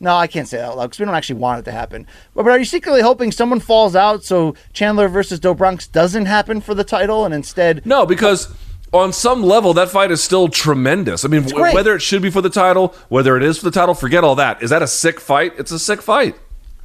[0.01, 2.05] No, I can't say that out loud because we don't actually want it to happen.
[2.35, 6.59] But, but are you secretly hoping someone falls out so Chandler versus Do doesn't happen
[6.59, 8.53] for the title and instead No, because
[8.93, 11.25] on some level, that fight is still tremendous.
[11.25, 13.71] I mean, w- whether it should be for the title, whether it is for the
[13.71, 14.63] title, forget all that.
[14.63, 15.53] Is that a sick fight?
[15.57, 16.35] It's a sick fight.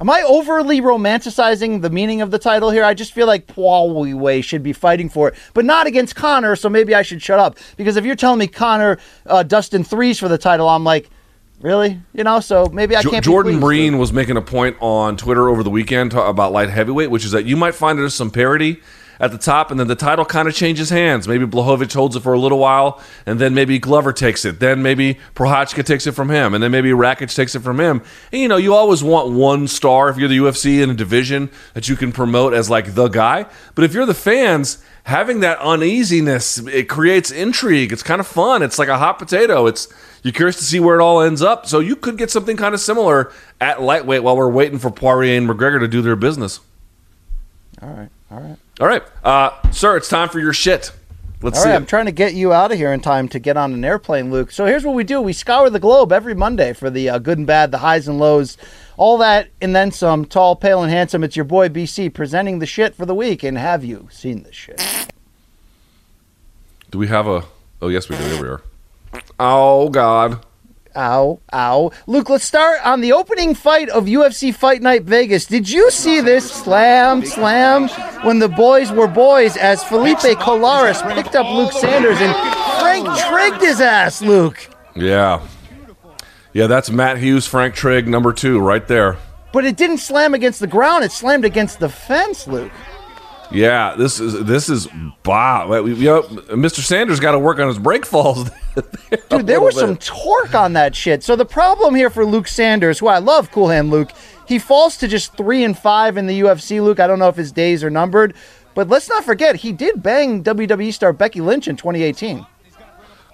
[0.01, 2.83] Am I overly romanticizing the meaning of the title here?
[2.83, 6.57] I just feel like Wei should be fighting for it, but not against Connor.
[6.57, 10.19] So maybe I should shut up because if you're telling me Connor, uh, Dustin threes
[10.19, 11.09] for the title, I'm like,
[11.61, 12.01] really?
[12.13, 12.41] You know?
[12.41, 13.23] So maybe I Jo- can't.
[13.23, 13.61] Jordan.
[13.61, 17.31] Breen was making a point on Twitter over the weekend about light heavyweight, which is
[17.31, 18.81] that you might find there's some parity
[19.23, 21.29] at the top, and then the title kind of changes hands.
[21.29, 24.59] Maybe Blachowicz holds it for a little while, and then maybe Glover takes it.
[24.59, 28.01] Then maybe Prochazka takes it from him, and then maybe Rakic takes it from him.
[28.33, 31.49] And you know, you always want one star if you're the UFC in a division
[31.73, 33.45] that you can promote as like the guy.
[33.75, 37.93] But if you're the fans, having that uneasiness, it creates intrigue.
[37.93, 38.61] It's kind of fun.
[38.61, 39.67] It's like a hot potato.
[39.67, 39.87] It's
[40.21, 41.65] you're curious to see where it all ends up.
[41.65, 43.31] So you could get something kind of similar
[43.61, 46.59] at lightweight while we're waiting for Poirier and McGregor to do their business.
[47.81, 48.57] All right, all right.
[48.79, 50.91] All right, uh, sir, it's time for your shit.
[51.43, 51.69] Let's All see.
[51.69, 51.75] right.
[51.75, 54.31] I'm trying to get you out of here in time to get on an airplane,
[54.31, 54.49] Luke.
[54.49, 57.37] So here's what we do: we scour the globe every Monday for the uh, good
[57.37, 58.57] and bad, the highs and lows,
[58.97, 60.25] all that, and then some.
[60.25, 61.23] Tall, pale, and handsome.
[61.23, 63.43] It's your boy BC presenting the shit for the week.
[63.43, 64.81] And have you seen the shit?
[66.89, 67.43] Do we have a?
[67.81, 68.23] Oh yes, we do.
[68.23, 68.61] Here we are.
[69.39, 70.43] Oh God.
[70.95, 71.91] Ow, ow.
[72.05, 75.45] Luke, let's start on the opening fight of UFC Fight Night Vegas.
[75.45, 77.87] Did you see this slam, slam
[78.23, 82.35] when the boys were boys as Felipe Colares picked up Luke Sanders and
[82.79, 84.69] Frank trigged his ass, Luke?
[84.95, 85.45] Yeah.
[86.53, 89.17] Yeah, that's Matt Hughes, Frank Trigg, number two, right there.
[89.51, 92.71] But it didn't slam against the ground, it slammed against the fence, Luke.
[93.53, 94.87] Yeah, this is this is
[95.25, 95.81] wow.
[95.81, 96.79] We- You know, Mr.
[96.79, 98.49] Sanders got to work on his break falls.
[99.29, 101.23] Dude, there was some torque on that shit.
[101.23, 104.11] So the problem here for Luke Sanders, who I love, Cool Hand Luke,
[104.47, 106.81] he falls to just three and five in the UFC.
[106.83, 108.33] Luke, I don't know if his days are numbered,
[108.73, 112.45] but let's not forget he did bang WWE star Becky Lynch in 2018.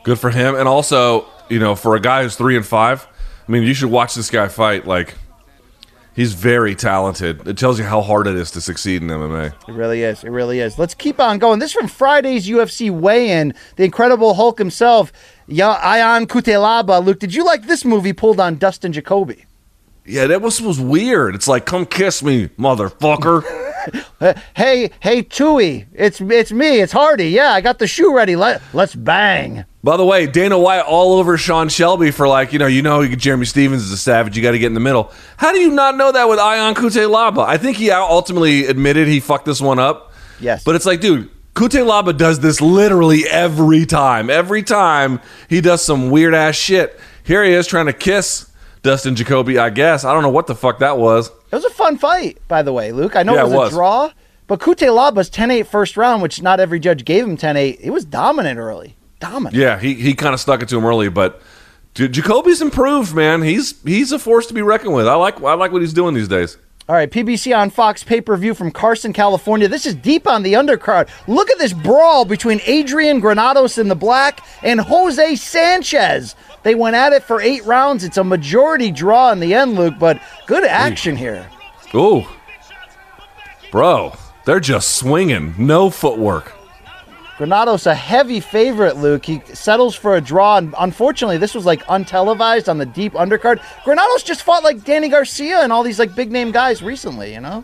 [0.04, 3.08] Good for him, and also, you know, for a guy who's three and five,
[3.48, 4.86] I mean, you should watch this guy fight.
[4.86, 5.16] Like,
[6.20, 7.48] he's very talented.
[7.48, 9.54] It tells you how hard it is to succeed in MMA.
[9.70, 10.26] It really is.
[10.26, 10.78] It really is.
[10.78, 11.60] Let's keep on going.
[11.60, 13.54] This is from Friday's UFC weigh-in.
[13.78, 15.14] The Incredible Hulk himself,
[15.48, 17.04] Ya- Ion Cutelaba.
[17.04, 19.46] Luke, did you like this movie pulled on Dustin Jacoby?
[20.06, 21.36] Yeah, that was was weird.
[21.36, 23.44] It's like, come kiss me, motherfucker.
[24.56, 26.82] Hey, hey, Chewy, it's it's me.
[26.82, 27.30] It's Hardy.
[27.30, 28.36] Yeah, I got the shoe ready.
[28.36, 29.64] Let let's bang.
[29.82, 33.08] By the way, Dana White all over Sean Shelby for like, you know, you know,
[33.08, 34.36] Jeremy Stephens is a savage.
[34.36, 35.14] You got to get in the middle.
[35.38, 37.46] How do you not know that with Ion Cutelaba?
[37.46, 40.12] I think he ultimately admitted he fucked this one up.
[40.42, 40.66] Yes.
[40.66, 44.30] But it's like, dude, Cutelaba does this literally every time.
[44.30, 47.00] Every time he does some weird ass shit.
[47.24, 48.52] Here he is trying to kiss
[48.82, 50.04] Dustin Jacoby, I guess.
[50.04, 51.32] I don't know what the fuck that was.
[51.52, 53.16] It was a fun fight, by the way, Luke.
[53.16, 53.72] I know Yeah, it was, it was.
[53.74, 54.12] a draw,
[54.48, 57.78] but Cutelaba's 10-8 first round, which not every judge gave him 10-8.
[57.82, 58.96] It was dominant early.
[59.20, 59.56] Dominant.
[59.56, 61.42] Yeah, he, he kind of stuck it to him early, but
[61.94, 63.42] dude, Jacoby's improved, man.
[63.42, 65.08] He's he's a force to be reckoned with.
[65.08, 66.58] I like I like what he's doing these days.
[66.90, 69.68] All right, PBC on Fox pay-per-view from Carson, California.
[69.68, 71.08] This is deep on the undercard.
[71.28, 76.36] Look at this brawl between Adrian Granados in the black and Jose Sanchez.
[76.64, 78.04] They went at it for eight rounds.
[78.04, 81.48] It's a majority draw in the end, Luke, but good action here.
[81.94, 82.26] Ooh.
[83.72, 85.54] Bro, they're just swinging.
[85.60, 86.59] No footwork.
[87.40, 89.26] Granados a heavy favorite, Luke.
[89.26, 93.62] He settles for a draw, and unfortunately, this was like untelevised on the deep undercard.
[93.86, 97.40] Granados just fought like Danny Garcia and all these like big name guys recently, you
[97.40, 97.64] know.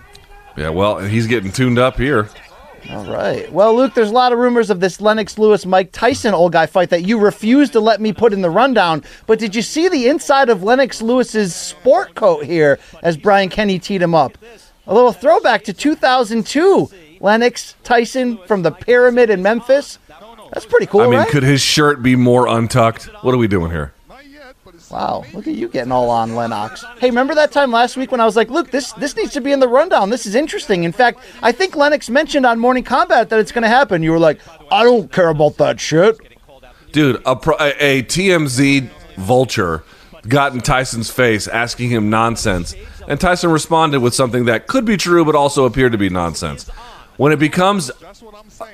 [0.55, 2.29] Yeah, well, he's getting tuned up here.
[2.89, 3.51] All right.
[3.51, 6.67] Well, Luke, there's a lot of rumors of this Lennox Lewis Mike Tyson old guy
[6.67, 9.03] fight that you refused to let me put in the rundown.
[9.27, 13.77] But did you see the inside of Lennox Lewis's sport coat here as Brian Kenny
[13.79, 14.37] teed him up?
[14.87, 16.89] A little throwback to 2002.
[17.19, 19.99] Lennox Tyson from the Pyramid in Memphis.
[20.53, 21.27] That's pretty cool, I mean, right?
[21.29, 23.05] could his shirt be more untucked?
[23.23, 23.93] What are we doing here?
[24.91, 26.85] Wow, look at you getting all on Lennox.
[26.99, 29.41] Hey, remember that time last week when I was like, "Look, this this needs to
[29.41, 30.09] be in the rundown.
[30.09, 33.63] This is interesting." In fact, I think Lennox mentioned on Morning Kombat that it's going
[33.63, 34.03] to happen.
[34.03, 34.39] You were like,
[34.71, 36.17] "I don't care about that shit."
[36.91, 38.87] Dude, a, a, a TMZ
[39.17, 39.83] vulture
[40.27, 42.75] got in Tyson's face asking him nonsense,
[43.07, 46.69] and Tyson responded with something that could be true but also appeared to be nonsense.
[47.17, 47.91] When it becomes,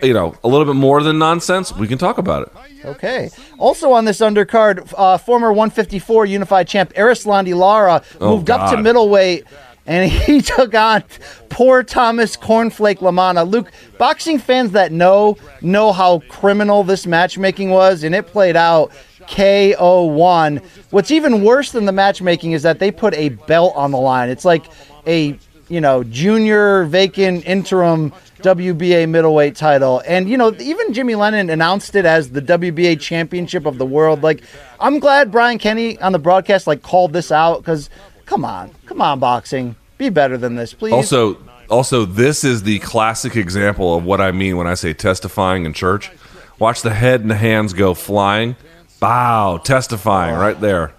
[0.01, 2.85] you know, a little bit more than nonsense, we can talk about it.
[2.85, 3.30] Okay.
[3.59, 8.81] Also on this undercard, uh, former 154 Unified Champ Erislandy Lara Oh, moved up to
[8.81, 9.45] middleweight,
[9.85, 11.03] and he took on
[11.49, 13.49] poor Thomas Cornflake LaManna.
[13.49, 18.91] Luke, boxing fans that know know how criminal this matchmaking was, and it played out
[19.27, 20.63] KO1.
[20.91, 24.30] What's even worse than the matchmaking is that they put a belt on the line.
[24.30, 24.65] It's like
[25.07, 25.38] a
[25.72, 31.95] you know junior vacant interim WBA middleweight title, and you know even Jimmy Lennon announced
[31.95, 34.22] it as the WBA championship of the world.
[34.22, 34.43] Like
[34.80, 37.89] I'm glad Brian Kenny on the broadcast like called this out because
[38.26, 40.93] come on, come on, boxing, be better than this, please.
[40.93, 41.38] Also,
[41.69, 45.72] also, this is the classic example of what I mean when I say testifying in
[45.72, 46.11] church.
[46.60, 48.57] Watch the head and the hands go flying.
[48.99, 50.93] Bow, testifying right there.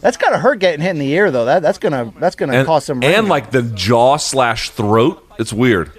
[0.00, 1.44] That's gotta hurt getting hit in the ear though.
[1.46, 5.24] That that's gonna that's gonna And, cause some and like the jaw slash throat.
[5.38, 5.92] It's weird.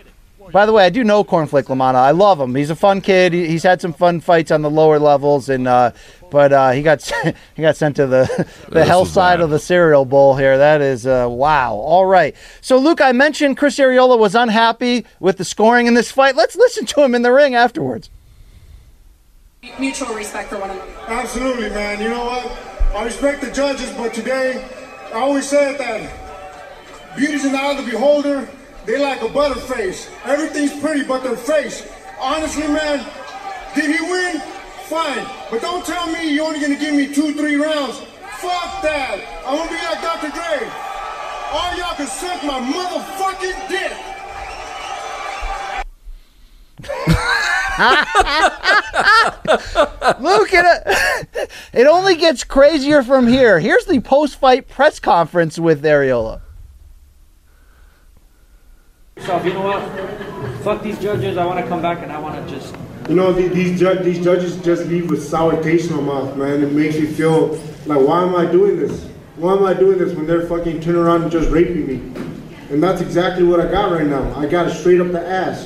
[0.52, 1.96] By the way, I do know Cornflake LaManna.
[1.96, 2.56] I love him.
[2.56, 3.34] He's a fun kid.
[3.34, 5.92] He's had some fun fights on the lower levels, and uh,
[6.32, 7.04] but uh, he got
[7.56, 9.42] he got sent to the the hell side bad.
[9.44, 10.58] of the cereal bowl here.
[10.58, 11.76] That is uh, wow.
[11.76, 12.36] All right.
[12.62, 16.36] So Luke, I mentioned Chris Arreola was unhappy with the scoring in this fight.
[16.36, 18.10] Let's listen to him in the ring afterwards.
[19.78, 20.92] mutual respect for one another.
[21.08, 22.02] Absolutely, man.
[22.02, 22.79] You know what?
[22.96, 24.68] I respect the judges, but today,
[25.14, 26.10] I always said that
[27.16, 28.50] beauty's in the eye of the beholder.
[28.86, 30.10] They like a butter face.
[30.26, 31.88] Everything's pretty but their face.
[32.20, 33.06] Honestly, man,
[33.76, 34.40] did he win?
[34.90, 35.28] Fine.
[35.52, 38.00] But don't tell me you're only gonna give me two, three rounds.
[38.42, 39.22] Fuck that.
[39.46, 40.34] I'm gonna be like Dr.
[40.34, 40.66] Dre.
[41.54, 43.94] All y'all can suck my motherfucking dick.
[50.20, 53.60] Luke, it, uh, it only gets crazier from here.
[53.60, 56.42] Here's the post-fight press conference with Arreola.
[59.20, 60.62] So you know what?
[60.64, 61.38] Fuck these judges.
[61.38, 62.76] I want to come back and I want to just.
[63.10, 66.36] You know, the- these ju- these judges just leave with sour taste in my mouth,
[66.38, 66.64] man.
[66.64, 69.06] It makes me feel like, why am I doing this?
[69.36, 72.02] Why am I doing this when they're fucking turning around and just raping me?
[72.70, 74.34] And that's exactly what I got right now.
[74.38, 75.64] I got it straight up the ass,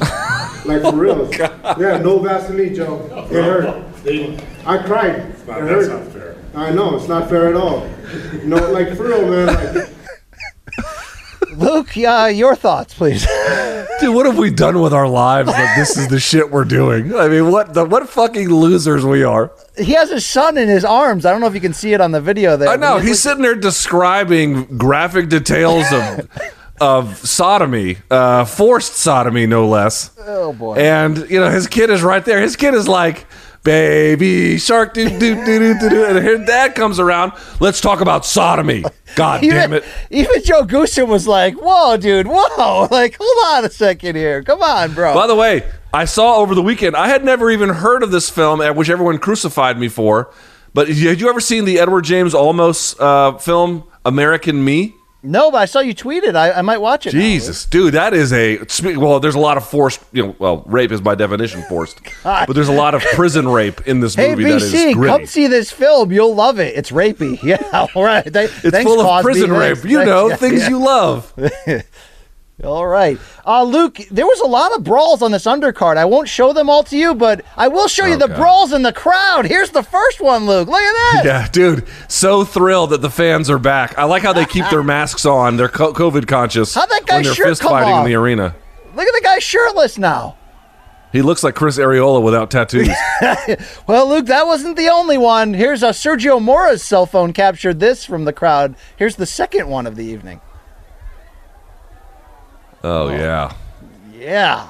[0.66, 1.30] like for real.
[1.80, 3.28] yeah, no Vaseline, Joe.
[3.32, 4.44] It hurt.
[4.66, 5.16] I cried.
[5.16, 5.90] It hurt.
[5.90, 6.38] not fair.
[6.56, 7.88] I know it's not fair at all.
[8.34, 9.48] You know, like for real, man.
[9.48, 9.90] Like,
[11.58, 13.26] Luke, uh, your thoughts, please.
[14.00, 17.16] Dude, what have we done with our lives that this is the shit we're doing?
[17.16, 19.52] I mean, what the what fucking losers we are.
[19.78, 21.26] he has his son in his arms.
[21.26, 22.70] I don't know if you can see it on the video there.
[22.70, 26.28] I know but he's sitting there describing graphic details of
[26.82, 30.12] of sodomy, uh, forced sodomy, no less.
[30.20, 30.76] Oh boy.
[30.76, 32.42] And you know his kid is right there.
[32.42, 33.26] His kid is like,
[33.64, 37.34] "Baby shark, do do do do do," do," and here dad comes around.
[37.60, 38.84] Let's talk about sodomy.
[39.16, 39.86] God even, damn it!
[40.10, 42.88] even Joe Goossen was like, "Whoa, dude, whoa!
[42.92, 44.44] Like, hold on a second here.
[44.44, 46.96] Come on, bro." By the way, I saw over the weekend.
[46.96, 50.32] I had never even heard of this film, at which everyone crucified me for.
[50.74, 54.96] But had you ever seen the Edward James Olmos uh, film American Me?
[55.24, 56.36] No, but I saw you tweet it.
[56.36, 57.14] I, I might watch it.
[57.14, 57.20] now.
[57.22, 58.60] Jesus, dude, that is a
[58.96, 59.20] well.
[59.20, 60.36] There's a lot of forced, you know.
[60.38, 64.16] Well, rape is by definition forced, but there's a lot of prison rape in this
[64.16, 66.12] Hey, movie that is BC, come see this film.
[66.12, 66.76] You'll love it.
[66.76, 67.40] It's rapey.
[67.44, 68.26] Yeah, all right.
[68.26, 69.24] It's thanks, full of Cosby.
[69.24, 69.92] prison Thanks, rape.
[69.92, 70.70] You know, Yeah, things yeah.
[70.70, 71.34] you love.
[72.64, 73.20] All right.
[73.46, 75.98] Uh, Luke, there was a lot of brawls on this undercard.
[75.98, 78.36] I won't show them all to you, but I will show you the Okay.
[78.36, 79.46] brawls in the crowd.
[79.46, 80.68] Here's the first one, Luke.
[80.70, 81.22] Look at that.
[81.26, 83.98] Yeah, dude, so thrilled that the fans are back.
[83.98, 85.58] I like how they keep their masks on.
[85.58, 88.06] They're COVID conscious How'd that guy's they're shirt fist come fighting off?
[88.06, 88.56] in the arena.
[88.96, 90.38] Look at the guy shirtless now.
[91.12, 92.90] He looks like Chris Arreola without tattoos.
[93.88, 95.54] Well, Luke, that wasn't the only one.
[95.54, 98.76] Here's uh, Sergio Mora's cell phone captured this from the crowd.
[98.98, 100.42] Here's the second one of the evening.
[102.84, 103.54] Oh yeah.
[104.14, 104.70] Yeah.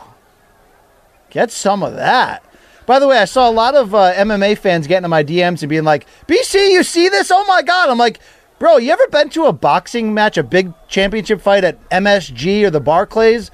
[1.30, 2.44] Get some of that.
[2.85, 5.61] By the way, I saw a lot of uh, MMA fans getting in my DMs
[5.61, 7.31] and being like, BC, you see this?
[7.31, 7.90] Oh my God.
[7.90, 8.19] I'm like,
[8.60, 12.69] bro, you ever been to a boxing match, a big championship fight at MSG or
[12.69, 13.52] the Barclays?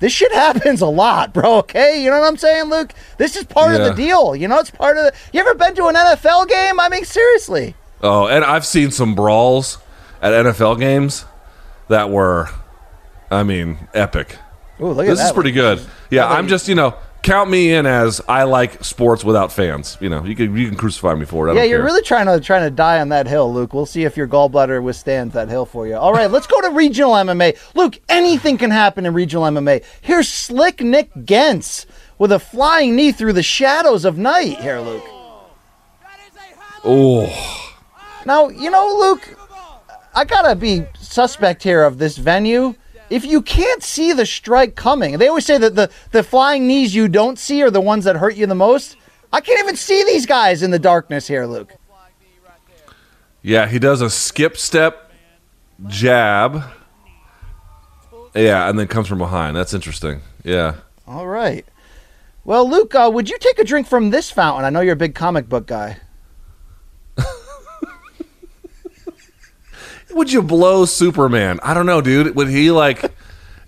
[0.00, 1.58] This shit happens a lot, bro.
[1.58, 2.92] Okay, you know what I'm saying, Luke?
[3.18, 4.34] This is part of the deal.
[4.34, 5.12] You know, it's part of the.
[5.32, 6.80] You ever been to an NFL game?
[6.80, 7.76] I mean, seriously.
[8.02, 9.78] Oh, and I've seen some brawls
[10.22, 11.26] at NFL games
[11.88, 12.48] that were,
[13.30, 14.36] I mean, epic.
[14.80, 15.26] Ooh, look at This that.
[15.26, 15.80] is pretty good.
[16.10, 19.98] Yeah, I'm just you know count me in as I like sports without fans.
[20.00, 21.52] You know, you can you can crucify me for it.
[21.52, 21.84] I Yeah, you're care.
[21.84, 23.74] really trying to trying to die on that hill, Luke.
[23.74, 25.96] We'll see if your gallbladder withstands that hill for you.
[25.96, 27.56] All right, let's go to regional MMA.
[27.74, 29.84] Luke, anything can happen in regional MMA.
[30.00, 31.84] Here's Slick Nick Gens
[32.18, 34.58] with a flying knee through the shadows of night.
[34.60, 35.04] Here, Luke.
[36.82, 37.76] Oh,
[38.24, 39.36] Now, you know, Luke,
[40.14, 42.74] I gotta be suspect here of this venue.
[43.10, 46.94] If you can't see the strike coming, they always say that the, the flying knees
[46.94, 48.96] you don't see are the ones that hurt you the most.
[49.32, 51.74] I can't even see these guys in the darkness here, Luke.
[53.42, 55.12] yeah, he does a skip step,
[55.88, 56.62] jab.
[58.34, 59.56] Yeah, and then comes from behind.
[59.56, 60.20] That's interesting.
[60.44, 60.76] Yeah.
[61.06, 61.66] All right.
[62.44, 64.64] Well, Luke, uh, would you take a drink from this fountain?
[64.64, 65.98] I know you're a big comic book guy.
[70.12, 71.60] Would you blow Superman?
[71.62, 72.34] I don't know, dude.
[72.34, 73.04] Would he like,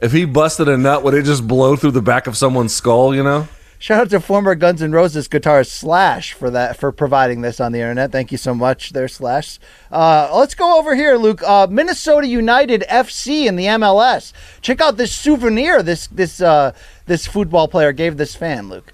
[0.01, 3.15] if he busted a nut, would it just blow through the back of someone's skull?
[3.15, 3.49] You know?
[3.83, 7.73] Shout out to former Guns N' Roses guitarist Slash for that for providing this on
[7.73, 8.13] the internet.
[8.13, 9.59] Thank you so much, there, Slash.
[9.91, 11.43] Uh, let's go over here, Luke.
[11.43, 14.33] Uh, Minnesota United FC in the MLS.
[14.61, 15.83] Check out this souvenir.
[15.83, 16.75] This this uh,
[17.07, 18.93] this football player gave this fan, Luke.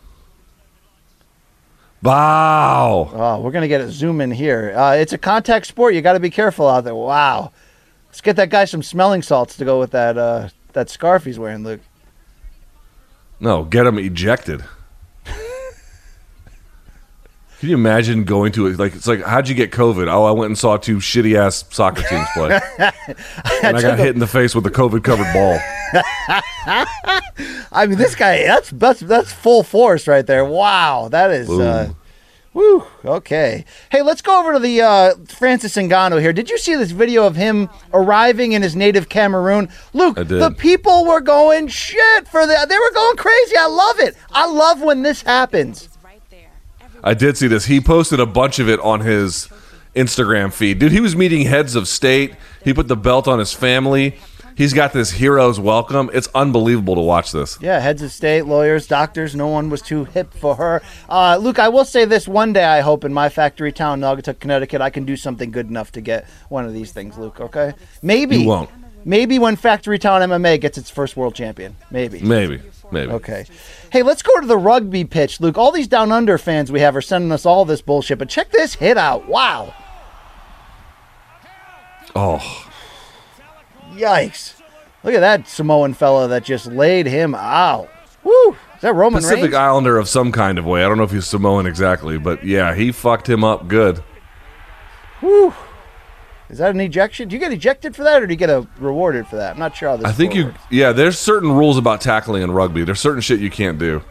[2.02, 3.10] Wow.
[3.12, 4.72] Oh, we're gonna get a zoom in here.
[4.76, 5.94] Uh, it's a contact sport.
[5.94, 6.94] You got to be careful out there.
[6.94, 7.52] Wow.
[8.06, 11.38] Let's get that guy some smelling salts to go with that uh, that scarf he's
[11.38, 11.80] wearing, Luke.
[13.40, 14.64] No, get him ejected.
[17.58, 18.78] Can you imagine going to it?
[18.78, 20.06] Like, it's like, how'd you get COVID?
[20.06, 22.60] Oh, I went and saw two shitty ass soccer teams play.
[23.64, 25.58] and I got hit in the face with a COVID covered ball.
[27.72, 30.44] I mean, this guy, that's that's that's full force right there.
[30.44, 31.50] Wow, that is.
[31.50, 31.94] Uh,
[32.52, 32.84] woo.
[33.04, 33.64] Okay.
[33.90, 36.32] Hey, let's go over to the uh, Francis Ngannou here.
[36.32, 39.68] Did you see this video of him arriving in his native Cameroon?
[39.94, 42.68] Luke, the people were going shit for that.
[42.68, 43.56] They were going crazy.
[43.56, 44.16] I love it.
[44.30, 45.87] I love when this happens.
[47.02, 47.66] I did see this.
[47.66, 49.48] He posted a bunch of it on his
[49.94, 50.78] Instagram feed.
[50.78, 52.34] Dude, he was meeting heads of state.
[52.64, 54.18] He put the belt on his family.
[54.56, 56.10] He's got this hero's welcome.
[56.12, 57.58] It's unbelievable to watch this.
[57.60, 59.36] Yeah, heads of state, lawyers, doctors.
[59.36, 60.82] No one was too hip for her.
[61.08, 64.40] Uh, Luke, I will say this: one day, I hope in my factory town, Naugatuck,
[64.40, 67.16] Connecticut, I can do something good enough to get one of these things.
[67.16, 67.74] Luke, okay?
[68.02, 68.70] Maybe You won't.
[69.04, 71.76] Maybe when Factory Town MMA gets its first world champion.
[71.90, 72.20] Maybe.
[72.20, 72.60] Maybe.
[72.90, 73.12] Maybe.
[73.12, 73.44] Okay.
[73.90, 75.58] Hey, let's go to the rugby pitch, Luke.
[75.58, 78.50] All these down under fans we have are sending us all this bullshit, but check
[78.50, 79.28] this hit out.
[79.28, 79.74] Wow.
[82.16, 82.68] Oh,
[83.92, 84.60] Yikes.
[85.04, 87.88] Look at that Samoan fella that just laid him out.
[88.24, 88.56] Woo.
[88.74, 89.54] Is that Roman Pacific Reigns?
[89.54, 90.84] Islander of some kind of way.
[90.84, 94.02] I don't know if he's Samoan exactly, but yeah, he fucked him up good.
[95.22, 95.52] Woo.
[96.50, 97.28] Is that an ejection?
[97.28, 99.52] Do you get ejected for that or do you get a rewarded for that?
[99.52, 102.50] I'm not sure how this I think you, yeah, there's certain rules about tackling in
[102.50, 102.84] rugby.
[102.84, 104.02] There's certain shit you can't do.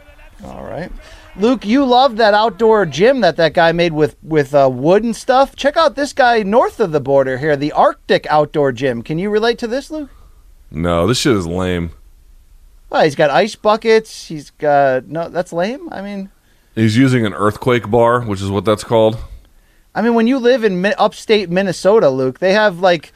[0.44, 0.92] All right.
[1.36, 5.14] Luke, you love that outdoor gym that that guy made with with uh, wood and
[5.14, 5.54] stuff.
[5.54, 9.02] Check out this guy north of the border here, the Arctic Outdoor Gym.
[9.02, 10.10] Can you relate to this, Luke?
[10.70, 11.92] No, this shit is lame.
[12.90, 14.26] Well, he's got ice buckets.
[14.26, 15.28] He's got no.
[15.28, 15.88] That's lame.
[15.92, 16.30] I mean,
[16.74, 19.18] He's using an earthquake bar, which is what that's called.
[19.98, 23.12] I mean, when you live in mi- upstate Minnesota, Luke, they have like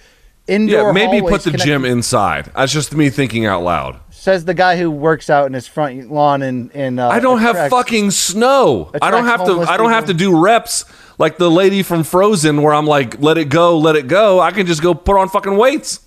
[0.48, 0.86] indoor.
[0.88, 2.50] Yeah, maybe put the connected- gym inside.
[2.56, 4.00] That's just me thinking out loud.
[4.10, 6.98] Says the guy who works out in his front lawn and in.
[6.98, 8.90] Uh, I don't have fucking snow.
[9.00, 9.60] I don't have to.
[9.60, 10.84] I don't have to do reps
[11.18, 14.40] like the lady from Frozen, where I'm like, let it go, let it go.
[14.40, 16.00] I can just go put on fucking weights.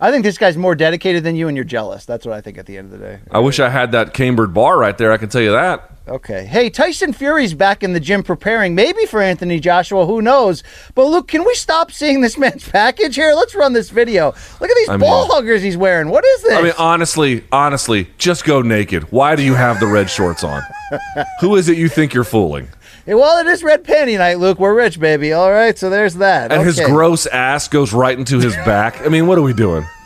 [0.00, 2.04] I think this guy's more dedicated than you, and you're jealous.
[2.04, 3.18] That's what I think at the end of the day.
[3.30, 5.10] I wish I had that cambered bar right there.
[5.12, 5.90] I can tell you that.
[6.06, 6.46] Okay.
[6.46, 10.06] Hey, Tyson Fury's back in the gym preparing, maybe for Anthony Joshua.
[10.06, 10.62] Who knows?
[10.94, 13.34] But Luke, can we stop seeing this man's package here?
[13.34, 14.26] Let's run this video.
[14.60, 16.08] Look at these I mean- ball huggers he's wearing.
[16.08, 16.52] What is this?
[16.54, 19.10] I mean, honestly, honestly, just go naked.
[19.12, 20.62] Why do you have the red shorts on?
[21.40, 22.68] Who is it you think you're fooling?
[23.08, 24.58] Hey, well, it is red panty night, Luke.
[24.58, 25.32] We're rich, baby.
[25.32, 26.52] All right, so there's that.
[26.52, 29.00] And his gross ass goes right into his back.
[29.00, 29.86] I mean, what are we doing?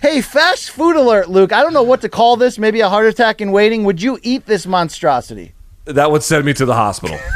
[0.00, 1.52] Hey, fast food alert, Luke.
[1.52, 2.56] I don't know what to call this.
[2.56, 3.82] Maybe a heart attack in waiting.
[3.82, 5.54] Would you eat this monstrosity?
[5.86, 7.18] That would send me to the hospital.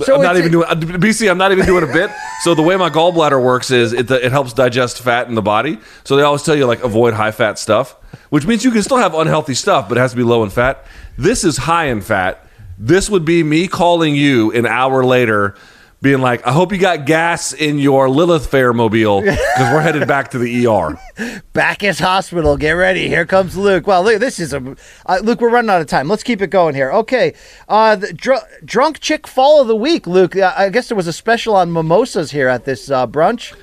[0.00, 1.30] So I'm not even doing uh, BC.
[1.30, 2.10] I'm not even doing a bit.
[2.42, 5.78] So the way my gallbladder works is it, it helps digest fat in the body.
[6.04, 7.92] So they always tell you like avoid high fat stuff,
[8.30, 10.50] which means you can still have unhealthy stuff, but it has to be low in
[10.50, 10.86] fat.
[11.18, 12.43] This is high in fat.
[12.78, 15.54] This would be me calling you an hour later,
[16.02, 20.06] being like, "I hope you got gas in your Lilith Fair mobile because we're headed
[20.08, 22.56] back to the ER." back Bacchus Hospital.
[22.56, 23.08] Get ready.
[23.08, 23.86] Here comes Luke.
[23.86, 24.76] Well, look, this is a
[25.06, 25.40] uh, Luke.
[25.40, 26.08] We're running out of time.
[26.08, 26.90] Let's keep it going here.
[26.92, 27.34] Okay,
[27.68, 30.36] uh, the dr- drunk chick fall of the week, Luke.
[30.36, 33.54] Uh, I guess there was a special on mimosas here at this uh, brunch.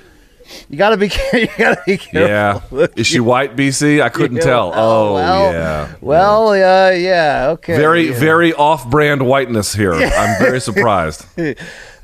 [0.68, 1.10] You gotta be.
[1.32, 2.80] You gotta be careful.
[2.80, 4.02] Yeah, is she white, BC?
[4.02, 4.72] I couldn't Yeah, tell.
[4.74, 5.94] Oh, well, yeah.
[6.00, 7.48] Well, uh, yeah.
[7.50, 7.76] Okay.
[7.76, 8.18] Very, yeah.
[8.18, 9.94] very off-brand whiteness here.
[9.94, 11.26] I'm very surprised.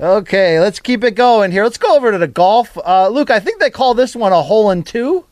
[0.00, 1.64] Okay, let's keep it going here.
[1.64, 2.76] Let's go over to the golf.
[2.78, 5.24] Uh, Luke, I think they call this one a hole in two,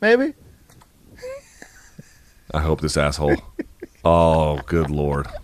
[0.00, 0.34] maybe.
[2.52, 3.36] I hope this asshole.
[4.04, 5.28] Oh, good lord.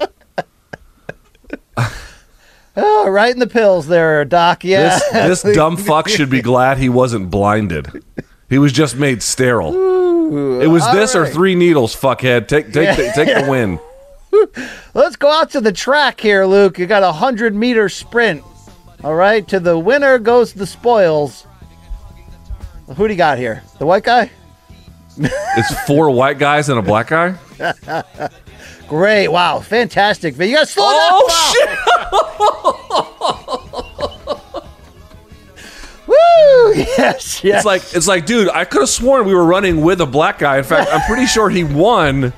[2.77, 4.65] Oh, right in the pills there, Doc.
[4.65, 4.99] Yeah.
[5.13, 8.05] This this dumb fuck should be glad he wasn't blinded.
[8.49, 10.61] He was just made sterile.
[10.61, 12.49] it was this or three needles, fuckhead.
[12.49, 13.81] Take take the, take the win.
[14.95, 16.79] Let's go out to the track here, Luke.
[16.79, 18.43] You got a hundred meter sprint.
[19.03, 21.47] All right, to the winner goes the spoils.
[22.97, 23.63] Who do you got here?
[23.79, 24.31] The white guy?
[25.19, 27.37] It's four white guys and a black guy.
[28.89, 29.29] Great!
[29.29, 30.39] Wow, fantastic!
[30.39, 32.07] You gotta slow Oh down.
[32.13, 32.73] Oh,
[33.93, 34.63] shit.
[36.07, 36.75] Woo!
[36.99, 37.59] Yes, yes.
[37.59, 40.39] It's like it's like, dude, I could have sworn we were running with a black
[40.39, 40.59] guy.
[40.59, 42.33] In fact, I'm pretty sure he won,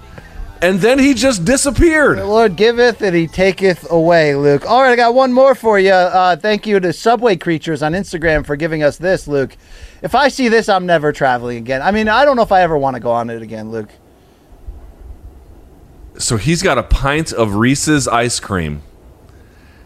[0.63, 2.19] and then he just disappeared.
[2.19, 4.65] The Lord giveth and he taketh away, Luke.
[4.67, 5.93] All right, I got one more for you.
[5.93, 9.57] Uh, thank you to Subway Creatures on Instagram for giving us this, Luke.
[10.03, 11.83] If I see this, I'm never traveling again.
[11.83, 13.91] I mean, I don't know if I ever want to go on it again, Luke.
[16.19, 18.83] So he's got a pint of Reese's ice cream,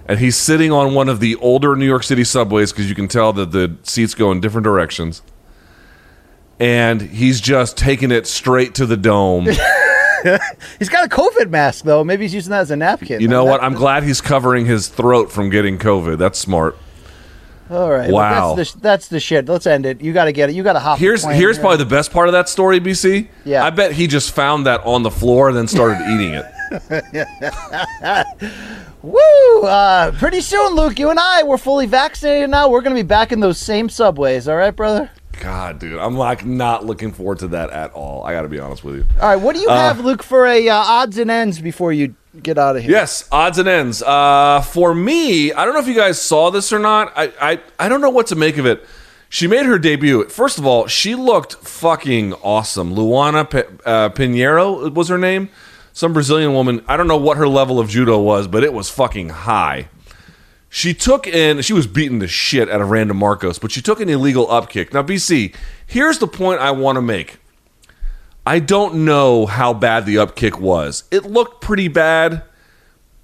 [0.06, 3.08] and he's sitting on one of the older New York City subways because you can
[3.08, 5.22] tell that the seats go in different directions.
[6.58, 9.48] And he's just taking it straight to the dome
[10.78, 12.04] he's got a COVID mask though.
[12.04, 13.20] Maybe he's using that as a napkin.
[13.20, 13.62] You know what?
[13.62, 16.18] I'm glad he's covering his throat from getting COVID.
[16.18, 16.76] That's smart.
[17.70, 18.08] All right.
[18.12, 18.54] well, Wow.
[18.54, 19.48] that's, the, that's the shit.
[19.48, 20.00] Let's end it.
[20.02, 20.54] You got to get it.
[20.56, 20.98] You got to hop.
[20.98, 21.60] Here's here's here.
[21.62, 23.28] probably the best part of that story, BC.
[23.44, 23.64] Yeah.
[23.64, 26.44] I bet he just found that on the floor and then started eating it.
[29.02, 29.62] Woo!
[29.62, 32.68] Uh, pretty soon, Luke, you and I, we're fully vaccinated now.
[32.68, 34.46] We're going to be back in those same subways.
[34.48, 35.10] All right, brother?
[35.40, 38.22] God, dude, I'm like not looking forward to that at all.
[38.24, 39.04] I got to be honest with you.
[39.20, 42.14] All right, what do you have, Luke, for a uh, odds and ends before you
[42.40, 42.90] get out of here?
[42.90, 44.02] Yes, odds and ends.
[44.02, 47.12] Uh, for me, I don't know if you guys saw this or not.
[47.16, 48.86] I, I, I don't know what to make of it.
[49.28, 50.28] She made her debut.
[50.28, 52.94] First of all, she looked fucking awesome.
[52.94, 55.48] Luana P- uh, Pinheiro was her name.
[55.94, 56.84] Some Brazilian woman.
[56.86, 59.88] I don't know what her level of judo was, but it was fucking high.
[60.68, 64.00] She took in, she was beating the shit out of Randa Markos, but she took
[64.00, 64.94] an illegal up kick.
[64.94, 65.54] Now, BC,
[65.86, 67.38] here's the point I want to make.
[68.46, 71.04] I don't know how bad the upkick was.
[71.10, 72.42] It looked pretty bad,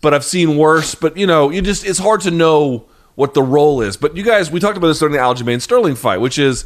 [0.00, 0.94] but I've seen worse.
[0.94, 2.86] But you know, you just it's hard to know
[3.16, 3.96] what the role is.
[3.96, 6.64] But you guys, we talked about this during the Aljamain Sterling fight, which is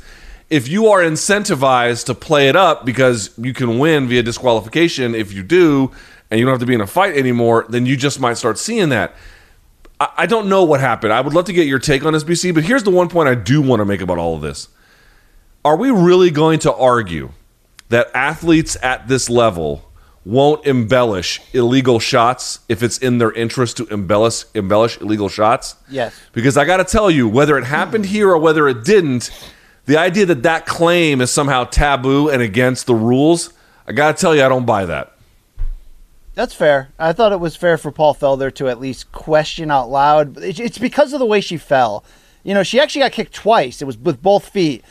[0.51, 5.33] if you are incentivized to play it up because you can win via disqualification, if
[5.33, 5.91] you do,
[6.31, 8.59] and you don't have to be in a fight anymore, then you just might start
[8.59, 9.15] seeing that.
[9.99, 11.13] I, don't know what happened.
[11.13, 12.53] I would love to get your take on this, BC.
[12.53, 14.69] But here's the one point I do want to make about all of this:
[15.65, 17.31] Are we really going to argue?
[17.93, 19.85] That athletes at this level
[20.25, 25.77] won't embellish illegal shots if it's in their interest to embellish embellish illegal shots.
[25.91, 26.19] Yes.
[26.33, 29.31] Because I got to tell you, whether it happened here or whether it didn't,
[29.85, 33.53] the idea that that claim is somehow taboo and against the rules,
[33.87, 35.13] I got to tell you, I don't buy that.
[36.35, 36.89] That's fair.
[36.99, 40.39] I thought it was fair for Paul Felder to at least question out loud.
[40.39, 42.05] It's it's because of the way she fell.
[42.43, 43.83] You know, she actually got kicked twice.
[43.83, 44.83] It was with both feet,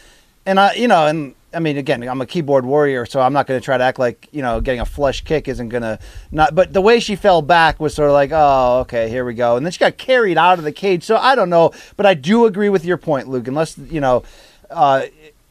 [0.45, 3.45] and I, you know, and I mean, again, I'm a keyboard warrior, so I'm not
[3.45, 5.99] going to try to act like you know getting a flush kick isn't going to
[6.32, 6.56] not.
[6.56, 9.57] But the way she fell back was sort of like, oh, okay, here we go,
[9.57, 11.03] and then she got carried out of the cage.
[11.03, 13.48] So I don't know, but I do agree with your point, Luke.
[13.48, 14.23] Unless you know.
[14.69, 15.06] Uh,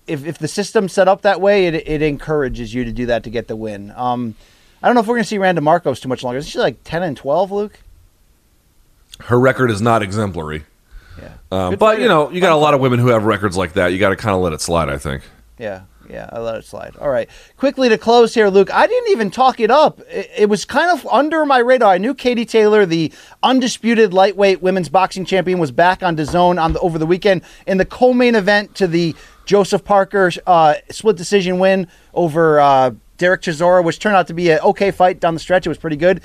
[0.06, 3.22] if, if the system's set up that way, it, it encourages you to do that
[3.24, 3.92] to get the win.
[3.94, 4.34] Um,
[4.82, 6.38] I don't know if we're going to see Randa Markos too much longer.
[6.38, 7.78] Is she like 10 and 12, Luke?
[9.20, 10.64] Her record is not exemplary.
[11.20, 11.34] Yeah.
[11.52, 13.88] Um, but, you know, you got a lot of women who have records like that.
[13.88, 15.22] You got to kind of let it slide, I think.
[15.58, 15.82] Yeah.
[16.10, 16.96] Yeah, I let it slide.
[16.96, 17.28] All right.
[17.56, 18.72] Quickly to close here, Luke.
[18.74, 20.00] I didn't even talk it up.
[20.10, 21.92] It, it was kind of under my radar.
[21.92, 23.12] I knew Katie Taylor, the
[23.42, 27.78] undisputed lightweight women's boxing champion, was back on DAZN on the, over the weekend in
[27.78, 29.14] the co-main event to the
[29.44, 34.50] Joseph Parker uh, split decision win over uh, Dereck Chisora, which turned out to be
[34.50, 35.66] an okay fight down the stretch.
[35.66, 36.22] It was pretty good.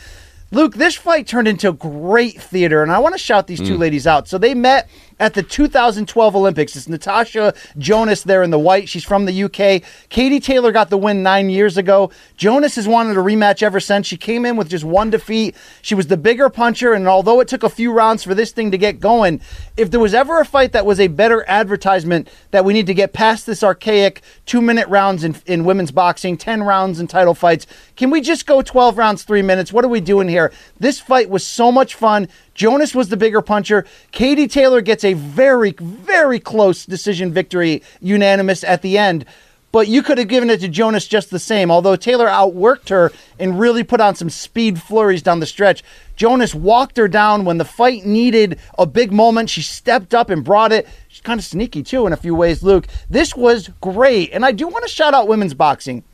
[0.51, 4.07] Luke, this fight turned into great theater, and I want to shout these two ladies
[4.07, 4.27] out.
[4.27, 4.89] So they met
[5.19, 6.75] at the 2012 Olympics.
[6.75, 8.89] It's Natasha Jonas there in the white.
[8.89, 9.81] She's from the UK.
[10.09, 12.11] Katie Taylor got the win nine years ago.
[12.35, 14.07] Jonas has wanted a rematch ever since.
[14.07, 15.55] She came in with just one defeat.
[15.81, 18.71] She was the bigger puncher, and although it took a few rounds for this thing
[18.71, 19.39] to get going,
[19.77, 22.93] if there was ever a fight that was a better advertisement that we need to
[22.93, 27.33] get past this archaic two minute rounds in, in women's boxing, 10 rounds in title
[27.33, 29.71] fights, can we just go 12 rounds, three minutes?
[29.71, 30.51] What are we doing here?
[30.79, 32.27] This fight was so much fun.
[32.55, 33.85] Jonas was the bigger puncher.
[34.11, 39.25] Katie Taylor gets a very, very close decision victory, unanimous at the end.
[39.73, 41.69] But you could have given it to Jonas just the same.
[41.69, 45.83] Although Taylor outworked her and really put on some speed flurries down the stretch,
[46.15, 49.49] Jonas walked her down when the fight needed a big moment.
[49.49, 50.87] She stepped up and brought it.
[51.09, 52.87] She's kind of sneaky too in a few ways, Luke.
[53.09, 54.31] This was great.
[54.31, 56.05] And I do want to shout out women's boxing.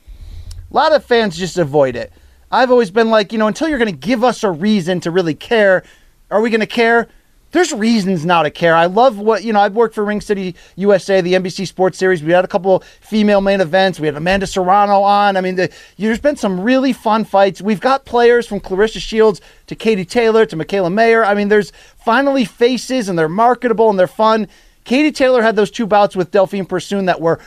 [0.72, 2.12] A lot of fans just avoid it.
[2.52, 5.12] I've always been like, you know, until you're going to give us a reason to
[5.12, 5.84] really care,
[6.32, 7.08] are we going to care?
[7.52, 8.74] There's reasons now to care.
[8.74, 12.24] I love what, you know, I've worked for Ring City USA, the NBC Sports Series.
[12.24, 14.00] We had a couple female main events.
[14.00, 15.36] We had Amanda Serrano on.
[15.36, 17.62] I mean, the, there's been some really fun fights.
[17.62, 21.26] We've got players from Claressa Shields to Katie Taylor to Mikaela Mayer.
[21.26, 24.48] I mean, there's finally faces and they're marketable and they're fun.
[24.86, 27.40] Katie Taylor had those two bouts with Delfine Persoon that were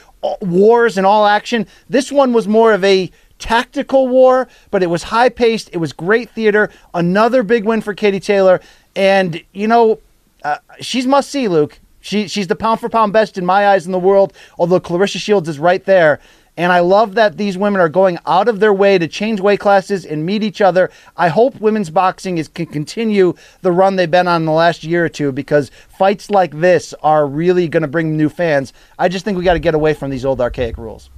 [0.42, 1.66] wars and all action.
[1.88, 5.70] This one was more of a tactical war, but it was high paced.
[5.72, 6.70] It was great theater.
[6.92, 8.60] Another big win for Katie Taylor.
[8.96, 10.00] And, you know,
[10.42, 11.80] uh, she's must see, Luke.
[12.00, 15.18] She, she's the pound for pound best in my eyes in the world, although Claressa
[15.18, 16.20] Shields is right there.
[16.56, 19.58] And I love that these women are going out of their way to change weight
[19.58, 20.90] classes and meet each other.
[21.16, 24.84] I hope women's boxing is can continue the run they've been on in the last
[24.84, 28.72] year or two because fights like this are really going to bring new fans.
[28.98, 31.10] I just think we got to get away from these old archaic rules.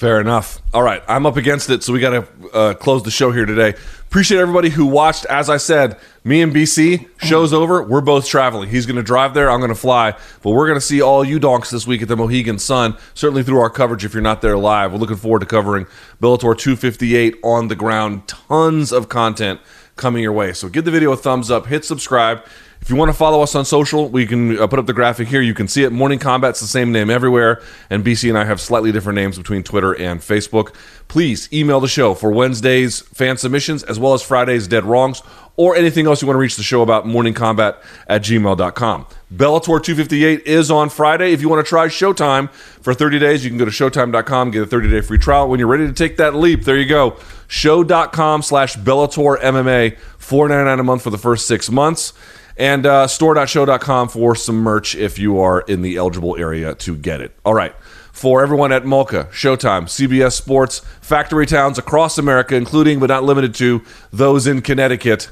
[0.00, 0.62] Fair enough.
[0.72, 3.44] All right, I'm up against it, so we got to uh, close the show here
[3.44, 3.74] today.
[4.08, 5.26] Appreciate everybody who watched.
[5.26, 7.82] As I said, me and BC, show's over.
[7.82, 8.70] We're both traveling.
[8.70, 9.50] He's going to drive there.
[9.50, 10.12] I'm going to fly.
[10.42, 13.42] But we're going to see all you donks this week at the Mohegan Sun, certainly
[13.42, 14.92] through our coverage if you're not there live.
[14.92, 15.84] We're looking forward to covering
[16.18, 18.26] Bellator 258 on the ground.
[18.26, 19.60] Tons of content
[19.96, 20.54] coming your way.
[20.54, 22.42] So give the video a thumbs up, hit subscribe.
[22.80, 25.28] If you want to follow us on social, we can uh, put up the graphic
[25.28, 25.42] here.
[25.42, 25.92] You can see it.
[25.92, 29.62] Morning Kombat's the same name everywhere, and BC and I have slightly different names between
[29.62, 30.74] Twitter and Facebook.
[31.06, 35.22] Please email the show for Wednesday's fan submissions as well as Friday's dead wrongs
[35.56, 37.76] or anything else you want to reach the show about morningkombat
[38.08, 39.06] at gmail.com.
[39.34, 41.32] Bellator 258 is on Friday.
[41.32, 44.62] If you want to try Showtime for 30 days, you can go to showtime.com, get
[44.62, 45.50] a 30 day free trial.
[45.50, 47.18] When you're ready to take that leap, there you go.
[47.46, 52.14] Sho.com slash Bellator MMA, $4.99 a month for the first six months
[52.56, 57.20] and uh, store.sho.com for some merch if you are in the eligible area to get
[57.20, 57.36] it.
[57.44, 57.74] All right.
[58.12, 63.54] For everyone at Mulca, Showtime, CBS Sports, factory towns across America, including but not limited
[63.56, 63.82] to
[64.12, 65.30] those in Connecticut.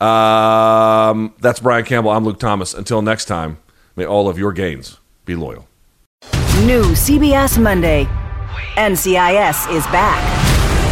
[0.00, 2.10] Um, that's Brian Campbell.
[2.10, 2.74] I'm Luke Thomas.
[2.74, 3.58] Until next time,
[3.96, 5.68] may all of your gains be loyal.
[6.64, 8.04] New CBS Monday.
[8.76, 10.51] NCIS is back.